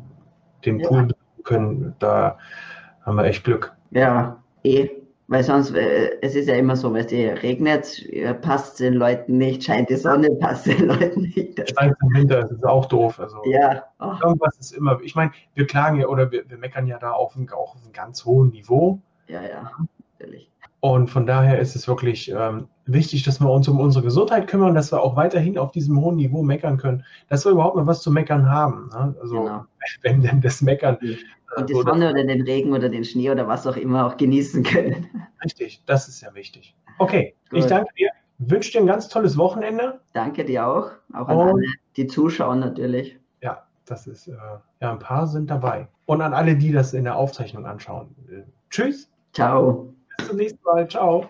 den 0.63 0.81
Pool 0.81 1.07
ja. 1.09 1.43
können. 1.43 1.95
Da 1.99 2.37
haben 3.01 3.17
wir 3.17 3.25
echt 3.25 3.43
Glück. 3.43 3.75
Ja, 3.91 4.41
eh. 4.63 5.02
Weil 5.27 5.43
sonst, 5.43 5.73
äh, 5.73 6.19
es 6.21 6.35
ist 6.35 6.47
ja 6.47 6.55
immer 6.55 6.75
so, 6.75 6.93
weil 6.93 7.05
es 7.05 7.11
regnet, 7.11 8.05
passt 8.41 8.79
den 8.79 8.95
Leuten 8.95 9.37
nicht, 9.37 9.63
scheint 9.63 9.89
die 9.89 9.95
Sonne, 9.95 10.29
passt 10.39 10.67
den 10.67 10.87
Leuten 10.87 11.21
nicht. 11.21 11.57
Scheint 11.77 11.95
im 12.01 12.13
Winter, 12.13 12.41
das 12.41 12.51
ist 12.51 12.65
auch 12.65 12.85
doof. 12.85 13.19
Also 13.19 13.41
ja. 13.45 13.83
Oh. 13.99 14.13
Irgendwas 14.21 14.57
ist 14.59 14.71
immer, 14.71 14.99
ich 15.01 15.15
meine, 15.15 15.31
wir 15.53 15.65
klagen 15.65 15.99
ja 15.99 16.07
oder 16.07 16.31
wir, 16.31 16.49
wir 16.49 16.57
meckern 16.57 16.87
ja 16.87 16.99
da 16.99 17.11
auf, 17.11 17.35
ein, 17.35 17.49
auch 17.51 17.75
auf 17.75 17.83
einem 17.83 17.93
ganz 17.93 18.25
hohen 18.25 18.49
Niveau. 18.49 18.99
Ja, 19.27 19.41
ja, 19.41 19.71
natürlich. 20.19 20.51
Und 20.81 21.09
von 21.09 21.25
daher 21.25 21.59
ist 21.59 21.77
es 21.77 21.87
wirklich 21.87 22.29
ähm, 22.29 22.67
wichtig, 22.85 23.23
dass 23.23 23.39
wir 23.39 23.49
uns 23.49 23.67
um 23.67 23.79
unsere 23.79 24.03
Gesundheit 24.03 24.47
kümmern, 24.47 24.73
dass 24.73 24.91
wir 24.91 25.01
auch 25.01 25.15
weiterhin 25.15 25.57
auf 25.57 25.71
diesem 25.71 25.99
hohen 25.99 26.15
Niveau 26.15 26.43
meckern 26.43 26.77
können, 26.77 27.05
dass 27.29 27.45
wir 27.45 27.51
überhaupt 27.51 27.77
noch 27.77 27.87
was 27.87 28.01
zu 28.01 28.11
meckern 28.11 28.49
haben. 28.49 28.89
Ne? 28.89 29.15
Also 29.21 29.41
genau. 29.41 29.65
wenn 30.01 30.21
denn 30.21 30.41
das 30.41 30.61
Meckern. 30.61 30.97
Und 31.55 31.69
die 31.69 31.73
äh, 31.73 31.83
Sonne 31.83 32.11
oder 32.11 32.23
den 32.23 32.41
Regen 32.41 32.73
oder 32.73 32.89
den 32.89 33.05
Schnee 33.05 33.29
oder 33.29 33.47
was 33.47 33.67
auch 33.67 33.77
immer 33.77 34.07
auch 34.07 34.17
genießen 34.17 34.63
können. 34.63 35.07
Richtig, 35.43 35.81
das 35.85 36.07
ist 36.07 36.21
ja 36.21 36.33
wichtig. 36.33 36.75
Okay, 36.99 37.35
Gut. 37.49 37.59
ich 37.59 37.65
danke 37.65 37.93
dir. 37.97 38.09
Wünsche 38.39 38.71
dir 38.71 38.81
ein 38.81 38.87
ganz 38.87 39.07
tolles 39.07 39.37
Wochenende. 39.37 40.01
Danke 40.13 40.43
dir 40.43 40.67
auch. 40.67 40.91
Auch 41.13 41.27
an 41.27 41.39
alle, 41.39 41.65
die 41.95 42.07
zuschauen 42.07 42.59
natürlich. 42.59 43.17
Ja, 43.41 43.63
das 43.85 44.07
ist, 44.07 44.27
äh, 44.27 44.33
ja, 44.81 44.91
ein 44.91 44.99
paar 44.99 45.27
sind 45.27 45.49
dabei. 45.49 45.87
Und 46.05 46.21
an 46.21 46.33
alle, 46.33 46.55
die 46.55 46.71
das 46.71 46.93
in 46.93 47.05
der 47.05 47.15
Aufzeichnung 47.15 47.65
anschauen. 47.65 48.15
Äh, 48.29 48.43
tschüss. 48.69 49.09
Ciao. 49.33 49.93
Bis 50.17 50.27
zum 50.27 50.37
nächsten 50.37 50.63
Mal. 50.63 50.87
Ciao. 50.87 51.29